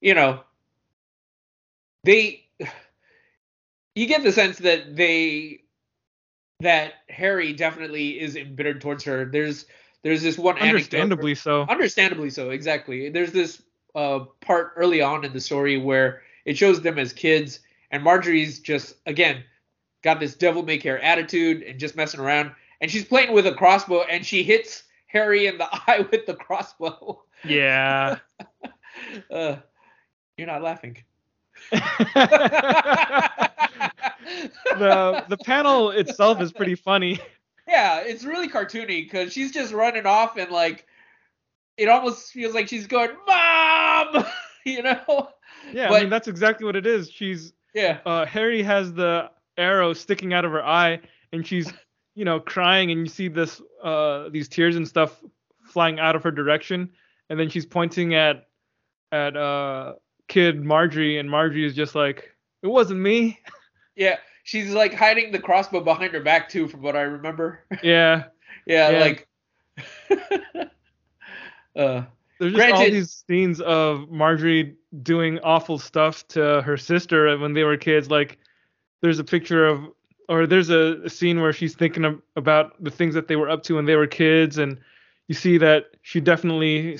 [0.00, 0.44] you know,
[2.04, 2.47] they
[3.98, 5.62] you get the sense that they
[6.60, 9.24] that Harry definitely is embittered towards her.
[9.24, 9.66] There's
[10.02, 11.62] there's this one Understandably so.
[11.62, 13.60] understandably so exactly there's this
[13.96, 17.60] uh, part early on in the story where it shows them as kids,
[17.90, 19.42] and Marjorie's just again
[20.02, 23.54] got this devil may care attitude and just messing around, and she's playing with a
[23.54, 27.20] crossbow, and she hits Harry in the eye with the crossbow.
[27.44, 28.18] Yeah.
[29.32, 29.56] uh,
[30.36, 30.98] you're not laughing.
[34.78, 37.18] the the panel itself is pretty funny.
[37.66, 40.86] Yeah, it's really cartoony because she's just running off and like
[41.76, 44.24] it almost feels like she's going, "Mom,"
[44.64, 45.28] you know.
[45.72, 47.10] Yeah, But- I mean that's exactly what it is.
[47.10, 51.00] She's Yeah, uh Harry has the arrow sticking out of her eye
[51.32, 51.70] and she's
[52.14, 55.22] you know crying and you see this uh these tears and stuff
[55.64, 56.88] flying out of her direction
[57.28, 58.46] and then she's pointing at
[59.12, 59.94] at uh
[60.28, 63.38] kid Marjorie and Marjorie is just like it wasn't me.
[63.98, 64.16] yeah.
[64.44, 67.64] She's like hiding the crossbow behind her back too, from what I remember.
[67.82, 68.24] yeah.
[68.66, 68.98] yeah, Yeah.
[68.98, 69.28] like.
[71.76, 72.02] uh,
[72.38, 77.64] There's just all these scenes of Marjorie doing awful stuff to her sister when they
[77.64, 78.10] were kids.
[78.10, 78.38] Like,
[79.02, 79.84] there's a picture of,
[80.28, 83.50] or there's a, a scene where she's thinking of, about the things that they were
[83.50, 84.80] up to when they were kids, and
[85.28, 86.98] you see that she definitely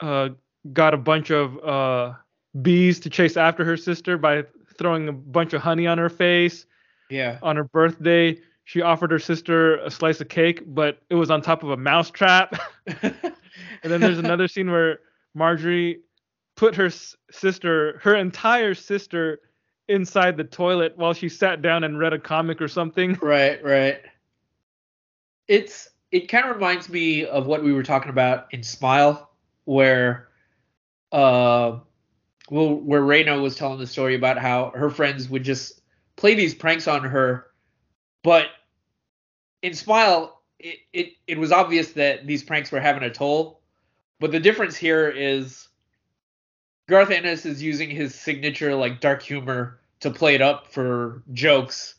[0.00, 0.30] uh,
[0.72, 2.12] got a bunch of uh,
[2.60, 4.44] bees to chase after her sister by
[4.78, 6.66] throwing a bunch of honey on her face.
[7.10, 7.38] yeah.
[7.42, 11.40] On her birthday, she offered her sister a slice of cake, but it was on
[11.42, 12.58] top of a mouse trap.
[13.82, 15.00] And then there's another scene where
[15.34, 16.00] Marjorie
[16.56, 16.90] put her
[17.30, 19.40] sister, her entire sister,
[19.88, 23.16] inside the toilet while she sat down and read a comic or something.
[23.22, 24.00] Right, right.
[25.48, 29.30] It's it kind of reminds me of what we were talking about in Smile,
[29.64, 30.28] where
[31.12, 31.78] uh
[32.50, 35.80] well where Raina was telling the story about how her friends would just
[36.16, 37.46] play these pranks on her,
[38.22, 38.46] but
[39.62, 43.60] in Smile it, it it was obvious that these pranks were having a toll.
[44.18, 45.68] But the difference here is
[46.88, 51.96] Garth Ennis is using his signature like dark humor to play it up for jokes.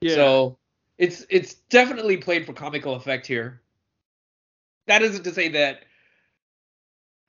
[0.00, 0.14] Yeah.
[0.14, 0.58] So
[0.98, 3.60] it's it's definitely played for comical effect here.
[4.86, 5.84] That isn't to say that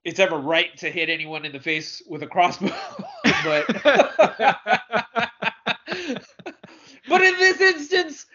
[0.04, 2.68] it's ever right to hit anyone in the face with a crossbow,
[3.44, 3.66] but
[7.08, 8.26] but in this instance,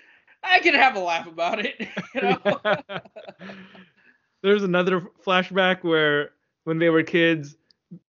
[0.43, 1.87] I can have a laugh about it.
[2.15, 2.59] You know?
[4.41, 6.31] There's another flashback where
[6.63, 7.55] when they were kids,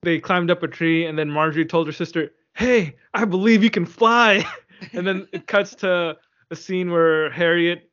[0.01, 3.69] they climbed up a tree and then Marjorie told her sister, "Hey, I believe you
[3.69, 4.45] can fly."
[4.93, 6.17] and then it cuts to
[6.51, 7.89] a scene where Harriet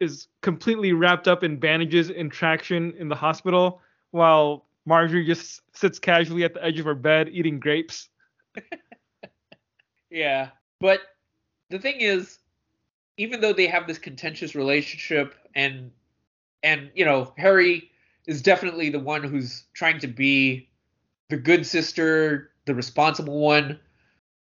[0.00, 3.80] is completely wrapped up in bandages and traction in the hospital
[4.12, 8.08] while Marjorie just sits casually at the edge of her bed eating grapes.
[10.14, 10.50] Yeah.
[10.80, 11.00] But
[11.70, 12.38] the thing is,
[13.16, 15.90] even though they have this contentious relationship and
[16.62, 17.90] and you know, Harry
[18.26, 20.68] is definitely the one who's trying to be
[21.28, 23.80] the good sister, the responsible one.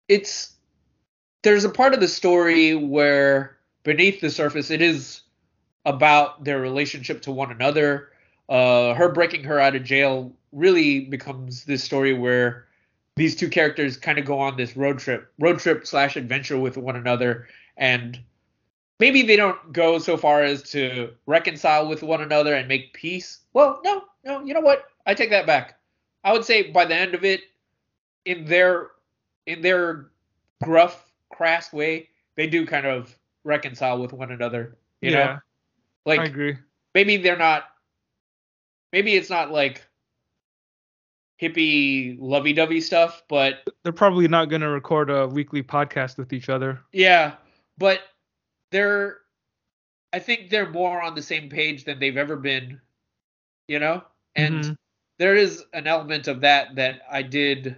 [0.08, 0.54] It's
[1.42, 5.22] there's a part of the story where beneath the surface it is
[5.86, 8.10] about their relationship to one another.
[8.50, 12.66] Uh, her breaking her out of jail really becomes this story where
[13.16, 16.78] these two characters kind of go on this road trip, road trip slash adventure with
[16.78, 18.20] one another, and
[19.00, 23.40] maybe they don't go so far as to reconcile with one another and make peace.
[23.54, 24.86] Well, no, no, you know what?
[25.06, 25.78] I take that back.
[26.24, 27.42] I would say by the end of it,
[28.26, 28.92] in their
[29.46, 30.08] in their
[30.64, 34.78] gruff, crass way, they do kind of reconcile with one another.
[35.02, 35.40] You yeah, know,
[36.06, 36.58] like I agree.
[36.94, 37.70] maybe they're not
[38.92, 39.86] maybe it's not like
[41.42, 46.50] hippie lovey-dovey stuff but They're probably not going to record a weekly podcast with each
[46.50, 46.80] other.
[46.92, 47.34] yeah
[47.78, 48.02] but
[48.72, 49.18] they're
[50.14, 52.82] i think they're more on the same page than they've ever been
[53.68, 54.04] you know
[54.36, 54.76] and Mhm.
[55.20, 57.76] there is an element of that that i did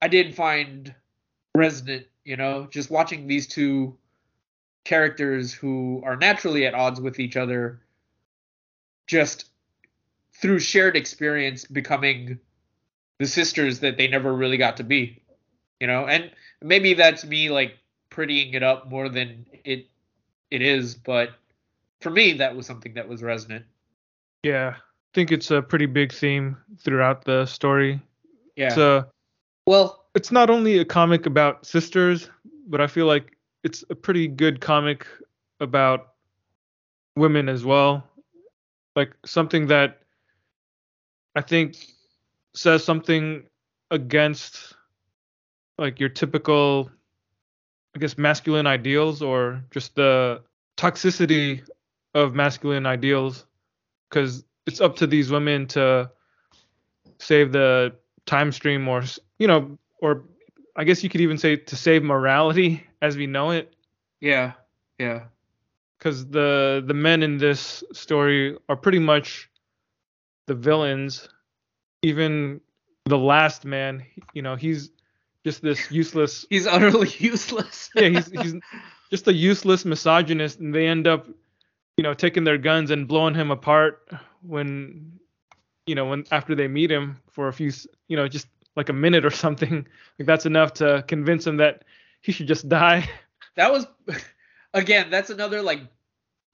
[0.00, 0.94] i did find
[1.54, 3.96] resonant you know just watching these two
[4.84, 7.80] characters who are naturally at odds with each other
[9.06, 9.46] just
[10.40, 12.38] through shared experience becoming
[13.18, 15.22] the sisters that they never really got to be
[15.80, 16.30] you know and
[16.62, 17.76] maybe that's me like
[18.10, 19.86] prettying it up more than it
[20.50, 21.30] it is but
[22.00, 23.64] for me that was something that was resonant
[24.42, 24.80] Yeah, I
[25.14, 28.00] think it's a pretty big theme throughout the story.
[28.56, 29.08] yeah It's a
[29.66, 32.28] well it's not only a comic about sisters,
[32.66, 35.06] but I feel like it's a pretty good comic
[35.60, 36.14] about
[37.16, 38.04] women as well.
[38.94, 40.02] Like something that
[41.34, 41.76] I think
[42.54, 43.44] says something
[43.90, 44.74] against
[45.78, 46.90] like your typical
[47.94, 50.42] I guess masculine ideals or just the
[50.76, 51.62] toxicity
[52.14, 53.46] of masculine ideals
[54.10, 56.10] cuz it's up to these women to
[57.18, 57.94] save the
[58.26, 59.02] time stream or
[59.38, 60.24] you know or
[60.76, 63.74] I guess you could even say to save morality as we know it.
[64.20, 64.52] Yeah.
[64.98, 65.24] Yeah.
[66.02, 69.48] Because the the men in this story are pretty much
[70.48, 71.28] the villains.
[72.02, 72.60] Even
[73.04, 74.04] the last man,
[74.34, 74.90] you know, he's
[75.44, 76.44] just this useless.
[76.50, 77.88] he's utterly useless.
[77.94, 78.54] yeah, he's he's
[79.10, 81.28] just a useless misogynist, and they end up,
[81.96, 84.10] you know, taking their guns and blowing him apart
[84.40, 85.20] when,
[85.86, 87.70] you know, when after they meet him for a few,
[88.08, 89.86] you know, just like a minute or something.
[90.18, 91.84] Like that's enough to convince him that
[92.20, 93.08] he should just die.
[93.56, 93.86] That was,
[94.74, 95.80] again, that's another like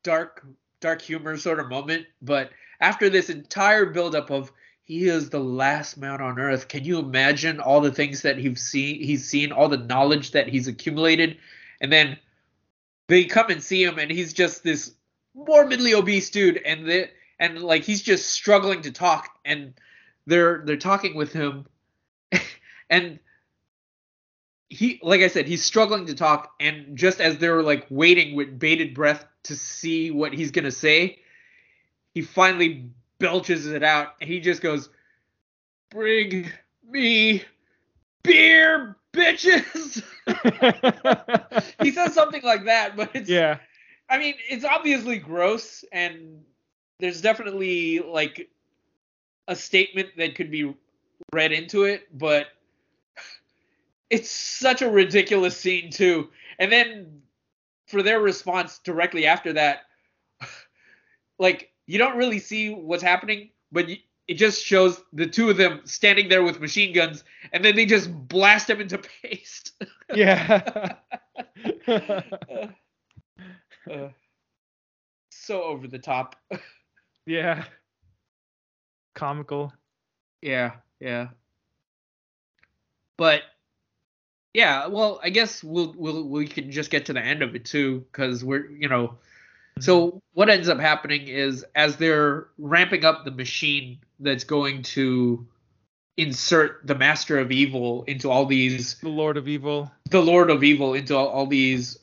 [0.04, 0.44] dark
[0.80, 2.06] dark humor sort of moment.
[2.22, 2.50] But
[2.80, 4.52] after this entire buildup of
[4.88, 6.68] he is the last man on earth.
[6.68, 9.02] Can you imagine all the things that he's seen?
[9.02, 11.36] He's seen all the knowledge that he's accumulated,
[11.82, 12.16] and then
[13.08, 14.94] they come and see him, and he's just this
[15.34, 19.74] morbidly obese dude, and the and like he's just struggling to talk, and
[20.26, 21.66] they're they're talking with him,
[22.88, 23.18] and
[24.68, 28.58] he like I said, he's struggling to talk, and just as they're like waiting with
[28.58, 31.20] bated breath to see what he's gonna say,
[32.14, 34.90] he finally belches it out, and he just goes,
[35.90, 36.50] "Bring
[36.88, 37.44] me
[38.22, 40.02] beer, bitches."
[41.82, 43.58] he says something like that, but it's yeah.
[44.10, 46.42] I mean, it's obviously gross, and
[46.98, 48.50] there's definitely like
[49.46, 50.74] a statement that could be
[51.32, 52.48] read into it, but
[54.10, 56.30] it's such a ridiculous scene too.
[56.58, 57.22] And then
[57.86, 59.82] for their response directly after that,
[61.38, 63.88] like you don't really see what's happening, but
[64.28, 67.86] it just shows the two of them standing there with machine guns, and then they
[67.86, 69.72] just blast them into paste.
[70.14, 70.94] yeah.
[71.86, 72.14] uh,
[75.30, 76.36] so over the top.
[77.24, 77.64] yeah.
[79.14, 79.72] Comical.
[80.42, 81.28] Yeah, yeah.
[83.16, 83.42] But
[84.54, 87.64] yeah, well, I guess we'll we'll we can just get to the end of it
[87.64, 89.08] too, because we're you know.
[89.08, 89.82] Mm-hmm.
[89.82, 95.46] So what ends up happening is as they're ramping up the machine that's going to
[96.16, 99.90] insert the master of evil into all these The Lord of Evil.
[100.10, 101.96] the lord of evil into all, all these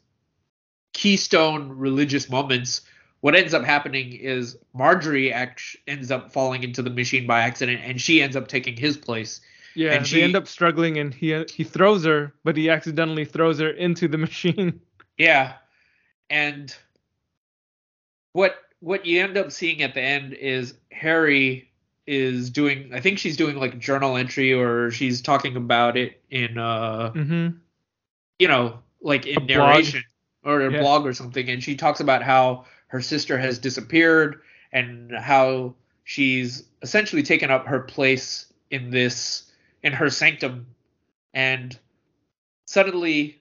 [0.94, 2.82] keystone religious moments
[3.20, 7.82] what ends up happening is marjorie act- ends up falling into the machine by accident
[7.84, 9.42] and she ends up taking his place
[9.76, 13.26] Yeah, And they she- end up struggling, and he he throws her, but he accidentally
[13.26, 14.80] throws her into the machine.
[15.18, 15.54] Yeah.
[16.30, 16.76] And
[18.34, 21.72] what what you end up seeing at the end is Harry
[22.08, 26.58] is doing I think she's doing like journal entry or she's talking about it in
[26.58, 27.48] uh hmm
[28.40, 29.48] you know like in A blog.
[29.48, 30.04] narration
[30.44, 30.82] or a Yeah.
[30.82, 34.42] blog or something and she talks about how her sister has disappeared
[34.72, 35.74] and how
[36.04, 39.45] she's essentially taken up her place in this
[39.86, 40.68] in her sanctum
[41.34, 41.80] and
[42.66, 43.40] suddenly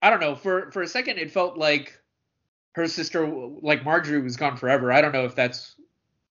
[0.00, 2.02] I don't know for for a second it felt like
[2.74, 3.26] her sister
[3.60, 4.92] like Marjorie was gone forever.
[4.92, 5.76] I don't know if that's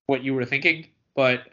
[0.08, 1.50] what you were thinking, but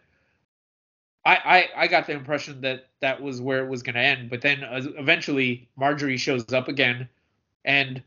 [1.24, 1.36] I
[1.76, 4.30] I, I got the impression that that was where it was going to end.
[4.30, 7.08] But then uh, eventually Marjorie shows up again,
[7.64, 8.02] and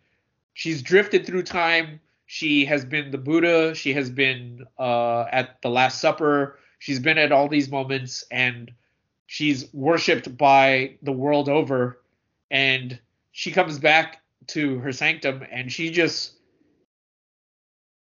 [0.53, 1.99] she's drifted through time.
[2.25, 3.75] She has been the Buddha.
[3.75, 6.57] She has been uh, at the Last Supper.
[6.79, 8.71] She's been at all these moments, and
[9.31, 12.01] she's worshipped by the world over.
[12.51, 12.99] And
[13.31, 16.33] she comes back to her sanctum, and she just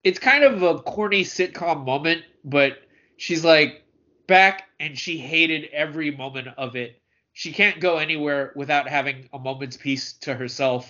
[0.02, 2.78] it's kind of a corny sitcom moment, but
[3.18, 3.84] she's like
[4.28, 7.02] back and she hated every moment of it.
[7.34, 10.90] She can't go anywhere without having a moment's peace to herself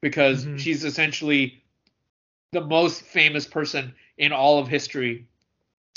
[0.00, 0.60] because Mhm.
[0.60, 1.64] she's essentially
[2.52, 5.26] the most famous person in all of history.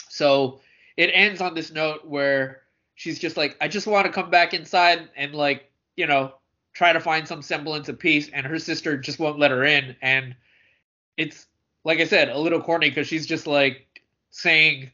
[0.08, 0.60] So
[0.98, 2.64] it ends on this note where
[3.00, 6.34] she's just like, I just want to come back inside and like, you know,
[6.74, 8.30] try to find some semblance of peace.
[8.34, 9.96] And her sister just won't let her in.
[10.02, 10.36] And
[11.16, 11.48] it's
[11.86, 14.02] like I said, a little corny because she's just like
[14.32, 14.92] saying,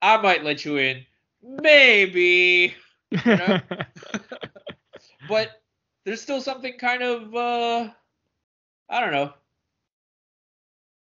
[0.00, 1.04] I might let you in.
[1.42, 2.74] Maybe.
[3.10, 3.60] You know?
[5.26, 5.62] But
[6.04, 7.88] there's still something kind of uh
[8.90, 9.32] I don't know.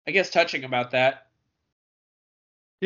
[0.07, 1.24] I guess touching about that.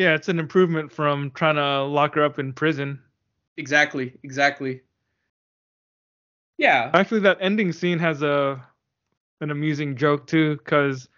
[0.00, 2.98] Yeah, it's an improvement from trying to lock her up in prison.
[3.58, 4.80] Exactly, exactly.
[6.56, 6.90] Yeah.
[6.94, 8.64] Actually, that ending scene has a
[9.42, 11.10] an amusing joke too, because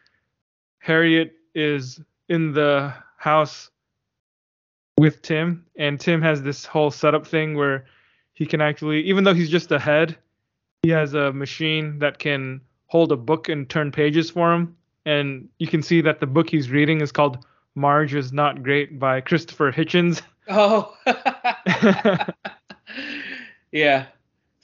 [0.81, 3.71] Harriet is in the house
[4.99, 7.85] with Tim, and Tim has this whole setup thing where
[8.33, 10.19] he can actually, even though he's just a head,
[10.83, 14.77] he has a machine that can hold a book and turn pages for him.
[15.07, 17.45] And you can see that the book he's reading is called
[17.75, 20.23] Marge is Not Great by Christopher Hitchens.
[20.49, 20.93] Oh.
[23.71, 24.07] yeah.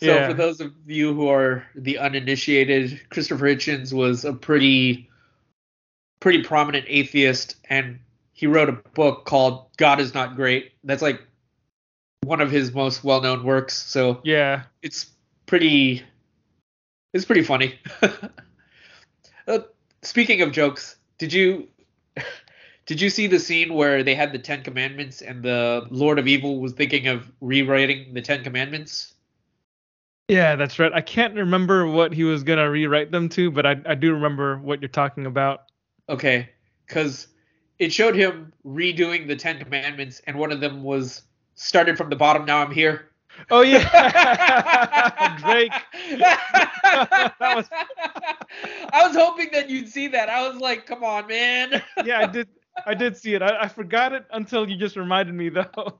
[0.00, 0.26] So Yeah.
[0.26, 5.08] for those of you who are the uninitiated, Christopher Hitchens was a pretty
[6.18, 8.00] pretty prominent atheist and
[8.32, 10.72] he wrote a book called God is Not Great.
[10.82, 11.22] That's like
[12.24, 13.74] one of his most well-known works.
[13.74, 14.64] So yeah.
[14.82, 15.06] it's
[15.46, 16.02] pretty
[17.14, 17.78] it's pretty funny.
[19.46, 19.58] uh,
[20.02, 21.68] speaking of jokes, did you
[22.88, 26.26] did you see the scene where they had the Ten Commandments and the Lord of
[26.26, 29.12] Evil was thinking of rewriting the Ten Commandments?
[30.28, 30.90] Yeah, that's right.
[30.92, 34.56] I can't remember what he was gonna rewrite them to, but I I do remember
[34.56, 35.64] what you're talking about.
[36.08, 36.48] Okay,
[36.86, 37.26] because
[37.78, 41.22] it showed him redoing the Ten Commandments, and one of them was
[41.56, 42.46] started from the bottom.
[42.46, 43.10] Now I'm here.
[43.50, 45.72] Oh yeah, Drake.
[46.18, 47.68] that was-
[48.90, 50.30] I was hoping that you'd see that.
[50.30, 51.82] I was like, come on, man.
[52.02, 52.48] Yeah, I did.
[52.86, 53.42] I did see it.
[53.42, 55.98] I, I forgot it until you just reminded me, though.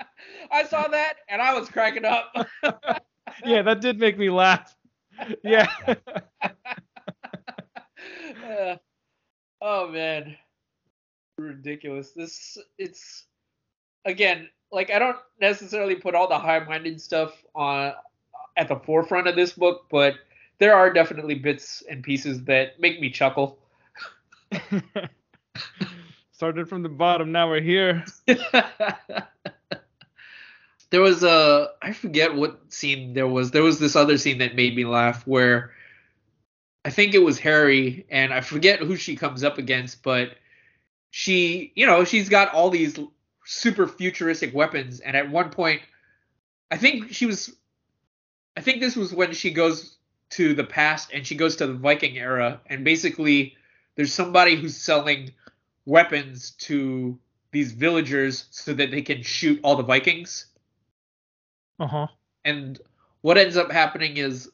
[0.50, 2.32] I saw that and I was cracking up.
[3.44, 4.76] yeah, that did make me laugh.
[5.42, 5.66] Yeah.
[8.44, 8.76] Uh,
[9.62, 10.36] oh man,
[11.38, 12.10] ridiculous.
[12.10, 13.24] This it's
[14.04, 17.94] again like I don't necessarily put all the high-minded stuff on
[18.56, 20.16] at the forefront of this book, but
[20.58, 23.58] there are definitely bits and pieces that make me chuckle.
[26.34, 27.30] Started from the bottom.
[27.30, 28.04] Now we're here.
[30.90, 33.52] there was a I forget what scene there was.
[33.52, 35.70] There was this other scene that made me laugh where
[36.84, 40.30] I think it was Harry and I forget who she comes up against, but
[41.10, 42.98] she, you know, she's got all these
[43.44, 45.82] super futuristic weapons and at one point
[46.68, 47.54] I think she was
[48.56, 49.98] I think this was when she goes
[50.30, 53.54] to the past and she goes to the Viking era and basically
[53.94, 55.30] there's somebody who's selling
[55.86, 57.18] weapons to
[57.52, 60.46] these villagers so that they can shoot all the Vikings.
[61.78, 62.06] Uh huh.
[62.44, 62.80] And
[63.22, 64.50] what ends up happening is,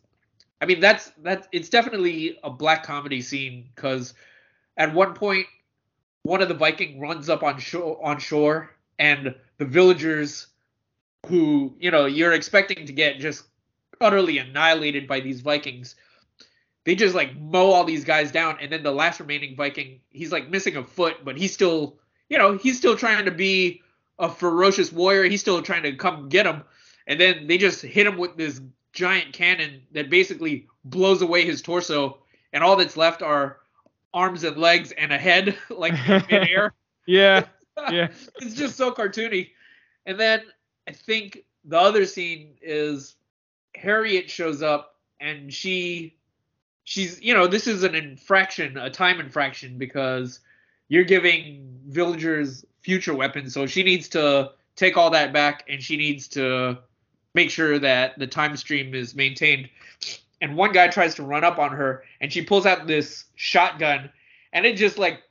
[0.61, 1.49] I mean, that's that.
[1.53, 4.15] it's definitely a black comedy scene because
[4.77, 5.47] at one point
[6.23, 10.47] one of the Viking runs up on shore on shore and the villagers
[11.27, 13.45] who you know you're expecting to get just
[14.01, 15.97] utterly annihilated by these Vikings.
[16.85, 20.33] They just like mow all these guys down, and then the last remaining Viking, he's
[20.33, 21.99] like missing a foot, but he's still,
[22.29, 23.83] you know, he's still trying to be
[24.19, 25.25] a ferocious warrior.
[25.25, 26.63] He's still trying to come get him,
[27.07, 28.61] and then they just hit him with this
[28.93, 32.19] giant cannon that basically blows away his torso,
[32.53, 33.59] and all that's left are
[34.13, 36.75] arms and legs and a head, like in air
[37.07, 37.45] Yeah.
[37.91, 38.09] Yeah.
[38.43, 39.51] it's just so cartoony.
[40.05, 40.43] And then
[40.87, 43.17] I think the other scene is
[43.75, 46.19] Harriet shows up and she
[46.91, 50.41] she's you know this is an infraction, a time infraction because
[50.89, 55.97] you're giving villagers future weapons, so she needs to take all that back and she
[55.97, 56.77] needs to
[57.33, 59.69] make sure that the time stream is maintained.
[60.41, 64.11] And one guy tries to run up on her and she pulls out this shotgun
[64.53, 65.23] and it just like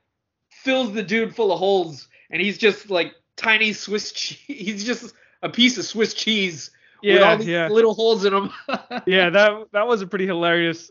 [0.49, 4.39] fills the dude full of holes and he's just like tiny Swiss cheese.
[4.47, 6.71] He's just a piece of Swiss cheese
[7.03, 7.35] with all Yeah.
[7.35, 7.67] these Yeah.
[7.69, 8.49] little holes in him.
[9.05, 9.29] Yeah.
[9.31, 10.89] That that was a pretty hilarious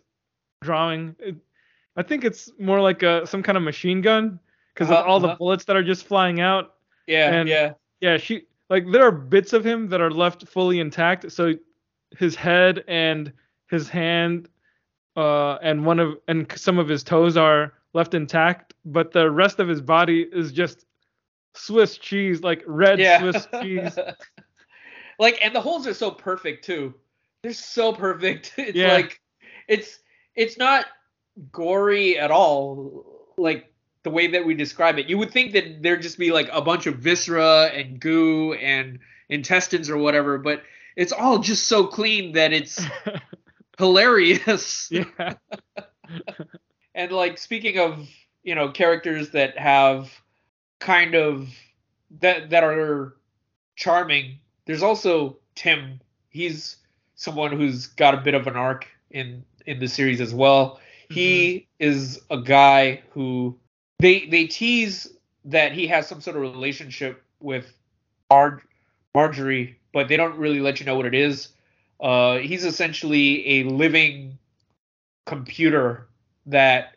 [0.69, 1.15] drawing.
[1.19, 1.37] It,
[1.97, 4.39] I think it's more like a some kind of machine gun
[4.75, 5.37] because Uh-huh, of all the uh-huh.
[5.39, 6.75] bullets that are just flying out.
[7.07, 10.81] yeah, And- yeah, Yeah, she like there are bits of him that are left fully
[10.81, 11.33] intact.
[11.33, 11.55] So
[12.17, 13.33] his head and
[13.71, 14.49] his hand
[15.17, 19.59] uh and one of and some of his toes are left intact, but the rest
[19.59, 20.85] of his body is just
[21.55, 23.19] Swiss cheese, like red yeah.
[23.19, 23.99] Swiss cheese.
[25.19, 26.95] like, and the holes are so perfect too.
[27.43, 28.53] They're so perfect.
[28.59, 28.93] It's Yeah.
[28.93, 29.21] like
[29.67, 29.99] it's
[30.39, 30.87] it's not
[31.51, 33.05] gory at all.
[33.37, 33.73] Like
[34.05, 36.63] the way that we describe it, you would think that there'd just be like a
[36.63, 40.63] bunch of viscera and goo and intestines or whatever, but
[40.97, 42.81] it's all just so clean that it's
[43.79, 44.89] hilarious.
[44.91, 45.35] yeah.
[46.95, 48.09] And like speaking of,
[48.43, 50.11] you know, characters that have
[50.81, 51.49] kind of
[52.21, 53.15] that that are
[53.77, 56.01] charming, there's also Tim.
[56.31, 56.79] He's
[57.15, 60.81] someone who's got a bit of an arc in in the series as well.
[61.11, 63.59] He is a guy who
[63.99, 65.07] they they tease
[65.45, 67.73] that he has some sort of relationship with
[68.31, 68.63] Mar-
[69.15, 71.49] Marjorie, but they don't really let you know what it is.
[72.01, 74.39] Uh, he's essentially a living
[75.27, 76.09] computer
[76.47, 76.97] that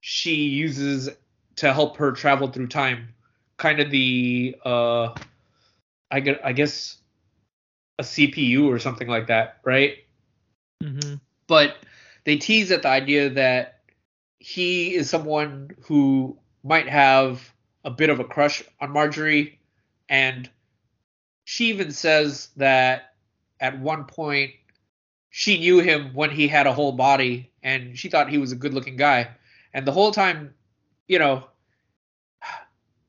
[0.00, 1.10] she uses
[1.56, 3.14] to help her travel through time.
[3.56, 5.14] Kind of the uh,
[6.10, 6.96] I guess
[7.98, 9.98] a CPU or something like that, right?
[10.82, 11.14] hmm
[11.50, 11.78] but
[12.22, 13.80] they tease at the idea that
[14.38, 17.52] he is someone who might have
[17.84, 19.58] a bit of a crush on Marjorie
[20.08, 20.48] and
[21.42, 23.14] she even says that
[23.58, 24.52] at one point
[25.30, 28.56] she knew him when he had a whole body and she thought he was a
[28.56, 29.28] good looking guy.
[29.74, 30.54] And the whole time,
[31.08, 31.48] you know,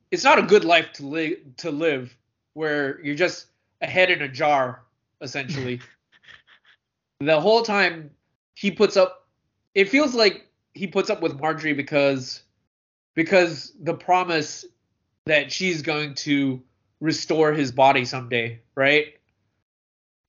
[0.10, 2.18] it's not a good life to live to live
[2.56, 3.48] where you're just
[3.82, 4.82] a head in a jar,
[5.22, 5.80] essentially.
[7.20, 8.10] the whole time
[8.54, 9.28] he puts up
[9.74, 12.44] it feels like he puts up with Marjorie because
[13.16, 14.66] because the promise
[15.26, 16.62] that she's going to
[17.00, 19.16] restore his body someday, right?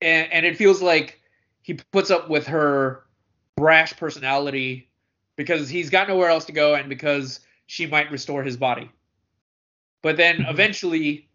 [0.01, 1.21] And and it feels like
[1.63, 3.05] he puts up with her
[3.57, 4.91] brash personality
[5.37, 8.91] because he's got nowhere else to go and because she might restore his body.
[10.03, 10.51] But then mm-hmm.
[10.51, 11.29] eventually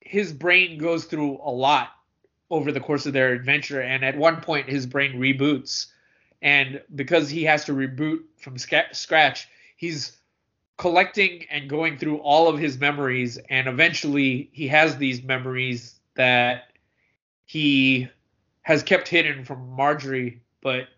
[0.00, 1.90] his brain goes through a lot
[2.50, 5.86] over the course of their adventure and at one point his brain reboots.
[6.42, 10.16] And because he has to reboot from scratch he's
[10.78, 16.72] collecting and going through all of his memories and eventually he has these memories that
[17.44, 18.08] he
[18.62, 20.88] has kept hidden from Marjorie but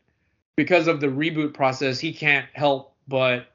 [0.57, 3.49] because of the reboot process he can't help but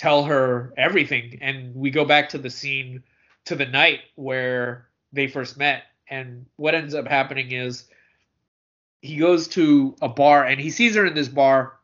[0.00, 1.38] tell her everything.
[1.42, 3.02] And we go back to the scene
[3.44, 7.84] to the night where they first met and what ends up happening is
[9.00, 11.78] he goes to a bar and he sees her in this bar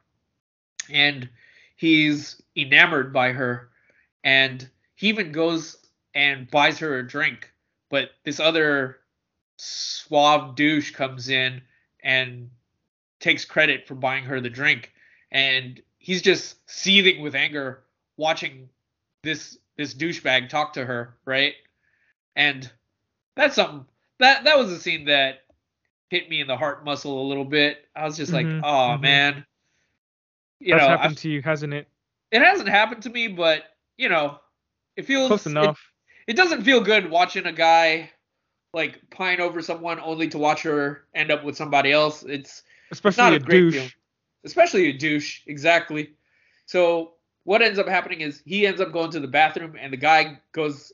[0.90, 1.28] and
[1.76, 3.70] he's enamored by her.
[4.24, 5.76] And he even goes
[6.14, 7.52] and buys her a drink.
[7.88, 8.98] But this other
[9.56, 11.62] suave douche comes in
[12.02, 12.50] and
[13.20, 14.92] takes credit for buying her the drink.
[15.30, 17.84] And he's just seething with anger
[18.16, 18.68] watching
[19.22, 21.54] this this douchebag talk to her right?
[22.34, 22.70] And
[23.36, 23.84] that's something
[24.20, 25.40] that that was a scene that
[26.10, 27.78] hit me in the heart muscle a little bit.
[27.94, 29.02] I was just mm-hmm, like, oh mm-hmm.
[29.02, 29.46] man.
[30.60, 31.88] You That's know, happened I've, to you, hasn't it?
[32.30, 33.64] It hasn't happened to me, but
[33.96, 34.38] you know,
[34.96, 35.92] it feels close enough.
[36.26, 38.10] It, it doesn't feel good watching a guy
[38.72, 42.22] like pine over someone only to watch her end up with somebody else.
[42.22, 43.74] It's especially it's not a, a douche.
[43.74, 43.92] Feeling.
[44.44, 46.10] Especially a douche, exactly.
[46.66, 47.14] So
[47.44, 50.40] what ends up happening is he ends up going to the bathroom and the guy
[50.52, 50.92] goes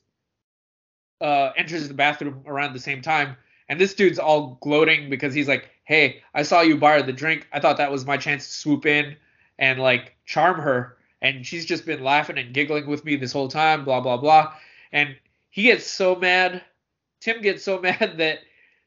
[1.22, 3.36] uh enters the bathroom around the same time
[3.72, 7.12] and this dude's all gloating because he's like, "Hey, I saw you buy her the
[7.12, 7.46] drink.
[7.54, 9.16] I thought that was my chance to swoop in
[9.58, 13.48] and like charm her." And she's just been laughing and giggling with me this whole
[13.48, 14.52] time, blah blah blah.
[14.92, 15.16] And
[15.48, 16.62] he gets so mad.
[17.20, 18.40] Tim gets so mad that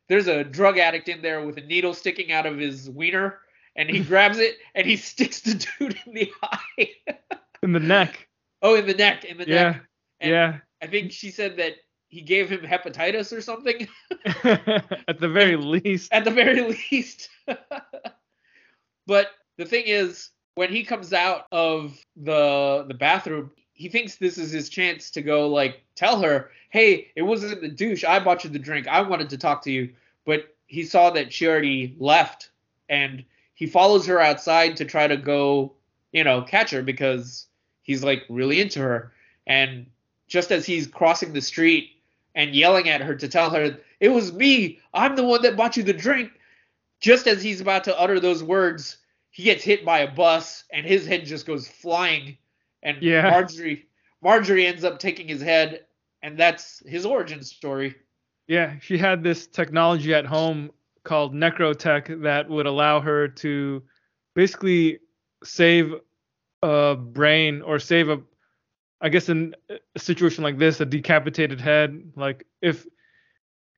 [0.08, 3.40] there's a drug addict in there with a needle sticking out of his wiener,
[3.76, 6.92] and he grabs it and he sticks the dude in the eye.
[7.64, 8.28] in the neck.
[8.62, 9.64] Oh, in the neck, in the yeah.
[9.64, 9.86] neck.
[10.20, 10.58] And yeah.
[10.80, 11.74] I think she said that
[12.08, 13.88] he gave him hepatitis or something.
[15.08, 16.12] At the very least.
[16.14, 16.62] At the very
[16.92, 17.30] least.
[19.06, 24.38] but the thing is, when he comes out of the the bathroom, he thinks this
[24.38, 28.04] is his chance to go like tell her, "Hey, it wasn't the douche.
[28.04, 28.88] I bought you the drink.
[28.88, 29.94] I wanted to talk to you."
[30.26, 32.50] But he saw that she already left,
[32.90, 33.24] and
[33.54, 35.74] he follows her outside to try to go,
[36.12, 37.48] you know, catch her because
[37.84, 39.12] he's like really into her.
[39.48, 39.88] And
[40.28, 41.95] just as he's crossing the street,
[42.36, 44.80] and yelling at her to tell her, It was me.
[44.94, 46.32] I'm the one that bought you the drink.
[47.00, 48.98] Just as he's about to utter those words,
[49.32, 52.38] he gets hit by a bus and his head just goes flying.
[52.84, 53.30] And yeah.
[53.30, 53.86] Marjorie
[54.22, 55.86] Marjorie ends up taking his head,
[56.24, 57.96] and that's his origin story.
[58.48, 60.72] Yeah, she had this technology at home
[61.04, 63.84] called Necrotech that would allow her to
[64.34, 65.00] basically
[65.44, 65.94] save
[66.64, 68.20] a brain or save a
[69.02, 72.86] I guess in a situation like this, a decapitated head, like if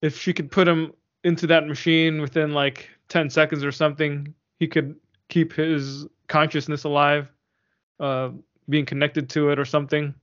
[0.01, 4.67] if she could put him into that machine within like 10 seconds or something, he
[4.67, 4.95] could
[5.29, 7.27] keep his consciousness alive,
[7.99, 8.29] uh,
[8.69, 10.13] being connected to it or something.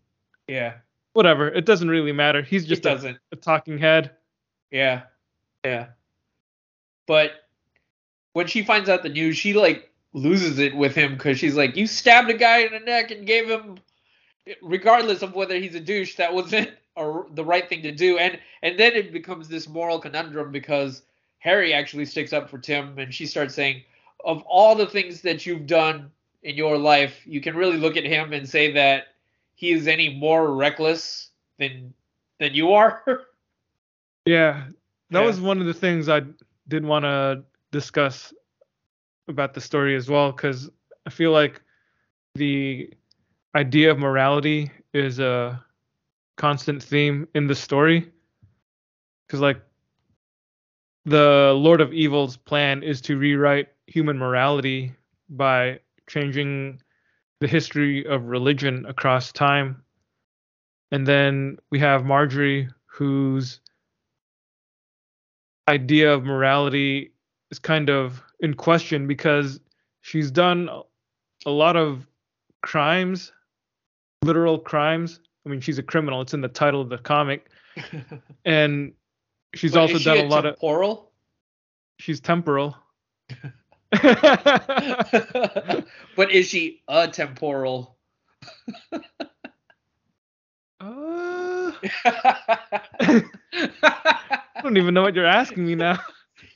[0.46, 0.74] Yeah.
[1.12, 1.48] Whatever.
[1.48, 2.42] It doesn't really matter.
[2.42, 4.12] He's just a, a talking head.
[4.70, 5.02] Yeah.
[5.64, 5.88] Yeah.
[7.06, 7.32] But
[8.32, 11.76] when she finds out the news, she like loses it with him because she's like,
[11.76, 13.78] "You stabbed a guy in the neck and gave him
[14.62, 18.18] regardless of whether he's a douche, that wasn't a, the right thing to do.
[18.18, 21.02] And and then it becomes this moral conundrum because
[21.38, 23.82] Harry actually sticks up for Tim, and she starts saying,
[24.24, 26.10] of all the things that you've done
[26.42, 29.08] in your life, you can really look at him and say that
[29.54, 31.92] he is any more reckless than
[32.38, 33.02] than you are.
[34.24, 34.64] yeah,
[35.10, 35.26] that yeah.
[35.26, 36.22] was one of the things I
[36.68, 38.32] didn't want to discuss
[39.28, 40.70] about the story as well, because
[41.06, 41.62] I feel like
[42.34, 42.92] the
[43.54, 45.62] idea of morality is a
[46.36, 48.10] constant theme in the story.
[49.26, 49.60] Because like
[51.06, 54.92] the lord of evil's plan is to rewrite human morality
[55.28, 55.78] by
[56.08, 56.80] changing
[57.40, 59.82] the history of religion across time.
[60.90, 63.60] And then we have marjorie who's
[65.68, 67.12] idea of morality
[67.50, 69.60] is kind of in question because
[70.02, 70.68] she's done
[71.46, 72.06] a lot of
[72.62, 73.32] crimes,
[74.24, 75.20] literal crimes.
[75.46, 76.20] I mean, she's a criminal.
[76.22, 77.48] It's in the title of the comic,
[78.44, 78.92] and
[79.54, 80.54] she's But also she done a a lot of.
[80.56, 81.12] temporal?
[81.98, 82.76] She's temporal.
[84.02, 84.10] but
[86.30, 87.96] is she a temporal?
[90.80, 90.80] Uh,
[92.04, 93.22] I
[94.62, 95.98] don't even know what you're asking me now.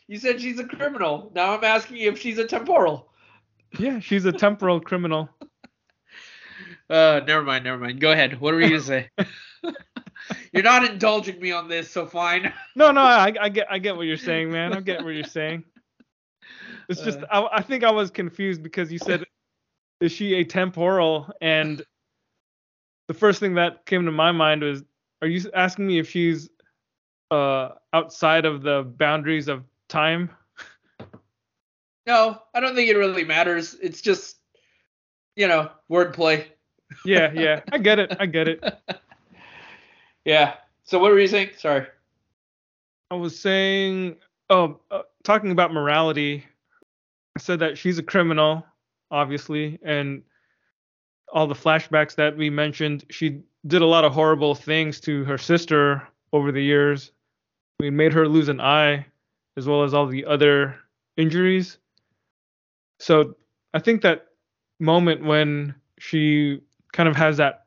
[0.09, 1.31] you said she's a criminal.
[1.35, 3.09] Now I'm asking you if she's a temporal.
[3.79, 5.29] Yeah, she's a temporal criminal.
[6.91, 8.01] Uh, never mind, never mind.
[8.01, 8.41] Go ahead.
[8.41, 9.11] What were you gonna say?
[10.53, 12.53] You're not indulging me on this, so fine.
[12.75, 14.73] No, no, I, I get, I get what you're saying, man.
[14.73, 15.65] I get what you're saying.
[16.89, 17.27] It's just, Uh.
[17.31, 19.25] I, I think I was confused because you said,
[20.01, 21.83] "Is she a temporal?" And
[23.09, 24.83] the first thing that came to my mind was,
[25.21, 26.49] "Are you asking me if she's
[27.31, 30.31] uh outside of the boundaries of time?"
[32.07, 33.75] No, I don't think it really matters.
[33.83, 34.39] It's just,
[35.37, 36.47] you know, wordplay.
[37.05, 38.17] Yeah, yeah, I get it.
[38.19, 38.63] I get it.
[40.25, 40.57] Yeah.
[40.85, 41.51] So what were you saying?
[41.57, 41.87] Sorry.
[43.11, 44.17] I was saying,
[44.51, 46.45] oh, uh, talking about morality.
[47.35, 48.67] I said that she's a criminal,
[49.11, 50.23] obviously, and
[51.33, 55.39] all the flashbacks that we mentioned, she did a lot of horrible things to her
[55.39, 57.13] sister over the years.
[57.81, 59.07] We made her lose an eye,
[59.57, 60.77] as well as all the other
[61.17, 61.79] injuries.
[62.99, 63.35] So
[63.73, 64.27] I think that
[64.79, 66.61] moment when she
[66.93, 67.65] kind of has that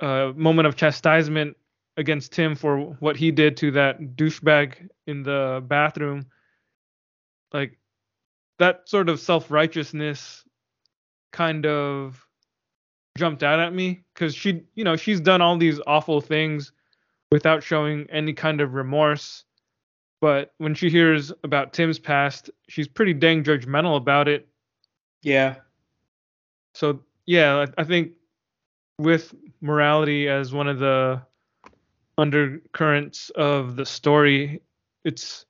[0.00, 1.56] uh, moment of chastisement
[1.96, 6.26] against Tim for what he did to that douchebag in the bathroom,
[7.52, 7.78] like
[8.58, 10.44] that sort of self righteousness
[11.32, 12.26] kind of
[13.18, 16.72] jumped out at me because she, you know, she's done all these awful things
[17.30, 19.44] without showing any kind of remorse.
[20.20, 24.48] But when she hears about Tim's past, she's pretty dang judgmental about it.
[25.22, 25.56] Yeah.
[26.74, 28.12] So yeah, I, think
[28.98, 31.22] with morality as one of the
[32.18, 34.60] undercurrents of the story,
[35.04, 35.46] it's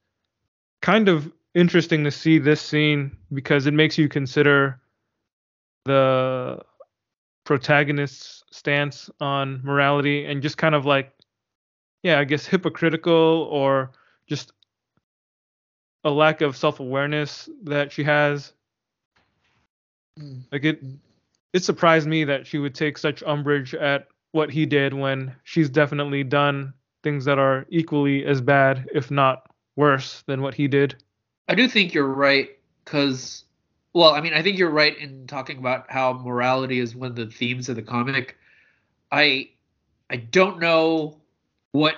[0.83, 4.81] kind of interesting to see this scene because it makes you consider
[5.85, 6.61] the
[7.45, 11.13] protagonist's stance on morality and just kind of like
[12.03, 13.91] yeah i guess hypocritical or
[14.29, 14.53] just
[16.05, 18.53] a lack of self-awareness that she has
[20.19, 20.43] Mm.
[20.51, 20.83] like it
[21.53, 25.69] it surprised me that she would take such umbrage at what he did when she's
[25.69, 26.73] definitely done
[27.03, 30.95] things that are equally as bad if not worse than what he did
[31.51, 32.49] I do think you're right
[32.85, 33.43] because,
[33.93, 37.17] well, I mean, I think you're right in talking about how morality is one of
[37.17, 38.37] the themes of the comic.
[39.11, 39.51] I,
[40.09, 41.21] I don't know
[41.73, 41.97] what.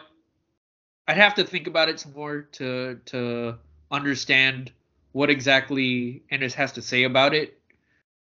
[1.06, 3.58] I'd have to think about it some more to to
[3.90, 4.72] understand
[5.12, 7.60] what exactly Ennis has to say about it,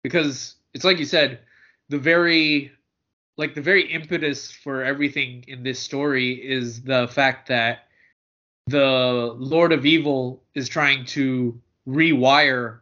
[0.02, 1.41] because it's like you said,
[1.89, 2.73] the very,
[3.37, 7.89] like the very impetus for everything in this story is the fact that
[8.67, 12.81] the Lord of Evil is trying to rewire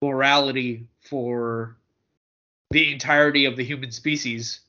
[0.00, 1.76] morality for
[2.70, 4.60] the entirety of the human species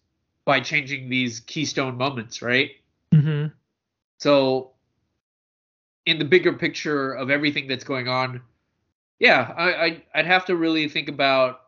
[0.45, 2.71] by changing these keystone moments, right?
[3.13, 3.47] mm-hmm.
[4.19, 4.71] So,
[6.05, 8.41] in the bigger picture of everything that's going on,
[9.19, 11.61] yeah, I, I I'd have to really think about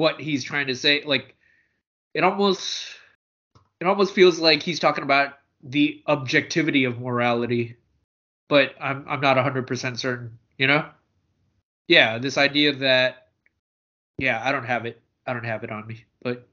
[0.00, 1.02] what he's trying to say.
[1.04, 1.36] Like,
[2.14, 2.86] it almost
[3.80, 7.76] it almost feels like he's talking about the objectivity of morality,
[8.48, 10.88] but I'm I'm not 100% certain, you know?
[11.86, 13.28] Yeah, this idea that
[14.18, 15.00] yeah, I don't have it.
[15.26, 16.04] I don't have it on me.
[16.22, 16.48] But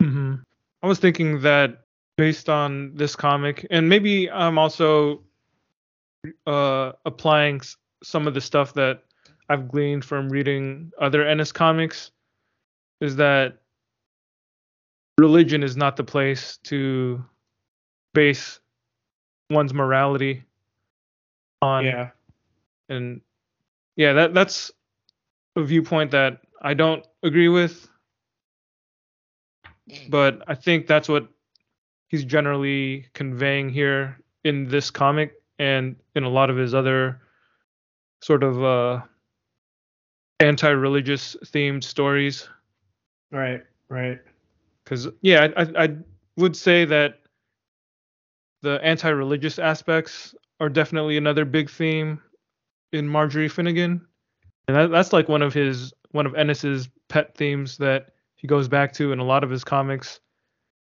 [0.00, 0.36] hmm
[0.82, 1.86] I was thinking that
[2.16, 5.22] based on this comic, and maybe I'm also
[6.46, 7.62] uh, applying
[8.02, 9.02] some of the stuff that
[9.48, 12.10] I've gleaned from reading other Ennis comics,
[13.04, 13.58] is that
[15.18, 17.24] religion is not the place to
[18.14, 18.60] base
[19.50, 20.42] one's morality
[21.62, 21.84] on.
[21.84, 22.10] Yeah.
[22.88, 23.20] And
[23.96, 24.72] yeah, that that's
[25.56, 27.88] a viewpoint that I don't agree with
[30.08, 31.28] but I think that's what
[32.08, 37.20] he's generally conveying here in this comic and in a lot of his other
[38.22, 39.02] sort of uh,
[40.40, 42.48] anti-religious themed stories.
[43.34, 44.20] Right, right.
[44.84, 45.96] Because yeah, I, I, I
[46.36, 47.20] would say that
[48.62, 52.22] the anti-religious aspects are definitely another big theme
[52.92, 54.06] in Marjorie Finnegan,
[54.68, 58.68] and that, that's like one of his one of Ennis's pet themes that he goes
[58.68, 60.20] back to in a lot of his comics.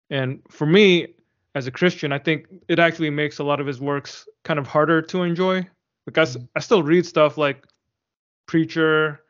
[0.08, 1.08] And for me,
[1.54, 4.66] as a Christian, I think it actually makes a lot of his works kind of
[4.66, 5.68] harder to enjoy.
[6.06, 6.46] Because mm-hmm.
[6.56, 7.66] I still read stuff like
[8.46, 9.20] Preacher.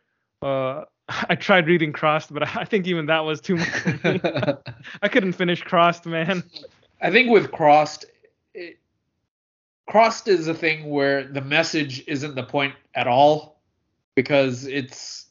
[0.41, 0.85] Uh,
[1.29, 3.69] I tried reading Crossed, but I think even that was too much.
[5.03, 6.45] I couldn't finish Crossed, man.
[7.03, 8.05] I think with Crossed,
[8.55, 8.79] it,
[9.89, 13.61] Crossed is a thing where the message isn't the point at all
[14.15, 15.27] because it's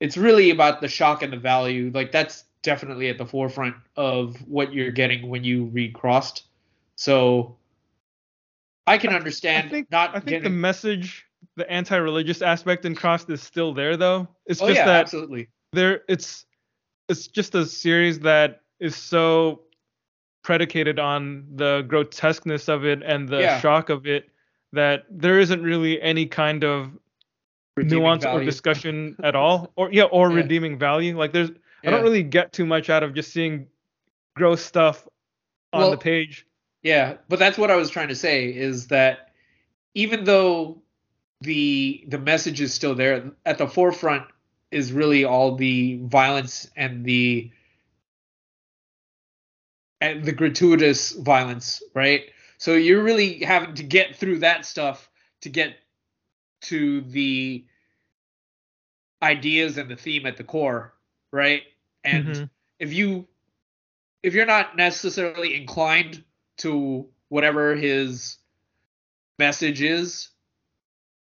[0.00, 1.90] it's really about the shock and the value.
[1.94, 6.44] Like that's definitely at the forefront of what you're getting when you read Crossed.
[6.96, 7.56] So
[8.86, 10.44] I can understand I think, not I think getting...
[10.44, 11.25] the message,
[11.56, 14.28] the anti-religious aspect in Crossed is still there though.
[14.46, 15.48] It's oh, just yeah, that absolutely.
[15.72, 16.46] there it's
[17.08, 19.62] it's just a series that is so
[20.42, 23.60] predicated on the grotesqueness of it and the yeah.
[23.60, 24.28] shock of it
[24.72, 26.90] that there isn't really any kind of
[27.76, 28.42] redeeming nuance value.
[28.42, 30.36] or discussion at all or yeah or yeah.
[30.36, 31.50] redeeming value like there's
[31.82, 31.90] yeah.
[31.90, 33.66] I don't really get too much out of just seeing
[34.34, 35.06] gross stuff
[35.72, 36.46] on well, the page.
[36.82, 39.30] Yeah, but that's what I was trying to say is that
[39.94, 40.82] even though
[41.40, 44.24] the the message is still there, at the forefront
[44.70, 47.50] is really all the violence and the
[50.00, 52.24] and the gratuitous violence, right?
[52.58, 55.08] So you're really having to get through that stuff
[55.42, 55.76] to get
[56.62, 57.64] to the
[59.22, 60.94] ideas and the theme at the core,
[61.32, 61.62] right?
[62.04, 62.44] And mm-hmm.
[62.78, 63.26] if you
[64.22, 66.24] if you're not necessarily inclined
[66.58, 68.38] to whatever his
[69.38, 70.30] message is,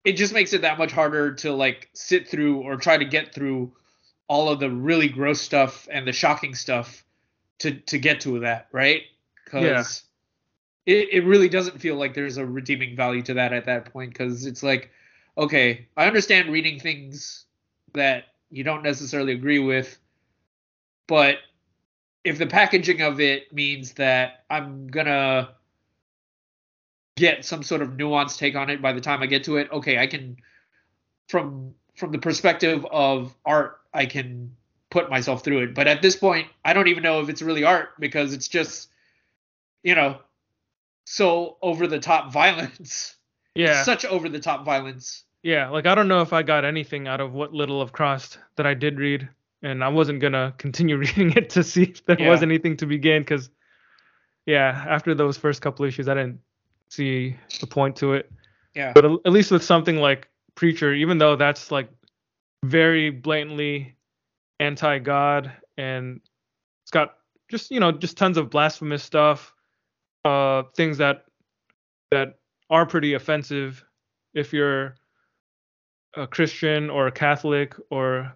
[0.03, 3.33] it just makes it that much harder to like sit through or try to get
[3.33, 3.73] through
[4.27, 7.03] all of the really gross stuff and the shocking stuff
[7.59, 9.03] to to get to that, right?
[9.45, 10.03] Because
[10.85, 10.95] yeah.
[10.95, 14.11] it, it really doesn't feel like there's a redeeming value to that at that point
[14.11, 14.91] because it's like,
[15.37, 17.45] okay, I understand reading things
[17.93, 19.97] that you don't necessarily agree with
[21.09, 21.39] but
[22.23, 25.55] if the packaging of it means that I'm gonna
[27.19, 29.69] get some sort of nuanced take on it by the time I get to it,
[29.71, 30.37] okay, I can
[31.27, 34.55] from from the perspective of art, I can
[34.89, 35.75] put myself through it.
[35.75, 38.89] But at this point, I don't even know if it's really art because it's just,
[39.83, 40.17] you know,
[41.05, 43.15] so over the top violence.
[43.53, 43.83] Yeah.
[43.83, 45.25] Such over the top violence.
[45.43, 48.39] Yeah, like I don't know if I got anything out of what little of Crossed
[48.55, 49.27] that I did read
[49.61, 52.29] and I wasn't gonna continue reading it to see if there yeah.
[52.29, 53.49] was anything to be gained because,
[54.45, 56.39] yeah, after those first couple issues, I didn't
[56.89, 58.31] see the point to it.
[58.75, 58.93] Yeah.
[58.93, 61.89] But at least with something like Preacher, even though that's like
[62.63, 63.95] very blatantly
[64.59, 66.19] anti-God and
[66.83, 67.15] it's got
[67.49, 69.53] just you know just tons of blasphemous stuff,
[70.25, 71.25] uh, things that
[72.11, 72.39] that
[72.69, 73.83] are pretty offensive
[74.33, 74.95] if you're
[76.15, 78.33] a Christian or a Catholic or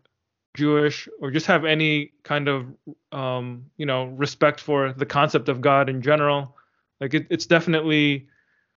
[0.55, 2.67] Jewish or just have any kind of
[3.11, 6.55] um, you know respect for the concept of God in general.
[7.01, 8.27] Like it, it's definitely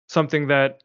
[0.08, 0.80] something that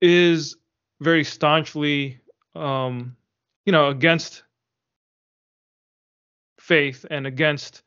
[0.00, 0.56] is
[1.00, 2.20] very staunchly
[2.54, 3.16] um,
[3.64, 4.42] you know against
[6.58, 7.82] faith and against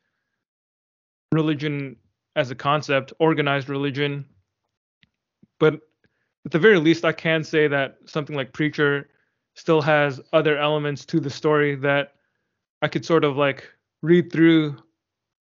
[1.31, 1.95] religion
[2.35, 4.25] as a concept, organized religion.
[5.59, 5.75] But
[6.45, 9.09] at the very least, I can say that something like Preacher
[9.55, 12.13] still has other elements to the story that
[12.81, 13.69] I could sort of like
[14.01, 14.77] read through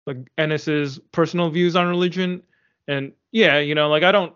[0.07, 2.43] like Ennis's personal views on religion.
[2.87, 4.33] And yeah, you know, like I don't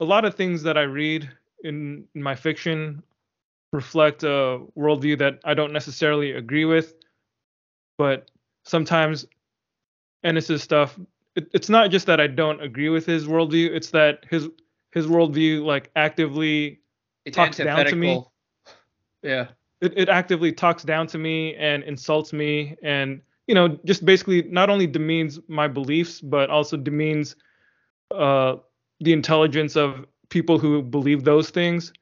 [0.00, 1.30] a lot of things that I read
[1.62, 3.02] in, in my fiction
[3.72, 6.94] reflect a worldview that I don't necessarily agree with.
[7.98, 8.30] But
[8.64, 9.26] sometimes
[10.24, 10.98] Ennis's stuff
[11.36, 14.48] it, it's not just that I don't agree with his worldview, it's that his
[14.92, 16.80] his worldview like actively
[17.26, 18.24] it's talks down to me.
[19.22, 19.48] Yeah.
[19.82, 24.44] It, it actively talks down to me and insults me and you know just basically
[24.44, 27.36] not only demeans my beliefs but also demeans
[28.10, 28.56] uh,
[29.00, 31.92] the intelligence of people who believe those things.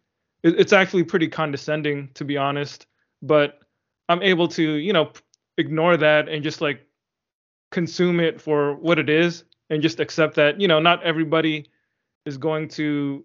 [0.42, 2.86] It, it's actually pretty condescending to be honest,
[3.22, 3.60] but
[4.08, 5.12] I'm able to you know
[5.58, 6.86] ignore that and just like
[7.70, 11.66] consume it for what it is and just accept that you know not everybody
[12.26, 13.24] is going to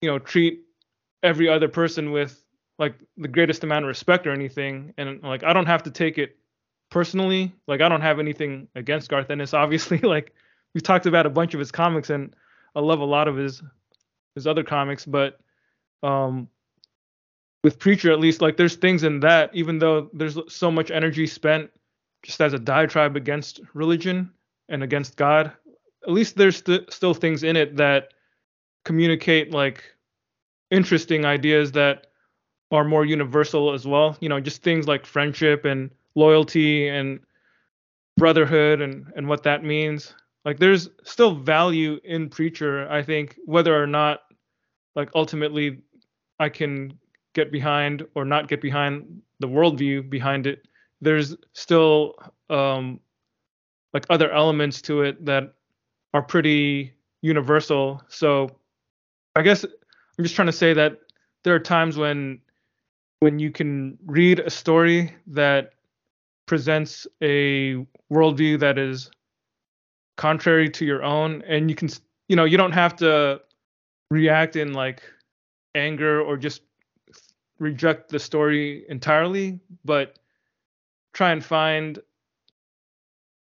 [0.00, 0.62] you know treat
[1.22, 2.44] every other person with
[2.78, 6.18] like the greatest amount of respect or anything, and like I don't have to take
[6.18, 6.36] it
[6.90, 7.52] personally.
[7.68, 9.54] Like I don't have anything against Garth Ennis.
[9.54, 10.32] Obviously, like
[10.74, 12.34] we've talked about a bunch of his comics, and
[12.74, 13.62] I love a lot of his
[14.34, 15.40] his other comics, but
[16.02, 16.48] um
[17.62, 21.26] with Preacher at least, like there's things in that, even though there's so much energy
[21.26, 21.70] spent
[22.22, 24.30] just as a diatribe against religion
[24.68, 25.52] and against God,
[26.02, 28.14] at least there's st- still things in it that
[28.84, 29.84] communicate like
[30.70, 32.06] interesting ideas that
[32.70, 34.16] are more universal as well.
[34.20, 37.20] You know, just things like friendship and loyalty and
[38.16, 40.14] brotherhood and and what that means.
[40.44, 44.20] Like there's still value in preacher, I think, whether or not
[44.96, 45.82] like ultimately
[46.38, 46.98] I can
[47.34, 50.66] get behind or not get behind the worldview behind it.
[51.00, 52.14] There's still
[52.48, 53.00] um,
[53.92, 55.54] like other elements to it that
[56.14, 58.02] are pretty universal.
[58.08, 58.50] So
[59.36, 60.98] I guess I'm just trying to say that
[61.44, 62.40] there are times when
[63.20, 65.74] when you can read a story that
[66.46, 69.10] presents a worldview that is
[70.20, 71.88] contrary to your own and you can
[72.28, 73.40] you know you don't have to
[74.10, 75.02] react in like
[75.74, 76.60] anger or just
[77.58, 80.18] reject the story entirely but
[81.14, 82.00] try and find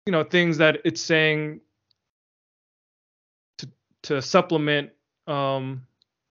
[0.06, 1.60] you know things that it's saying
[3.58, 3.68] to
[4.02, 4.90] to supplement
[5.28, 5.86] um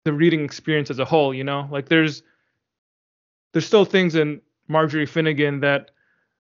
[0.04, 1.70] the reading experience as a whole you know?
[1.72, 2.22] Like there's
[3.54, 5.92] there's still things in marjorie finnegan that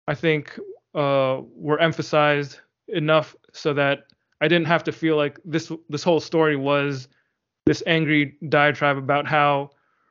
[0.07, 0.59] i think
[0.93, 4.05] uh were emphasized enough so that
[4.41, 7.07] i didn't have to feel like this this whole story was
[7.65, 9.69] this angry diatribe about how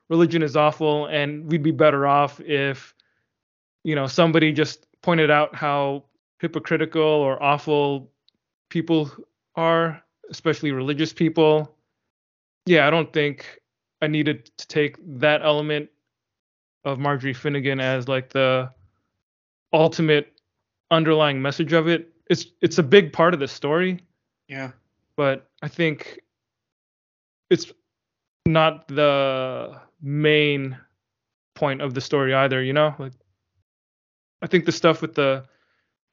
[0.08, 2.94] religion is awful and we'd be better off if
[3.84, 6.04] you know somebody just pointed out how
[6.40, 8.10] hypocritical or awful
[8.70, 9.10] people
[9.56, 11.76] are, especially religious people.
[12.66, 13.60] Yeah, I don't think
[14.00, 15.90] I needed to take that element
[16.84, 18.70] of Marjorie Finnegan as like the
[19.72, 20.40] ultimate
[20.90, 22.08] underlying message of it.
[22.30, 24.00] It's it's a big part of the story.
[24.48, 24.70] Yeah.
[25.16, 26.20] But I think
[27.50, 27.70] it's
[28.46, 30.78] not the main
[31.54, 32.94] point of the story either, you know?
[32.98, 33.12] Like
[34.40, 35.44] I think the stuff with the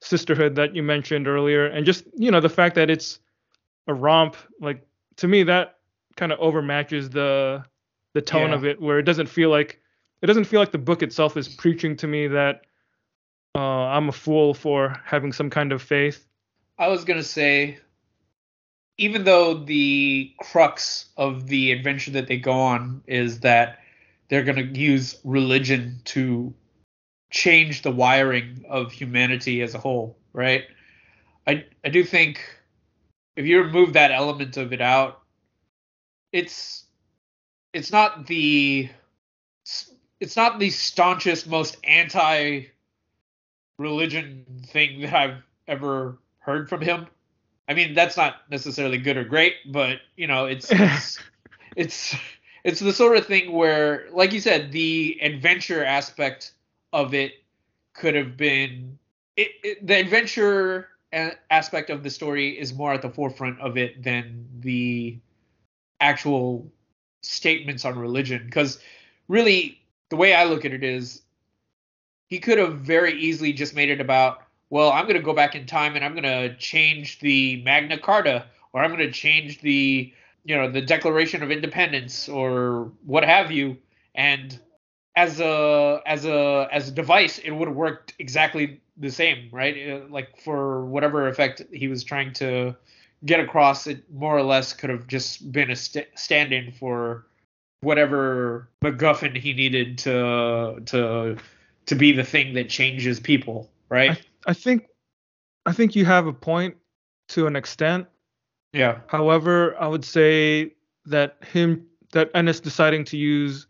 [0.02, 3.20] sisterhood that you mentioned earlier and just you know the fact that it's
[3.88, 4.86] a romp like
[5.16, 5.80] to me that
[6.18, 7.64] kind of overmatches the
[8.14, 8.56] the tone Yeah.
[8.56, 9.82] of it where it doesn't feel like
[10.22, 12.67] it doesn't feel like the book itself is preaching to me that
[13.56, 16.26] uh, I'm a fool for having some kind of faith.
[16.78, 17.80] I was gonna say,
[18.98, 23.80] even though the crux of the adventure that they go on is that
[24.30, 26.54] they're gonna use religion to
[27.30, 30.66] change the wiring of humanity as a whole, right?
[31.46, 32.42] I I do think
[33.36, 35.22] if you remove that element of it out,
[36.32, 36.86] it's
[37.74, 38.90] it's not the
[40.20, 42.66] it's not the staunchest, most anti
[43.78, 47.08] religion thing that I've ever heard from him.
[47.70, 51.20] I mean, that's not necessarily good or great, but you know, it's it's
[51.76, 52.16] it's,
[52.64, 56.54] it's the sort of thing where, like you said, the adventure aspect
[56.94, 57.34] of it
[57.94, 58.98] could have been
[59.36, 63.78] it, it, the adventure a- aspect of the story is more at the forefront of
[63.78, 65.18] it than the
[66.00, 66.72] actual
[67.22, 68.80] statements on religion because
[69.28, 71.24] really the way i look at it is
[72.28, 75.56] he could have very easily just made it about well i'm going to go back
[75.56, 79.62] in time and i'm going to change the magna carta or i'm going to change
[79.62, 80.14] the
[80.48, 83.78] you know the declaration of independence or what have you.
[84.16, 84.58] And
[85.16, 89.76] as a as a as a device it would have worked exactly the same right?
[89.92, 92.76] Uh, like for whatever effect he was trying to
[93.26, 97.26] get across it more or less could have just been a st- stand-in for
[97.82, 101.38] whatever MacGuffin he needed to to
[101.88, 104.22] to be the thing that changes people, right?
[104.46, 104.88] I think
[105.66, 106.76] I think you have a point
[107.30, 108.08] to an extent.
[108.74, 109.00] yeah.
[109.08, 110.74] However, I would say
[111.06, 113.68] that him that Ennis deciding to use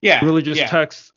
[0.00, 0.24] Yeah.
[0.24, 0.66] religious yeah.
[0.66, 1.12] texts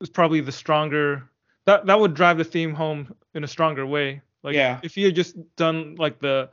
[0.00, 1.28] is probably the stronger
[1.64, 4.22] that that would drive the theme home in a stronger way.
[4.44, 4.78] Like Yeah.
[4.82, 6.50] if he had just done like the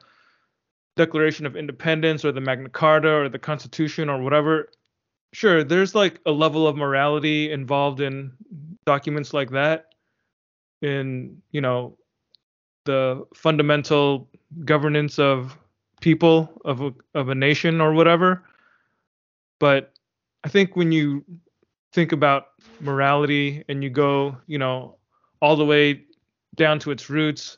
[0.95, 4.69] Declaration of Independence or the Magna Carta or the Constitution or whatever,
[5.33, 8.31] sure, there's like a level of morality involved in
[8.85, 9.93] documents like that
[10.81, 11.97] in, you know,
[12.85, 14.29] the fundamental
[14.65, 15.57] governance of
[16.01, 18.43] people of a, of a nation or whatever.
[19.59, 19.93] But
[20.43, 21.23] I think when you
[21.93, 22.47] think about
[22.81, 24.97] morality and you go, you know,
[25.41, 26.03] all the way
[26.55, 27.57] down to its roots,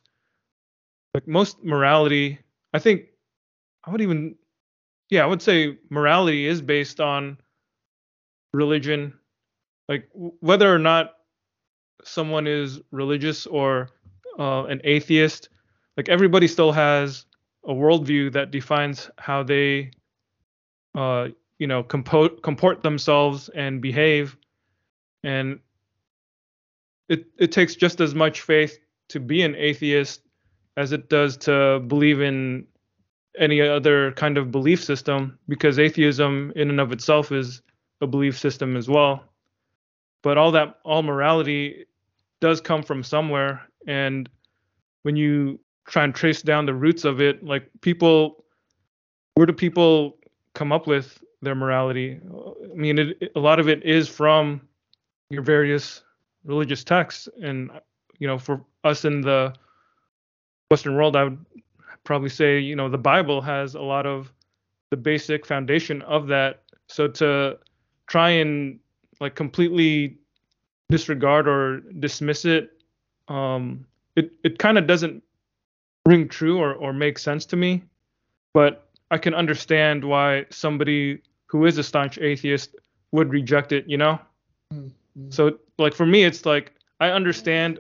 [1.14, 2.39] like most morality,
[2.73, 3.06] I think
[3.85, 4.35] I would even,
[5.10, 7.38] yeah, I would say morality is based on
[8.53, 9.14] religion.
[9.89, 11.14] Like whether or not
[12.07, 13.90] someone is religious or
[14.40, 15.49] uh, an atheist,
[15.98, 17.26] like everybody still has
[17.65, 19.91] a worldview that defines how they,
[20.94, 24.38] uh, you know, compo- comport themselves and behave.
[25.23, 25.60] And
[27.10, 28.77] it it takes just as much faith
[29.10, 30.22] to be an atheist
[30.77, 32.68] as it does to believe in
[33.38, 37.61] any other kind of belief system because atheism in and of itself is
[38.02, 39.23] a belief system as well
[40.23, 41.86] but all that all morality
[42.41, 44.30] does come from somewhere and
[45.03, 48.44] when you try and trace down the roots of it, like people,
[49.36, 50.18] where do people
[50.53, 52.20] come up with their morality?
[52.64, 54.62] I mean, it, a lot of it is from
[55.30, 56.02] your various
[56.44, 57.70] religious texts, and
[58.20, 59.53] you know, for us in the
[60.72, 61.45] Western world, I would
[62.03, 64.32] probably say, you know, the Bible has a lot of
[64.90, 66.64] the basic foundation of that.
[66.88, 67.60] So to
[68.07, 68.80] try and
[69.20, 70.18] like completely
[70.90, 72.72] disregard or dismiss it,
[73.28, 73.86] um,
[74.16, 75.24] it it kind of doesn't
[76.06, 77.84] ring true or or make sense to me.
[78.53, 82.76] But I can understand why somebody who is a staunch atheist
[83.12, 83.88] would reject it.
[83.88, 84.20] You know.
[84.74, 85.30] Mm-hmm.
[85.30, 87.80] So like for me, it's like I understand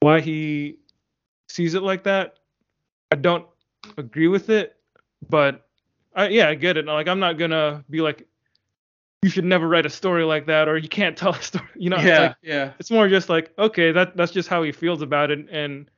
[0.00, 0.78] why he
[1.48, 2.34] sees it like that.
[3.12, 3.46] I don't
[3.96, 4.76] agree with it,
[5.28, 5.66] but
[6.14, 6.86] I yeah, I get it.
[6.86, 8.26] Like I'm not gonna be like
[9.22, 11.68] you should never write a story like that or you can't tell a story.
[11.74, 12.72] You know, yeah, it's like, yeah.
[12.78, 15.90] It's more just like okay, that that's just how he feels about it, and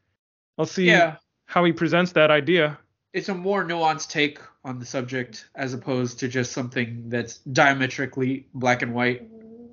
[0.56, 1.16] I'll see yeah.
[1.46, 2.78] how he presents that idea.
[3.12, 8.46] It's a more nuanced take on the subject as opposed to just something that's diametrically
[8.54, 9.26] black and white.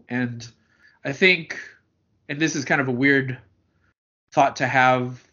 [0.07, 0.47] And
[1.03, 1.59] I think,
[2.30, 3.38] and this is kind of a weird
[4.31, 5.26] thought to have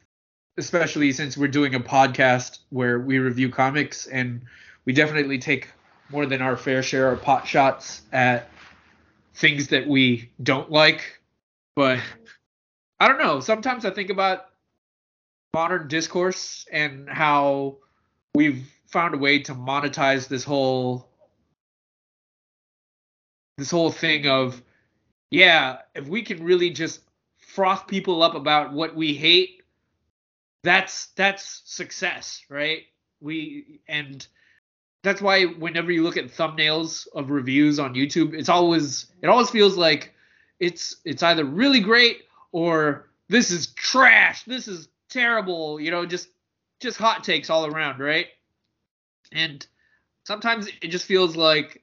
[0.58, 4.42] especially since we're doing a podcast where we review comics and
[4.84, 5.70] we definitely take
[6.12, 8.48] more than our fair share of pot shots at
[9.34, 11.20] things that we don't like.
[11.74, 12.00] But
[13.00, 13.40] I don't know.
[13.40, 14.46] Sometimes I think about
[15.54, 17.78] modern discourse and how
[18.34, 21.08] we've found a way to monetize this whole
[23.58, 24.62] this whole thing of
[25.30, 27.00] yeah, if we can really just
[27.38, 29.62] froth people up about what we hate
[30.62, 32.82] that's that's success, right?
[33.20, 34.26] We and
[35.02, 39.50] that's why whenever you look at thumbnails of reviews on YouTube, it's always it always
[39.50, 40.14] feels like
[40.60, 42.22] it's it's either really great
[42.52, 46.28] or this is trash, this is terrible, you know, just
[46.80, 48.26] just hot takes all around, right?
[49.32, 49.66] And
[50.24, 51.82] sometimes it just feels like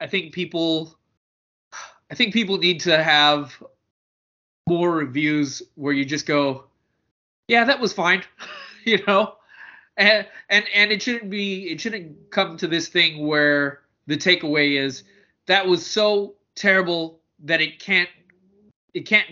[0.00, 0.96] I think people
[2.10, 3.62] I think people need to have
[4.68, 6.64] more reviews where you just go,
[7.48, 8.22] yeah, that was fine,
[8.84, 9.34] you know,
[9.96, 14.78] and and and it shouldn't be it shouldn't come to this thing where the takeaway
[14.78, 15.04] is
[15.46, 18.08] that was so terrible that it can't
[18.92, 19.26] it can't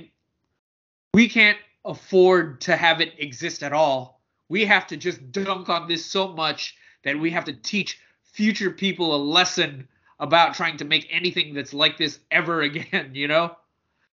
[1.15, 4.21] we can't afford to have it exist at all.
[4.49, 8.71] We have to just dunk on this so much that we have to teach future
[8.71, 9.89] people a lesson
[10.21, 13.57] about trying to make anything that's like this ever again, you know?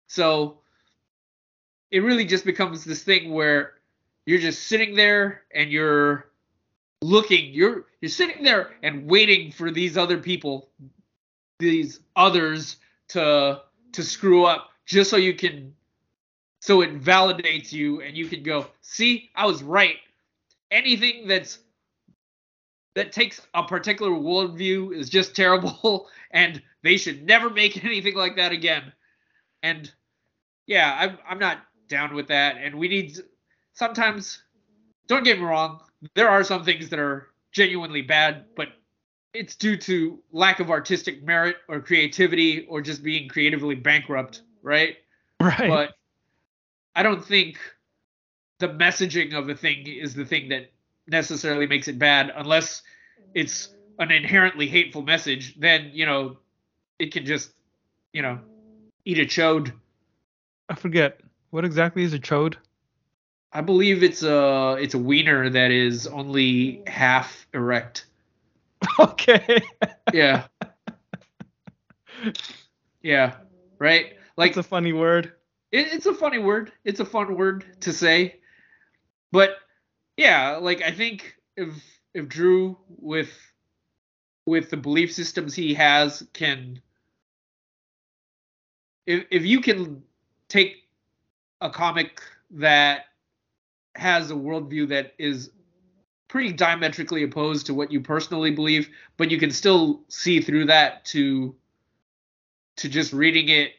[0.08, 0.60] So
[1.92, 3.74] it really just becomes this thing where
[4.26, 6.27] you're just sitting there and you're
[7.02, 7.54] looking.
[7.54, 10.70] You're you're sitting there and waiting for these other people
[11.60, 12.78] these others
[13.10, 13.62] to
[13.94, 15.74] to screw up just so you can
[16.60, 19.98] so it validates you and you can go see i was right.
[20.70, 21.60] Anything that's
[22.96, 28.36] that takes a particular worldview is just terrible and they should never make anything like
[28.36, 28.92] that again.
[29.64, 29.92] And
[30.66, 32.58] yeah i'm, I'm not down with that.
[32.58, 33.18] And we need
[33.74, 34.42] sometimes,
[35.08, 35.82] don't get me wrong,
[36.16, 38.70] there are some things that are genuinely bad, but
[39.34, 44.98] it's due to lack of artistic merit or creativity or just being creatively bankrupt, right?
[45.40, 45.70] Right.
[45.70, 45.94] But
[46.96, 47.60] I don't think
[48.60, 50.72] the messaging of a thing is the thing that
[51.08, 52.82] necessarily makes it bad unless
[53.34, 53.70] it's
[54.00, 56.38] an inherently hateful message then you know
[57.00, 57.52] it can just
[58.14, 58.40] you know
[59.06, 59.72] eat a chode
[60.70, 61.20] i forget
[61.52, 62.56] what exactly is a chode
[63.54, 68.06] I believe it's a it's a wiener that is only half erect.
[69.00, 69.62] Okay.
[70.14, 70.46] yeah.
[73.02, 73.36] Yeah.
[73.80, 74.14] Right.
[74.38, 75.34] Like it's a funny word.
[75.72, 76.72] It, it's a funny word.
[76.84, 78.40] It's a fun word to say.
[79.32, 79.58] But
[80.16, 81.70] yeah, like I think if
[82.14, 83.32] if Drew with
[84.46, 86.82] with the belief systems he has can
[89.06, 90.04] if if you can
[90.48, 90.88] take
[91.62, 92.22] a comic
[92.52, 93.06] that
[93.98, 95.52] has a worldview that is
[96.28, 101.06] pretty diametrically opposed to what you personally believe, but you can still see through that
[101.06, 101.56] to
[102.78, 103.72] to just reading it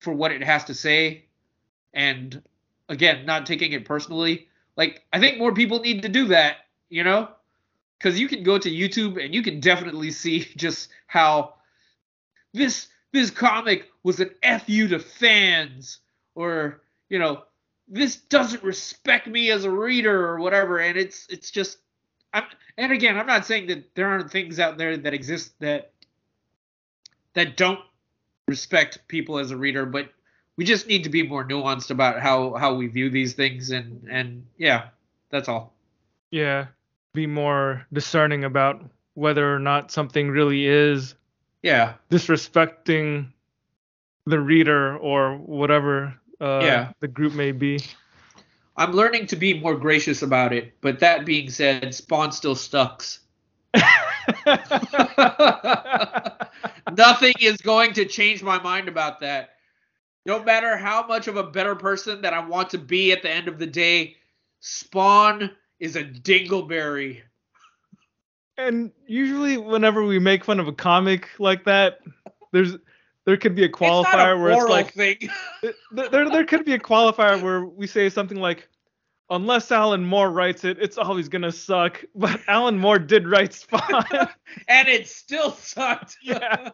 [0.00, 1.24] for what it has to say
[1.94, 2.42] and
[2.90, 4.48] again not taking it personally.
[4.76, 6.56] Like i think more people need to do that
[6.94, 7.28] you know?
[7.98, 11.54] Because you can go to youtube and you can definitely see just how
[12.52, 14.30] this this comic was an
[14.60, 16.00] fu to fans
[16.34, 17.42] or you know
[17.88, 21.78] this doesn't respect me as a reader or whatever and it's it's just
[22.32, 22.44] I'm
[22.78, 25.92] and again I'm not saying that there aren't things out there that exist that
[27.34, 27.80] that don't
[28.48, 30.10] respect people as a reader but
[30.56, 34.06] we just need to be more nuanced about how how we view these things and
[34.08, 34.88] and yeah,
[35.30, 35.74] that's all.
[36.30, 36.66] Yeah,
[37.12, 38.82] be more discerning about
[39.14, 41.14] whether or not something really is
[41.62, 41.94] Yeah.
[42.10, 43.32] disrespecting
[44.26, 46.92] the reader or whatever uh, Yeah.
[47.00, 47.80] the group may be.
[48.76, 53.20] I'm learning to be more gracious about it, but that being said, Spawn still sucks.
[56.96, 59.50] Nothing is going to change my mind about that.
[60.26, 63.30] No matter how much of a better person that I want to be at the
[63.30, 64.16] end of the day,
[64.60, 65.50] Spawn
[65.80, 67.20] is a dingleberry.
[68.56, 71.98] and usually, whenever we make fun of a comic like that,
[72.52, 72.76] there's
[73.24, 75.18] there could be a it's qualifier a where it's like thing.
[75.92, 78.68] there, there there could be a qualifier where we say something like
[79.30, 82.04] unless Alan Moore writes it, it's always gonna suck.
[82.14, 84.04] But Alan Moore did write Spawn.
[84.68, 86.16] and it still sucked.
[86.22, 86.70] Yeah.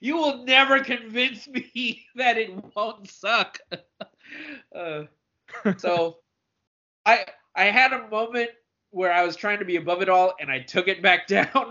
[0.00, 3.58] you will never convince me that it won't suck.
[4.74, 5.04] Uh,
[5.78, 6.18] so,
[7.04, 8.50] I I had a moment
[8.96, 11.46] where I was trying to be above it all, and I took it back down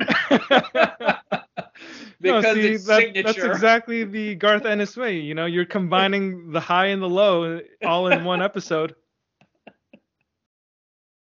[2.22, 3.24] No, because see, it's that- signature.
[3.42, 5.18] That's exactly the Garth Ennis way.
[5.18, 8.96] You know, you're combining the high and the low all in one episode.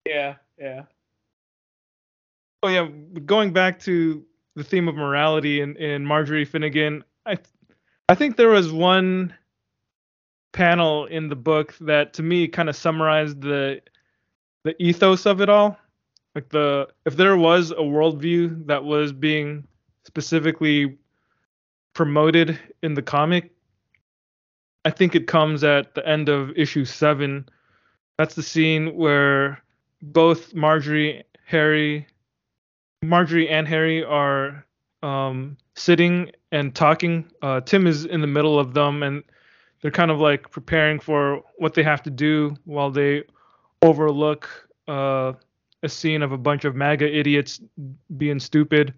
[0.06, 0.82] Yeah, yeah.
[2.62, 2.86] Oh yeah,
[3.24, 4.24] going back to
[4.56, 7.38] the theme of morality in, in Marjorie Finnegan, I
[8.10, 9.34] I think there was one
[10.52, 13.80] panel in the book that to me kind of summarized the
[14.64, 15.78] the ethos of it all.
[16.34, 19.66] Like the if there was a worldview that was being
[20.04, 20.98] specifically
[21.92, 23.52] promoted in the comic,
[24.84, 27.48] I think it comes at the end of issue seven.
[28.18, 29.62] That's the scene where
[30.02, 32.06] both Marjorie, Harry,
[33.02, 34.64] Marjorie and Harry are
[35.02, 37.30] um, sitting and talking.
[37.42, 39.22] Uh, Tim is in the middle of them, and
[39.80, 43.24] they're kind of like preparing for what they have to do while they
[43.82, 44.48] overlook
[44.88, 45.32] uh,
[45.84, 47.60] a scene of a bunch of MAGA idiots
[48.16, 48.92] being stupid.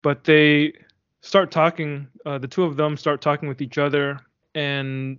[0.00, 0.72] But they
[1.20, 2.08] start talking.
[2.26, 4.18] Uh, the two of them start talking with each other,
[4.54, 5.18] and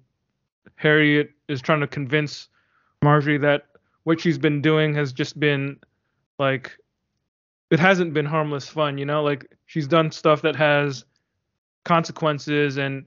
[0.75, 2.49] Harriet is trying to convince
[3.01, 3.67] Marjorie that
[4.03, 5.79] what she's been doing has just been
[6.39, 6.77] like
[7.69, 11.05] it hasn't been harmless fun, you know, like she's done stuff that has
[11.85, 13.05] consequences and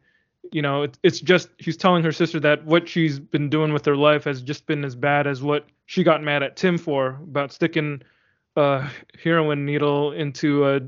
[0.53, 3.85] you know, it, it's just she's telling her sister that what she's been doing with
[3.85, 7.19] her life has just been as bad as what she got mad at Tim for
[7.23, 8.03] about sticking
[8.57, 8.89] a
[9.23, 10.81] heroin needle into a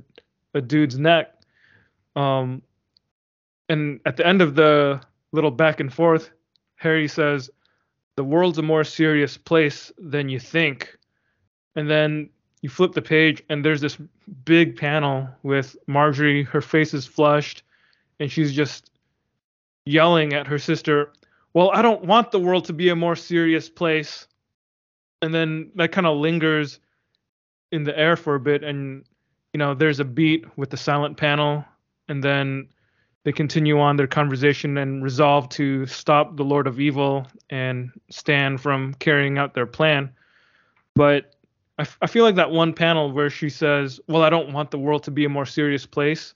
[0.54, 1.34] a dude's neck.
[2.16, 2.62] Um
[3.68, 5.00] and at the end of the
[5.32, 6.30] little back and forth,
[6.76, 7.50] Harry says,
[8.16, 10.98] "The world's a more serious place than you think."
[11.76, 12.30] And then
[12.62, 13.98] you flip the page and there's this
[14.44, 17.62] big panel with Marjorie, her face is flushed,
[18.18, 18.90] and she's just
[19.84, 21.12] yelling at her sister,
[21.54, 24.26] Well, I don't want the world to be a more serious place.
[25.22, 26.80] And then that kind of lingers
[27.72, 29.04] in the air for a bit, and
[29.52, 31.64] you know, there's a beat with the silent panel,
[32.08, 32.68] and then
[33.24, 38.60] they continue on their conversation and resolve to stop the Lord of Evil and stand
[38.60, 40.10] from carrying out their plan.
[40.94, 41.34] But
[41.78, 44.70] I, f- I feel like that one panel where she says, "Well, I don't want
[44.70, 46.34] the world to be a more serious place,"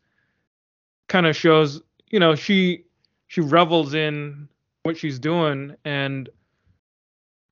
[1.08, 1.80] kind of shows,
[2.10, 2.84] you know, she
[3.26, 4.48] she revels in
[4.82, 6.28] what she's doing, and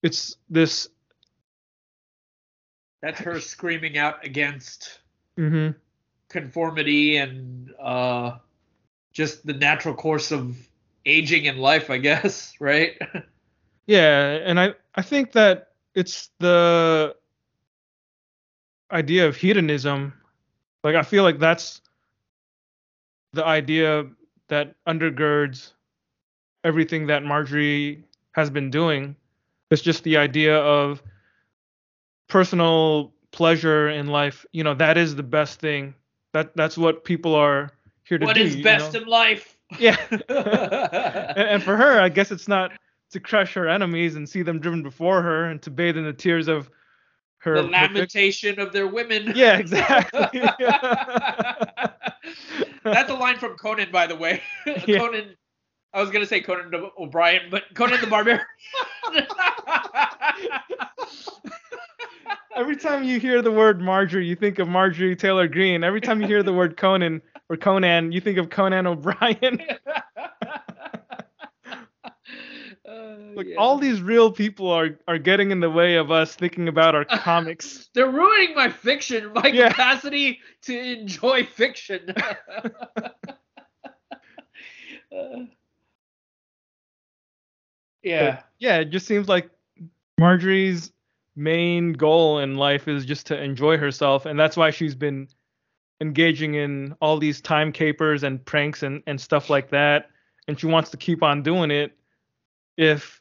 [0.03, 0.89] it's this.
[3.03, 5.01] That's her screaming out against
[5.39, 5.75] mhm.
[6.29, 8.39] conformity and uh,
[9.13, 10.57] just the natural course of
[11.07, 13.01] aging in life, I guess, right?
[13.87, 17.17] Yeah, and I I think that it's the
[18.93, 20.13] idea of hedonism.
[20.85, 21.81] Like I feel like that's
[23.33, 24.07] the idea
[24.49, 25.73] that undergirds
[26.65, 29.17] everything that Marjorie has been doing.
[29.71, 31.03] It's just the idea of
[32.31, 34.47] personal pleasure in life.
[34.53, 35.95] You know, that is the best thing.
[36.33, 37.71] That that's what people are
[38.05, 38.43] here to what do.
[38.43, 39.01] is you best know?
[39.03, 39.57] in life?
[39.79, 39.97] Yeah.
[41.37, 42.73] and, for her, I guess it's not
[43.13, 46.13] to crush her enemies and see them driven before her and to bathe in the
[46.13, 46.69] tears of
[47.39, 47.55] her.
[47.55, 49.33] the lamentation of their women.
[49.37, 50.21] Yeah, exactly.
[52.83, 54.43] That's a line from Conan, by the way.
[54.67, 54.99] Yeah.
[54.99, 55.37] Conan.
[55.93, 58.45] I was gonna say Conan O'Brien, but Conan the Barbarian.
[62.57, 65.85] Every time you hear the word Marjorie, you think of Marjorie Taylor Greene.
[65.85, 69.61] Every time you hear the word Conan or Conan, you think of Conan O'Brien.
[72.89, 73.57] Uh, Like yeah.
[73.57, 77.05] all these real people are are getting in the way of us thinking about our
[77.19, 77.89] comics.
[77.95, 79.69] They're ruining my fiction, my Yeah.
[79.69, 82.13] capacity to enjoy fiction.
[85.13, 85.47] Uh,
[88.05, 88.31] yeah.
[88.37, 89.51] But, yeah, it just seems like
[90.19, 90.93] Marjorie's
[91.41, 95.27] main goal in life is just to enjoy herself, and that's why she's been
[96.01, 100.11] engaging in all these time capers and pranks and, and stuff like that.
[100.49, 101.97] And she wants to keep on doing it.
[102.77, 103.21] If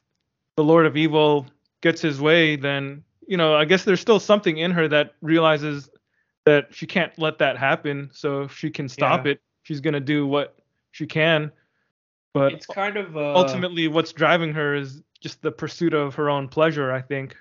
[0.56, 1.46] the Lord of Evil
[1.82, 5.90] gets his way, then, you know, I guess there's still something in her that realizes
[6.46, 8.10] that she can't let that happen.
[8.14, 9.34] So if she can stop Yeah.
[9.34, 10.58] it, she's going to do what
[10.91, 11.52] she can.
[12.34, 16.30] But It's kind of uh, ultimately, what's driving her is just the pursuit of her
[16.30, 17.36] own pleasure, I think.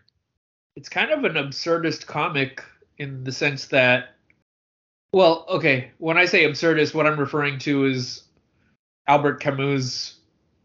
[0.78, 2.62] It's kind of an absurdist comic
[2.98, 4.14] in the sense that
[5.12, 8.22] well okay when i say absurdist what i'm referring to is
[9.08, 10.20] albert camus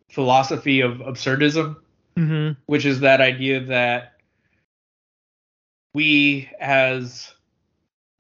[0.10, 1.77] philosophy of absurdism
[2.15, 2.60] Mm-hmm.
[2.68, 4.14] which is that idea that
[5.95, 7.34] we as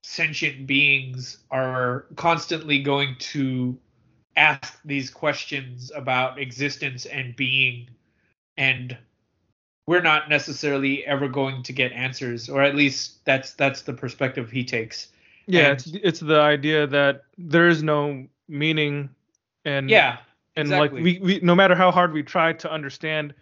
[0.01, 3.77] sentient beings are constantly going to
[4.35, 7.87] ask these questions about existence and being
[8.57, 8.97] and
[9.87, 14.49] we're not necessarily ever going to get answers or at least that's that's the perspective
[14.51, 15.07] he takes
[15.47, 19.09] Yeah, And- it's it's the idea that there is no meaning
[19.65, 20.17] and yeah
[20.55, 21.01] and exactly.
[21.01, 23.33] like we, we no matter how hard we try to understand,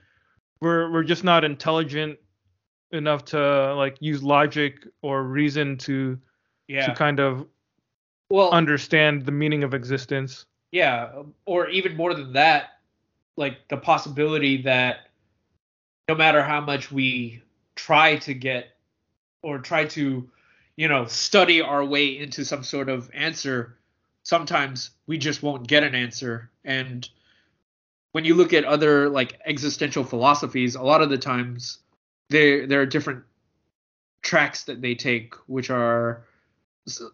[0.61, 2.17] we're we're just not intelligent
[2.91, 6.17] enough to like use logic or reason to
[6.69, 7.45] yeah to kind of
[8.29, 10.45] well understand the meaning of existence.
[10.71, 12.79] Yeah, or even more than that,
[13.35, 15.09] like the possibility that
[16.07, 17.41] no matter how much we
[17.75, 18.69] try to get
[19.41, 20.29] or try to,
[20.75, 23.77] you know, study our way into some sort of answer,
[24.23, 26.49] sometimes we just won't get an answer.
[26.63, 27.07] And
[28.11, 31.79] when you look at other like existential philosophies, a lot of the times
[32.29, 33.23] there there are different
[34.21, 36.23] tracks that they take, which are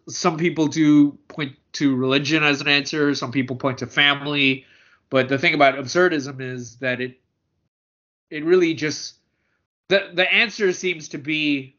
[0.08, 4.64] some people do point to religion as an answer some people point to family
[5.10, 7.20] but the thing about absurdism is that it
[8.30, 9.14] it really just
[9.88, 11.76] the the answer seems to be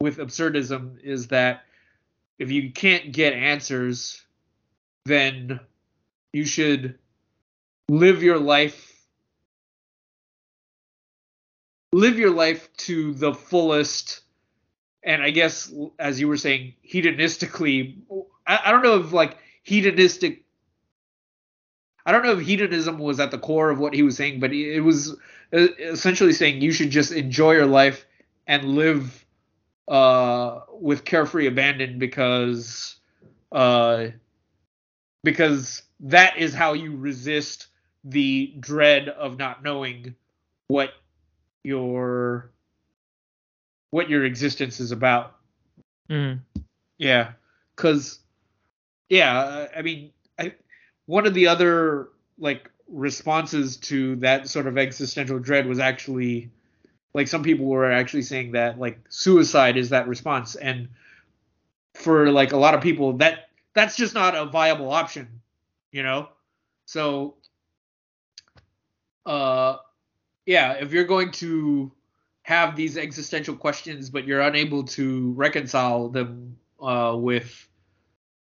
[0.00, 1.62] with absurdism is that
[2.38, 4.22] if you can't get answers
[5.04, 5.60] then
[6.32, 6.98] you should
[7.88, 9.04] live your life
[11.92, 14.22] live your life to the fullest
[15.02, 17.96] and I guess as you were saying, hedonistically,
[18.46, 20.44] I, I don't know if like hedonistic.
[22.10, 24.52] I don't know if hedonism was at the core of what he was saying, but
[24.52, 25.12] it was
[25.52, 28.04] uh, essentially saying you should just enjoy your life
[28.48, 29.24] and live
[29.86, 32.96] uh, with carefree abandon because
[33.52, 34.08] uh,
[35.22, 37.68] because that is how you resist
[38.02, 40.16] the dread of not knowing
[40.66, 40.90] what
[41.62, 42.50] your
[43.90, 45.36] what your existence is about.
[46.10, 46.40] Mm.
[46.98, 47.34] Yeah,
[47.76, 48.18] because
[49.08, 50.10] yeah, I mean,
[51.10, 52.08] one of the other
[52.38, 56.52] like responses to that sort of existential dread was actually
[57.14, 60.88] like some people were actually saying that like suicide is that response, and
[61.94, 65.40] for like a lot of people that that's just not a viable option,
[65.90, 66.28] you know.
[66.86, 67.34] So,
[69.26, 69.78] uh,
[70.46, 71.90] yeah, if you're going to
[72.42, 77.68] have these existential questions, but you're unable to reconcile them uh, with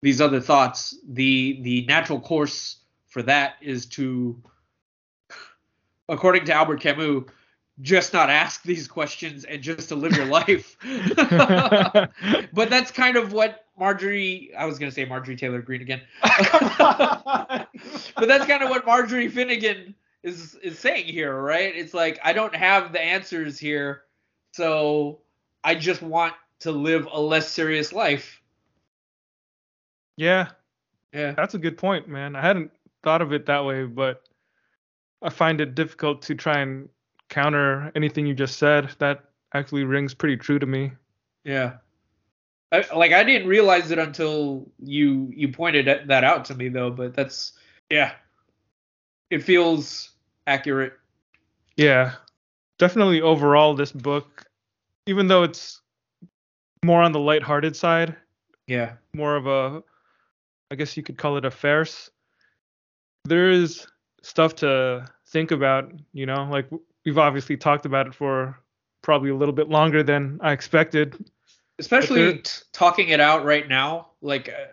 [0.02, 2.78] these other thoughts, the the natural course
[3.08, 4.40] for that is to,
[6.08, 7.24] according to Albert Camus,
[7.80, 10.76] just not ask these questions and just to live your life.
[12.52, 14.52] but that's kind of what Marjorie.
[14.56, 16.02] I was gonna say Marjorie Taylor Greene again.
[16.22, 17.68] but
[18.16, 21.74] that's kind of what Marjorie Finnegan is is saying here, right?
[21.74, 24.02] It's like I don't have the answers here,
[24.52, 25.20] so
[25.64, 28.39] I just want to live a less serious life.
[30.16, 30.48] Yeah,
[31.12, 31.32] Yeah.
[31.32, 32.36] that's a good point, man.
[32.36, 32.70] I hadn't
[33.02, 34.22] thought of it that way, but
[35.22, 36.88] I find it difficult to try and
[37.28, 38.90] counter anything you just said.
[38.98, 39.24] That
[39.54, 40.92] actually rings pretty true to me.
[41.44, 41.74] Yeah.
[42.72, 46.90] I, like I didn't realize it until you you pointed that out to me though,
[46.90, 47.52] but that's
[47.90, 48.12] yeah.
[49.30, 50.10] It feels
[50.46, 50.92] accurate.
[51.76, 52.12] Yeah,
[52.78, 54.44] definitely overall, this book,
[55.06, 55.80] even though it's
[56.84, 58.16] more on the lighthearted side,
[58.66, 58.94] Yeah.
[59.14, 59.82] more of a,
[60.70, 62.10] I guess you could call it a farce.
[63.24, 63.86] There is
[64.22, 66.68] stuff to think about, you know, like
[67.04, 68.58] we've obviously talked about it for
[69.02, 71.16] probably a little bit longer than I expected.
[71.78, 74.66] especially t- talking it out right now like uh,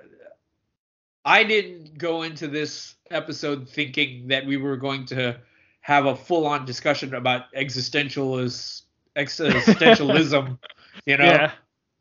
[1.24, 5.40] i didn't go into this episode thinking that we were going to
[5.80, 8.82] have a full-on discussion about existentialist
[9.16, 10.58] existentialism
[11.06, 11.52] you know Yeah,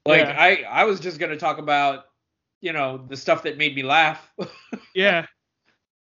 [0.05, 0.36] like yeah.
[0.36, 2.06] i i was just going to talk about
[2.60, 4.32] you know the stuff that made me laugh
[4.94, 5.26] yeah.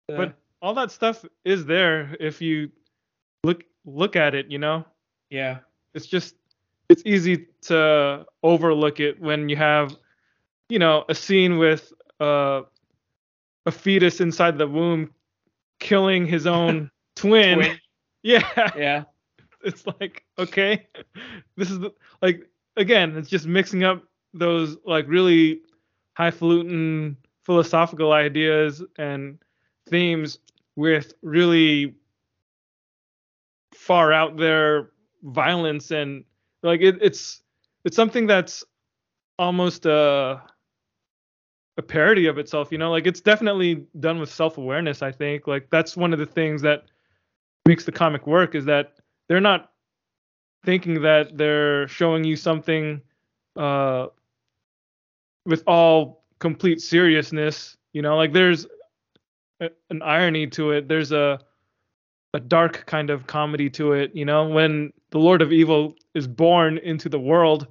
[0.10, 2.72] Uh, But all that stuff is there if you
[3.44, 4.86] look look at it, you know?
[5.30, 5.60] Yeah.
[5.94, 6.36] It's just
[6.90, 9.96] it's easy to overlook it when you have
[10.70, 12.62] you know, a scene with uh
[13.66, 15.12] a fetus inside the womb
[15.80, 17.60] killing his own twin.
[17.60, 17.80] Twin.
[18.24, 18.72] Yeah.
[18.76, 19.04] Yeah.
[19.64, 20.88] It's like, okay.
[21.58, 24.04] This is the, like again, it's just mixing up
[24.34, 25.62] those like really
[26.16, 29.38] highfalutin philosophical ideas and
[29.88, 30.40] themes
[30.76, 31.94] with really
[33.74, 34.92] far out there
[35.24, 36.24] violence and
[36.64, 37.42] like it, it's
[37.84, 38.64] it's something that's
[39.38, 40.42] almost a
[41.78, 42.90] a parody of itself you know?
[42.90, 45.48] Like it's definitely done with self-awareness i think.
[45.48, 46.86] Like that's one of the things that
[47.68, 48.94] makes the comic work is that
[49.28, 49.72] they're not
[50.64, 53.02] thinking that they're showing you something
[53.56, 54.08] uh
[55.46, 58.68] with all complete seriousness you know like there's
[59.62, 60.88] a, an irony to it.
[60.88, 61.40] There's a
[62.34, 64.48] a dark kind of comedy to it you know?
[64.48, 67.68] When the lord of evil is born into the world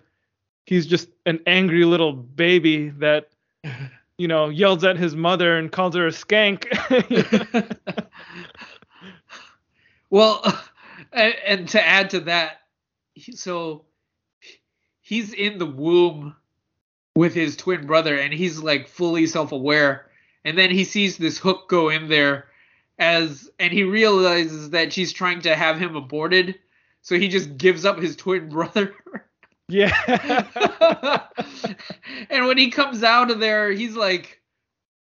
[0.64, 3.28] he's just an angry little baby that
[4.18, 6.64] you know yells at his mother and calls her a skank.
[10.14, 10.44] Well,
[11.12, 12.58] and, and to add to that,
[13.34, 13.84] so
[15.00, 16.36] he's in the womb
[17.16, 20.06] with his twin brother, and he's like fully self-aware,
[20.44, 22.46] and then he sees this hook go in there,
[22.98, 26.58] as and he realizes that she's trying to have him aborted,
[27.02, 28.94] so he just gives up his twin brother.
[29.68, 29.90] yeah
[32.30, 34.40] and when he comes out of there, he's like,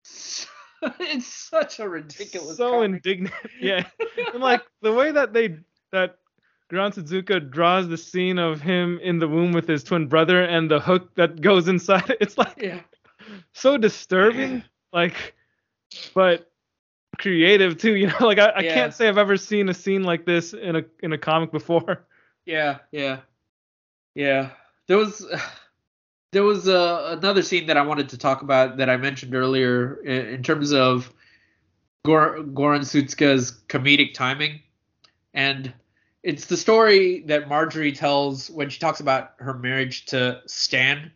[0.99, 2.57] it's such a ridiculous.
[2.57, 2.85] so comic.
[3.05, 3.85] indignant yeah
[4.33, 5.55] and like the way that they
[5.91, 6.17] that
[6.71, 10.71] Goran Sudžuka draws the scene of him in the womb with his twin brother and
[10.71, 12.79] the hook that goes inside it's like yeah.
[13.53, 15.33] so disturbing like
[16.13, 16.49] but
[17.17, 18.73] creative too you know like I, I Yeah.
[18.73, 22.05] can't say i've ever seen a scene like this in a in a comic before
[22.45, 23.19] Yeah, yeah,
[24.15, 24.49] yeah.
[24.87, 25.23] There was
[26.31, 29.95] there was uh, another scene that I wanted to talk about that I mentioned earlier
[30.03, 31.13] in, in terms of
[32.03, 34.59] Gor- Goran Sudžuka's comedic timing,
[35.35, 35.71] and
[36.23, 41.11] it's the story that Marjorie tells when she talks about her marriage to Stan,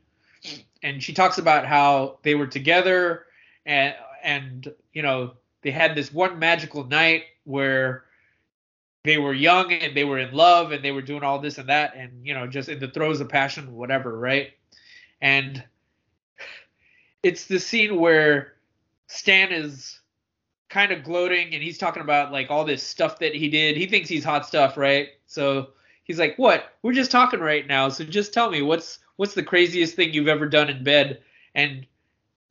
[0.81, 3.25] and she talks about how they were together
[3.65, 8.05] and and you know they had this one magical night where
[9.03, 11.69] they were young and they were in love and they were doing all this and
[11.69, 14.51] that and you know just in the throes of passion whatever right?
[15.21, 15.63] And
[17.23, 18.53] it's the scene where
[19.07, 19.99] stan is
[20.75, 23.77] kind of gloating and he's talking about like all this stuff that he did.
[23.77, 25.07] He thinks he's hot stuff right?
[25.25, 25.69] So
[26.03, 26.73] he's like what?
[26.83, 30.27] We're just talking right now so just tell me what's what's the craziest thing you've
[30.27, 31.21] ever done in bed?
[31.55, 31.87] And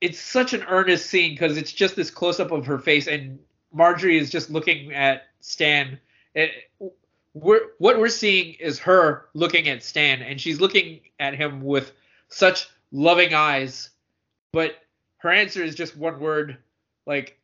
[0.01, 3.39] it's such an earnest scene because it's just this close up of her face and
[3.75, 6.01] marjorie is just looking at stan.
[6.35, 6.51] It,
[7.35, 11.93] we're what we're seeing is her looking at Stan, and she's looking at him with
[12.29, 13.91] such loving eyes,
[14.53, 14.77] but
[15.19, 16.59] her answer is just one word,
[17.07, 17.39] like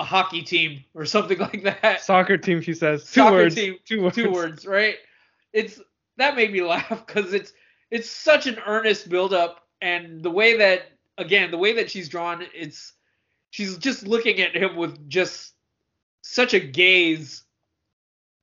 [0.00, 2.00] a hockey team or something like that.
[2.00, 3.02] soccer team she says.
[3.04, 3.54] Two Soccer words.
[3.54, 4.16] team, two words.
[4.16, 4.96] Two words, right?
[5.52, 5.80] It's
[6.16, 7.52] that made me laugh because it's
[7.90, 10.82] it's such an earnest build up, and the way that
[11.18, 12.94] again the way that she's drawn, it's
[13.50, 15.54] she's just looking at him with just
[16.22, 17.44] such a gaze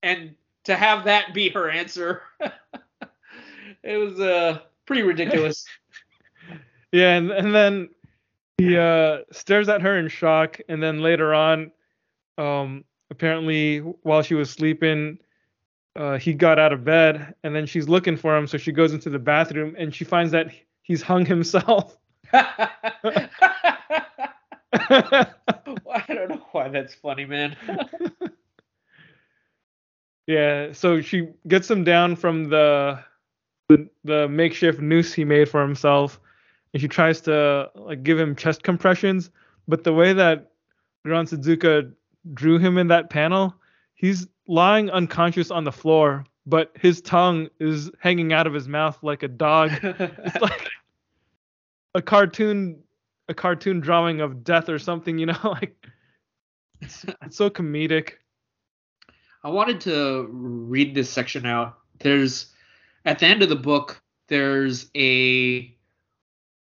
[0.04, 0.36] and
[0.66, 2.22] to have that be her answer
[3.84, 5.66] it was uh pretty ridiculous.
[6.92, 7.90] Yeah and, and then
[8.58, 11.72] he uh stares at her in shock and then later on
[12.38, 15.18] um apparently while she was sleeping
[15.96, 18.94] uh he got out of bed and then she's looking for him so she goes
[18.94, 20.48] into the bathroom and she finds that
[20.82, 21.98] he's hung himself.
[22.34, 22.88] I
[26.08, 27.56] don't know why that's funny man.
[30.28, 33.00] Yeah so she gets him down from the
[33.70, 36.20] the, the makeshift noose he made for himself
[36.74, 39.30] and she tries to like give him chest compressions
[39.68, 40.52] but the way that
[41.06, 41.92] Goran Sudžuka
[42.34, 43.56] drew him in that panel
[43.96, 48.98] he's lying unconscious on the floor but his tongue is hanging out of his mouth
[49.02, 50.70] like a dog it's like
[51.96, 52.80] a cartoon
[53.30, 55.76] a cartoon drawing of death or something you know like
[56.82, 58.14] it's, it's so comedic
[59.48, 61.78] I wanted to read this section out.
[62.00, 62.54] There's
[63.06, 65.74] at the end of the book, there's a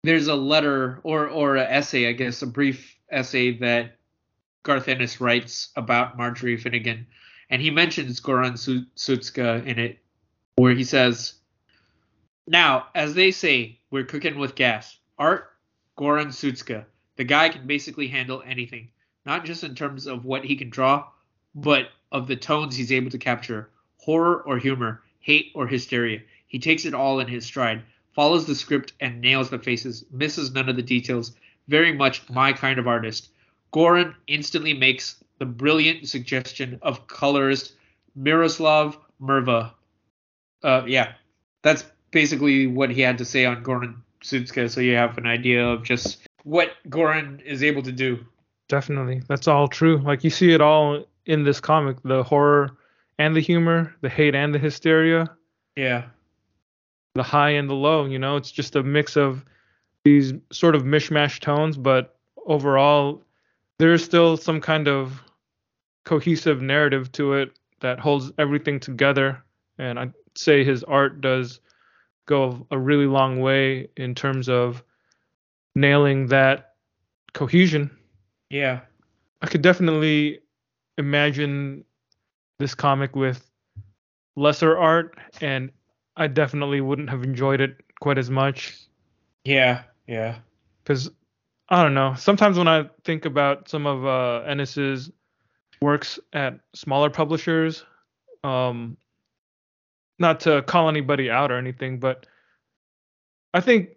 [0.05, 3.97] there's a letter or or an essay, I guess, a brief essay that
[4.63, 7.07] Garth Ennis writes about Marjorie Finnegan,
[7.49, 9.99] and he mentions Goran Su- Sudžuka in it,
[10.57, 11.35] where he says,
[12.47, 14.99] "Now, as they say, we're cooking with gas.
[15.19, 15.51] Art,
[15.97, 16.85] Goran Sudžuka.
[17.17, 18.91] The guy can basically handle anything.
[19.27, 21.09] not just in terms of what he can draw,
[21.55, 26.21] but of the tones he's able to capture horror or humor, hate or hysteria.
[26.47, 27.83] He takes it all in his stride,
[28.15, 31.33] follows the script and nails the faces, misses none of the details.
[31.69, 33.31] Very much my kind of artist.
[33.73, 37.73] Goran instantly makes the brilliant suggestion of colorist
[38.15, 39.73] Miroslav Mrva.
[40.63, 41.13] Uh, yeah,
[41.63, 45.67] that's basically what he had to say on Goran Sudžuka, so you have an idea
[45.67, 48.25] of just what Goran is able to do.
[48.69, 49.23] Definitely.
[49.29, 49.99] That's all true.
[49.99, 52.77] Like you see it all in this comic, the horror
[53.19, 55.31] and the humor, the hate and the hysteria.
[55.77, 56.05] Yeah.
[57.15, 59.45] The high and the low, you know, it's just a mix of
[60.05, 62.17] these sort of mishmash tones, but
[62.47, 63.23] overall
[63.79, 65.23] there's still some kind of
[66.05, 69.43] cohesive narrative to it that holds everything together.
[69.79, 71.61] And I'd say his art does
[72.27, 74.83] go a really long way in terms of
[75.75, 76.75] nailing that
[77.33, 77.91] cohesion.
[78.51, 78.81] Yeah.
[79.43, 80.41] I could definitely
[80.97, 81.85] imagine
[82.59, 83.51] this comic with
[84.37, 85.71] lesser art and
[86.17, 88.79] I definitely wouldn't have enjoyed it quite as much.
[89.45, 90.37] Yeah, yeah.
[90.85, 91.11] Cuz
[91.69, 92.15] I don't know.
[92.15, 95.11] Sometimes when I think about some of uh Ennis's
[95.81, 97.85] works at smaller publishers,
[98.43, 98.97] um
[100.19, 102.27] not to call anybody out or anything, but
[103.53, 103.91] I think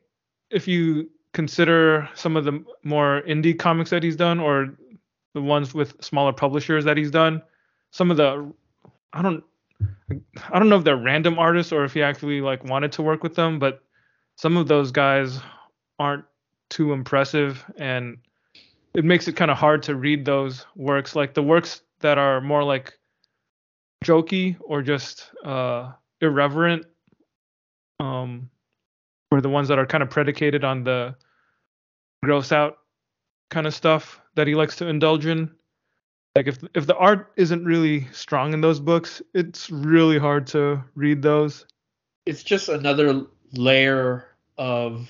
[0.49, 4.75] if you consider some of the more indie comics that he's done or
[5.33, 7.43] the ones with smaller publishers that he's done,
[7.91, 8.51] some of the
[9.13, 9.43] I don't
[9.81, 13.23] I don't know if they're random artists or if he actually like wanted to work
[13.23, 13.81] with them, but
[14.35, 15.39] some of those guys
[15.99, 16.25] aren't
[16.69, 18.17] too impressive and
[18.93, 22.41] it makes it kind of hard to read those works like the works that are
[22.41, 22.97] more like
[24.03, 26.85] jokey or just uh irreverent
[27.99, 28.49] um
[29.31, 31.15] or the ones that are kind of predicated on the
[32.23, 32.79] gross out
[33.49, 35.51] kind of stuff that he likes to indulge in.
[36.37, 40.83] Like if if the art isn't really strong in those books, it's really hard to
[40.93, 41.65] read those.
[42.27, 45.09] It's just another layer of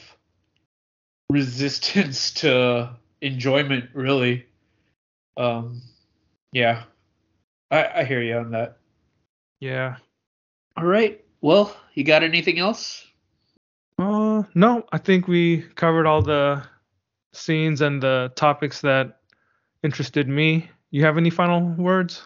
[1.30, 4.46] resistance to enjoyment, really.
[5.36, 5.82] Um,
[6.54, 6.84] yeah,
[7.72, 8.78] I, I hear you on that.
[9.60, 9.98] Yeah.
[10.78, 11.26] All right.
[11.42, 13.06] Well, you got anything else?
[14.00, 16.64] Uh, no, I think we covered all the
[17.34, 19.20] scenes and the topics that
[19.84, 20.70] interested me.
[20.92, 22.26] You have any final words?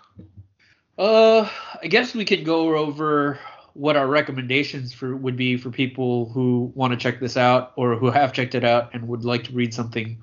[0.98, 1.50] Uh,
[1.82, 3.40] I guess we could go over
[3.74, 7.96] what our recommendations for would be for people who want to check this out or
[7.96, 10.22] who have checked it out and would like to read something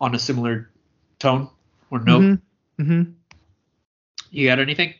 [0.00, 0.70] on a similar
[1.18, 1.48] tone
[1.90, 2.22] or note.
[2.22, 2.82] Mm-hmm.
[2.82, 3.10] Mm-hmm.
[4.30, 4.94] You got anything?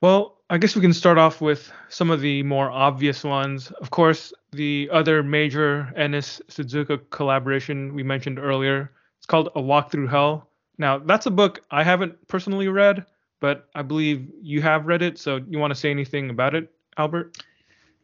[0.00, 3.70] Well, I guess we can start off with some of the more obvious ones.
[3.72, 8.92] Of course, the other major Ennis Sudžuka collaboration we mentioned earlier.
[9.18, 10.48] It's called A Walk Through Hell.
[10.78, 13.06] Now, that's a book I haven't personally read,
[13.40, 15.18] but I believe you have read it.
[15.18, 17.38] So, you want to say anything about it, Albert?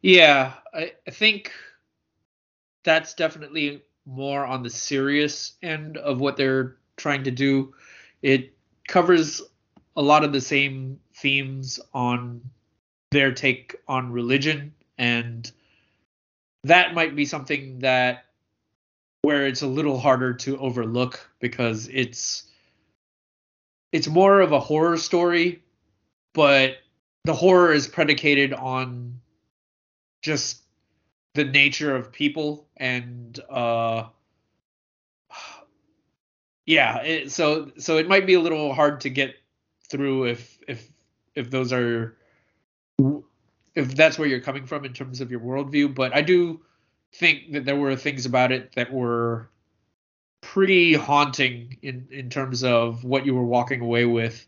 [0.01, 1.51] Yeah, I, I think
[2.83, 7.73] that's definitely more on the serious end of what they're trying to do.
[8.21, 8.53] It
[8.87, 9.41] covers
[9.95, 12.41] a lot of the same themes on
[13.11, 15.51] their take on religion and
[16.63, 18.25] that might be something that
[19.23, 22.50] where it's a little harder to overlook because it's
[23.91, 25.61] it's more of a horror story
[26.33, 26.77] but
[27.23, 29.19] the horror is predicated on
[30.21, 30.61] just
[31.33, 34.03] the nature of people and uh
[36.65, 39.35] yeah it, so so it might be a little hard to get
[39.89, 40.89] through if if
[41.35, 42.15] if those are
[43.75, 45.93] if that's where you're coming from in terms of your worldview.
[45.93, 46.61] But I do
[47.13, 49.49] think that there were things about it that were
[50.51, 54.45] pretty haunting in in terms of what you were walking away with.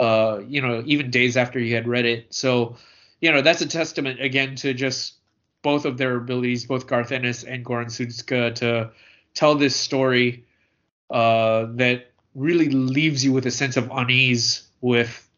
[0.00, 2.32] Uh, you know, even days after you had read it.
[2.32, 2.76] So,
[3.20, 5.14] you know, that's a testament again to just
[5.62, 8.90] both of their abilities, both Garth Ennis and Goran Sudžuka, to
[9.34, 10.44] tell this story
[11.10, 15.28] uh, that really leaves you with a sense of unease with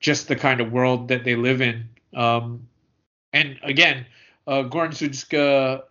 [0.00, 1.88] just the kind of world that they live in.
[2.14, 2.66] Um,
[3.32, 4.06] and again,
[4.46, 5.84] uh, Goran Sudžuka,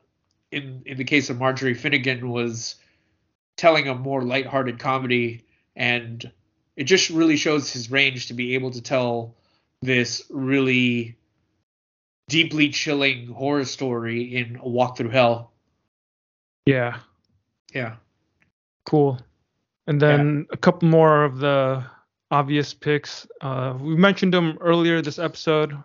[0.51, 2.75] in in the case of Marjorie Finnegan, was
[3.57, 5.43] telling a more lighthearted comedy,
[5.75, 6.31] and
[6.75, 9.35] it just really shows his range to be able to tell
[9.81, 11.17] this really
[12.27, 15.51] deeply chilling horror story in A Walk Through Hell.
[16.65, 16.99] Yeah.
[17.73, 17.95] Yeah.
[18.85, 19.19] Cool.
[19.87, 20.53] And then yeah.
[20.53, 21.83] a couple more of the
[22.29, 23.25] obvious picks.
[23.41, 25.77] Uh, we mentioned them earlier this episode,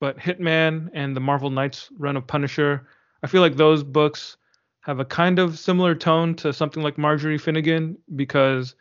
[0.00, 2.88] but Hitman and the Marvel Knights run of Punisher.
[3.22, 4.38] I feel like those books
[4.84, 8.74] have a kind of similar tone to something like Marjorie Finnegan because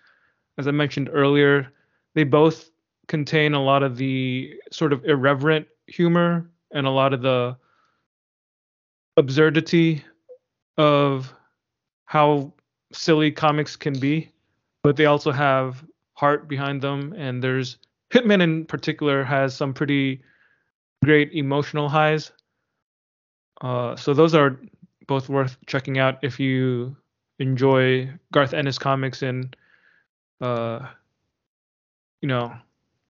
[0.57, 1.71] as I mentioned earlier,
[2.13, 2.69] they both
[3.07, 7.55] contain a lot of the sort of irreverent humor and a lot of the
[9.15, 10.03] absurdity
[10.77, 11.33] of
[12.05, 12.53] how
[12.91, 14.29] silly comics can be,
[14.83, 15.83] but they also have
[16.15, 17.13] heart behind them.
[17.17, 17.77] And there's
[18.11, 20.21] Hitman in particular has some pretty
[21.03, 22.31] great emotional highs.
[23.61, 24.59] Uh, so those are
[25.07, 26.95] both worth checking out if you
[27.39, 29.55] enjoy Garth Ennis comics and
[30.41, 30.87] uh,
[32.21, 32.53] you know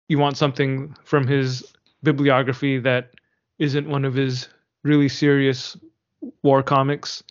[0.09, 3.11] you want something from his bibliography that
[3.59, 4.49] isn't one of his
[4.85, 5.77] really serious
[6.43, 7.23] war comics.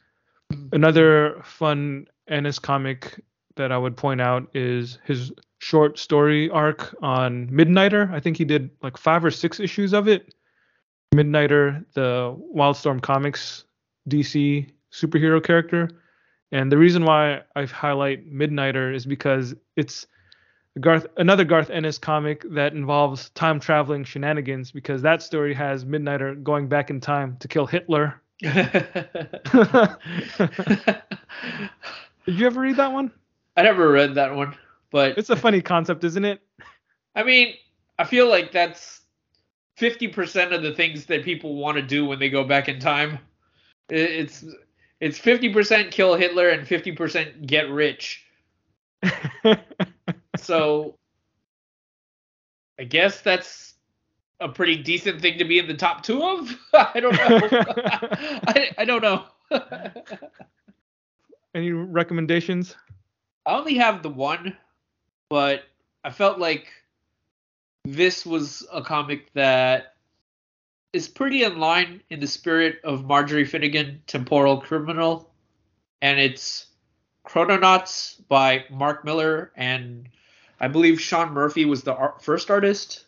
[0.72, 3.22] Another fun Ennis comic
[3.56, 8.11] that I would point out is his short story arc on Midnighter.
[8.11, 10.34] I think he did like five or six issues of it.
[11.14, 13.65] Midnighter, the Wildstorm Comics
[14.09, 15.90] DC superhero character.
[16.51, 20.08] And the reason why I highlight Midnighter is because it's
[20.80, 26.42] Garth another Garth Ennis comic that involves time traveling shenanigans because that story has Midnighter
[26.43, 28.22] going back in time to kill Hitler.
[28.42, 28.59] Did
[32.25, 33.11] you ever read that one?
[33.56, 34.56] I never read that one,
[34.92, 36.42] but It's a funny concept, isn't it?
[37.16, 37.53] I mean,
[37.98, 39.01] I feel like that's
[39.80, 43.19] 50% of the things that people want to do when they go back in time.
[43.89, 44.43] It's
[44.99, 48.25] it's 50% kill Hitler and 50% get rich.
[50.45, 50.97] So
[52.80, 53.73] I guess that's
[54.39, 56.55] a pretty decent thing to be in the top two of.
[56.73, 57.39] I don't know.
[58.47, 59.23] I, I don't know.
[61.55, 62.75] Any recommendations?
[63.45, 64.55] I only have the one,
[65.30, 65.64] but
[66.03, 66.67] I felt like
[67.85, 69.94] this was a comic that
[70.95, 75.30] is pretty in line in the spirit of Marjorie Finnegan, Temporal Criminal,
[76.01, 76.67] and it's
[77.27, 80.07] Chrononauts by Mark Millar, and
[80.61, 83.07] I believe Sean Murphy was the art, first artist,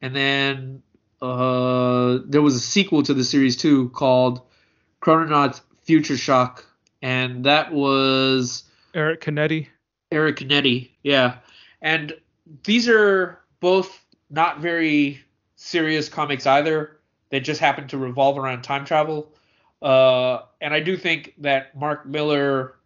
[0.00, 0.82] and then
[1.20, 4.40] uh, there was a sequel to the series too called
[5.02, 6.64] Chrononauts Future Shock,
[7.02, 9.68] and that was Eric Canete.
[10.10, 11.36] Eric Canete, yeah.
[11.82, 12.14] And
[12.64, 15.20] these are both not very
[15.56, 16.97] serious comics either.
[17.30, 19.32] They just happen to revolve around time travel.
[19.80, 22.76] Uh, and I do think that Mark Millar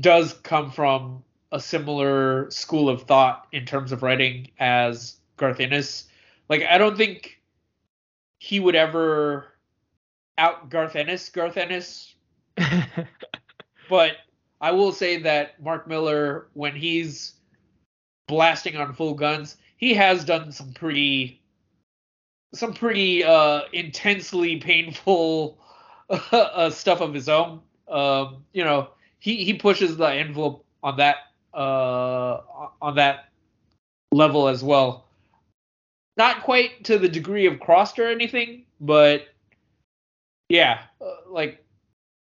[0.00, 6.04] does come from a similar school of thought in terms of writing as Garth Ennis.
[6.48, 7.40] Like, I don't think
[8.38, 9.46] he would ever
[10.38, 12.14] out Garth Ennis, Garth Ennis,
[13.88, 14.16] but
[14.60, 17.34] I will say that Mark Millar, when he's
[18.26, 21.40] blasting on full guns, he has done some pretty,
[22.54, 25.58] some pretty uh, intensely painful
[26.10, 27.60] uh, stuff of his own.
[27.88, 31.16] Um, you know, he he pushes the envelope on that
[31.54, 32.40] uh,
[32.80, 33.30] on that
[34.12, 35.06] level as well.
[36.16, 39.28] Not quite to the degree of Crossed or anything, but
[40.48, 41.64] yeah, uh, like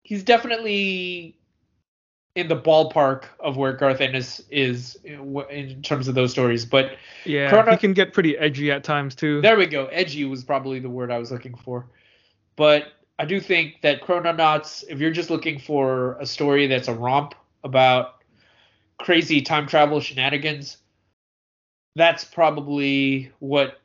[0.04, 1.38] he's definitely
[2.36, 6.66] in the ballpark of where Garth Ennis is in, in terms of those stories.
[6.66, 6.92] But
[7.26, 9.42] yeah, Chrono- he can get pretty edgy at times too.
[9.42, 9.88] there we go.
[9.88, 11.86] Edgy was probably the word I was looking for.
[12.56, 16.94] But I do think that Chrononauts, if you're just looking for a story that's a
[16.94, 18.16] romp about
[19.00, 20.78] crazy time travel shenanigans,
[21.96, 23.80] that's probably what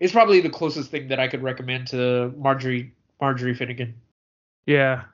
[0.00, 3.94] is probably the closest thing that I could recommend to Marjorie Marjorie Finnegan.
[4.66, 5.04] Yeah,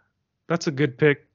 [0.48, 1.26] that's a good pick.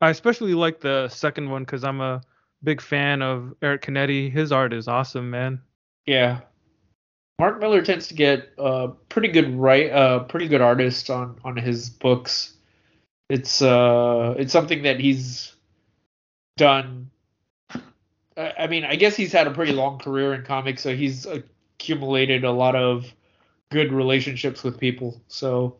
[0.00, 2.22] I especially like the second one because I'm a
[2.62, 4.30] big fan of Eric Canete.
[4.30, 5.60] His art is awesome, man.
[6.06, 6.40] Yeah.
[7.38, 11.56] Mark Millar tends to get uh pretty good right uh pretty good artists on on
[11.56, 12.54] his books.
[13.28, 15.54] It's uh it's something that he's
[16.56, 17.10] done
[18.36, 21.26] I I mean, I guess he's had a pretty long career in comics, so he's
[21.26, 23.06] accumulated a lot of
[23.70, 25.20] good relationships with people.
[25.28, 25.76] So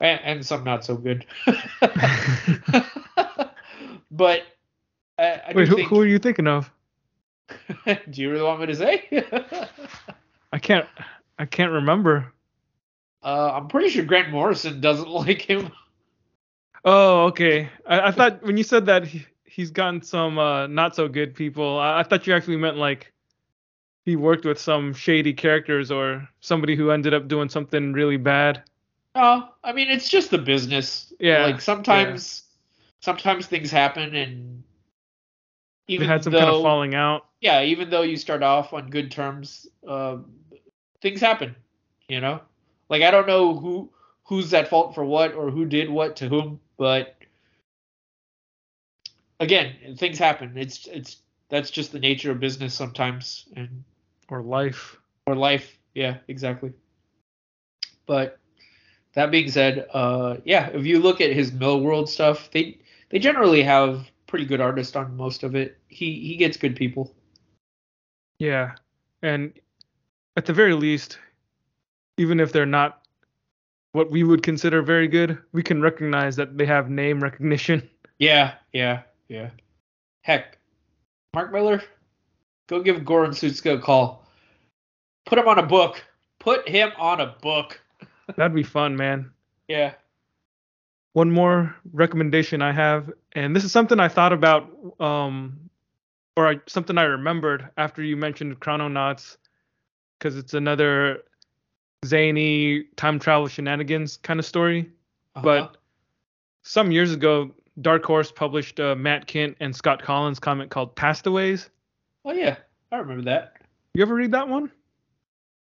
[0.00, 1.26] and, and some not so good.
[4.16, 4.42] but
[5.18, 6.70] I, I Wait, who, think, who are you thinking of?
[7.86, 9.08] do you really want me to say?
[10.52, 10.86] I can't.
[11.38, 12.32] I can't remember.
[13.22, 15.70] Uh, I'm pretty sure Grant Morrison doesn't like him.
[16.84, 17.68] Oh, okay.
[17.86, 21.34] I, I thought when you said that he, he's gotten some uh, not so good
[21.34, 23.12] people, I, I thought you actually meant like
[24.04, 28.62] he worked with some shady characters or somebody who ended up doing something really bad.
[29.14, 31.12] No, I mean it's just the business.
[31.18, 32.42] Yeah, like sometimes,
[33.04, 34.62] sometimes things happen, and
[35.86, 37.26] They even had some though, kind of falling out.
[37.40, 40.16] yeah, even though you start off on good terms, uh,
[41.02, 41.54] things happen.
[42.08, 42.40] You know,
[42.88, 43.90] like I don't know who
[44.24, 47.16] who's at fault for what or who did what to whom, but
[49.40, 50.56] again, things happen.
[50.56, 51.18] It's it's
[51.50, 53.84] that's just the nature of business sometimes, and
[54.28, 54.96] or life.
[55.26, 55.78] or life.
[55.94, 56.72] Yeah, exactly.
[58.06, 58.38] But
[59.14, 62.78] that being said, uh, yeah, if you look at his Millarworld stuff, they
[63.10, 65.78] they generally have pretty good artists on most of it.
[65.88, 67.14] He he gets good people.
[68.38, 68.74] Yeah,
[69.22, 69.52] and
[70.36, 71.18] at the very least,
[72.16, 73.06] even if they're not
[73.92, 77.88] what we would consider very good, we can recognize that they have name recognition.
[78.20, 79.50] Yeah, yeah, yeah.
[80.22, 80.56] Heck,
[81.34, 81.82] Mark Millar,
[82.68, 84.24] go give Goran Sudžuka a call.
[85.26, 86.00] Put him on a book.
[86.38, 87.80] Put him on a book.
[88.36, 89.32] That'd be fun, man.
[89.66, 89.94] Yeah.
[91.14, 94.68] One more recommendation I have, and this is something I thought about,
[95.00, 95.70] um,
[96.36, 99.36] or I, something I remembered after you mentioned Chrononauts,
[100.18, 101.22] because it's another
[102.04, 104.90] zany time travel shenanigans kind of story.
[105.36, 105.44] Uh-huh.
[105.44, 105.76] But
[106.62, 111.26] some years ago, Dark Horse published a Matt Kindt and Scott Kolins comic called Past
[111.28, 111.70] Aways.
[112.24, 112.56] oh yeah,
[112.90, 113.54] I remember that.
[113.94, 114.68] You ever read that one?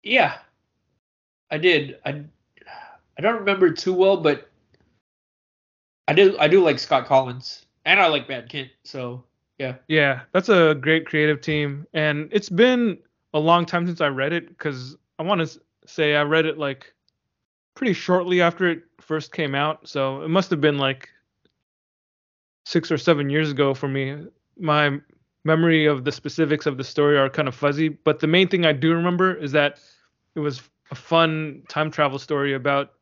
[0.03, 0.37] Yeah,
[1.49, 1.97] I did.
[2.05, 2.23] I
[3.17, 4.48] I don't remember it too well, but
[6.09, 6.35] I do.
[6.39, 8.71] I do like Scott Kolins, and I like Matt Kindt.
[8.83, 9.23] So
[9.59, 9.75] yeah.
[9.87, 12.97] Yeah, that's a great creative team, and it's been
[13.35, 16.57] a long time since I read it because I want to say I read it
[16.57, 16.91] like
[17.75, 21.09] pretty shortly after it first came out, so it must have been like
[22.65, 24.17] six or seven years ago for me.
[24.57, 24.99] My
[25.43, 28.65] memory of the specifics of the story are kind of fuzzy, but the main thing
[28.65, 29.77] I do remember is that
[30.33, 32.93] it was a fun time travel story about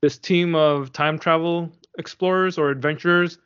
[0.00, 3.38] this team of time travel explorers or adventurers.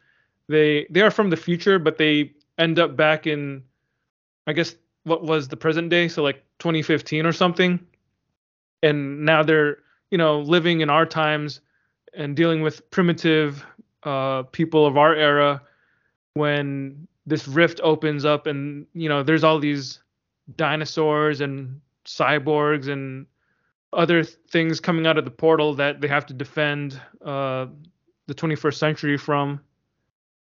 [0.49, 3.63] They they are from the future, but they end up back in
[4.47, 7.81] I guess what was the present day, so like 2015 or something.
[8.83, 9.79] And now they're,
[10.11, 11.61] you know, living in our times
[12.15, 13.65] and dealing with primitive
[14.03, 15.63] uh, people of our era
[16.35, 20.01] when this rift opens up and you know there's all these
[20.57, 23.27] dinosaurs and cyborgs and
[23.93, 27.67] other th- things coming out of the portal that they have to defend uh,
[28.29, 29.61] the 21st century from.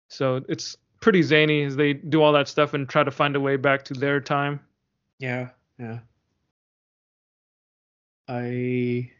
[0.07, 3.39] So it's pretty zany as they do all that stuff and try to find a
[3.39, 4.61] way back to their time.
[5.19, 5.99] Yeah, yeah.
[8.29, 9.11] I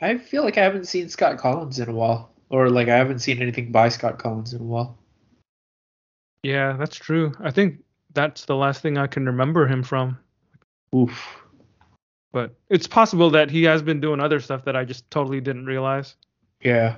[0.00, 3.20] I feel like I haven't seen Scott Kolins in a while, or like I haven't
[3.20, 4.98] seen anything by Scott Kolins in a while.
[6.42, 7.32] Yeah, that's true.
[7.40, 7.82] I think
[8.12, 10.18] that's the last thing I can remember him from.
[10.94, 11.42] Oof.
[12.32, 15.66] But it's possible that he has been doing other stuff that I just totally didn't
[15.66, 16.16] realize.
[16.60, 16.96] Yeah,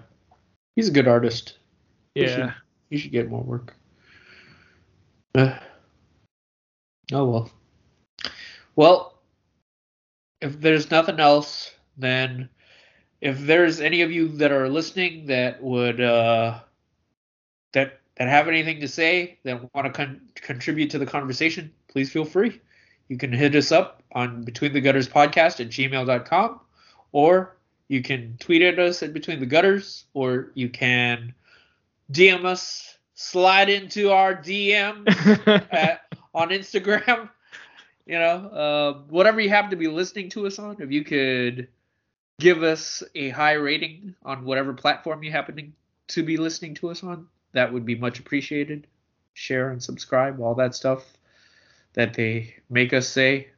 [0.78, 1.58] he's a good artist.
[2.14, 2.28] He Yeah.
[2.36, 2.54] should,
[2.88, 3.74] he should get more work.
[5.34, 5.58] Uh,
[7.12, 7.50] oh well.
[8.76, 9.18] Well,
[10.40, 12.48] if there's nothing else, then
[13.20, 16.60] if there's any of you that are listening that would uh,
[17.72, 22.12] that that have anything to say that want to con- contribute to the conversation, please
[22.12, 22.60] feel free.
[23.08, 26.60] You can hit us up on Between the Gutters Podcast at gmail.com,
[27.10, 27.56] or
[27.88, 31.34] you can tweet at us at Between the Gutters, or you can
[32.12, 35.06] DM us, slide into our DM
[36.34, 37.30] on Instagram.
[38.06, 41.68] You know, uh, whatever you happen to be listening to us on, if you could
[42.40, 45.74] give us a high rating on whatever platform you happen
[46.06, 48.86] to be listening to us on, that would be much appreciated.
[49.34, 51.04] Share and subscribe, all that stuff
[51.92, 53.48] that they make us say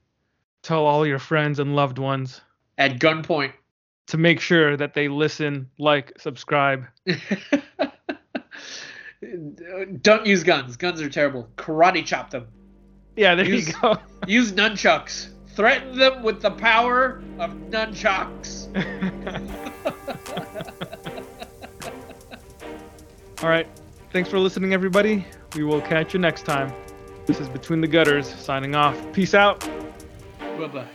[0.62, 2.40] Tell all your friends and loved ones
[2.76, 3.52] at gunpoint.
[4.10, 6.84] To make sure that they listen, like, subscribe.
[10.02, 10.76] Don't use guns.
[10.76, 11.48] Guns are terrible.
[11.56, 12.48] Karate chop them.
[13.16, 13.98] Yeah, there Use- you go.
[14.26, 15.28] Use nunchucks.
[15.54, 18.68] Threaten them with the power of nunchucks.
[23.42, 23.66] all right.
[24.12, 25.24] Thanks for listening, everybody.
[25.54, 26.72] We will catch you next time.
[27.26, 28.96] This is Between the Gutters signing off.
[29.12, 29.60] Peace out.
[30.58, 30.86] Bye bye.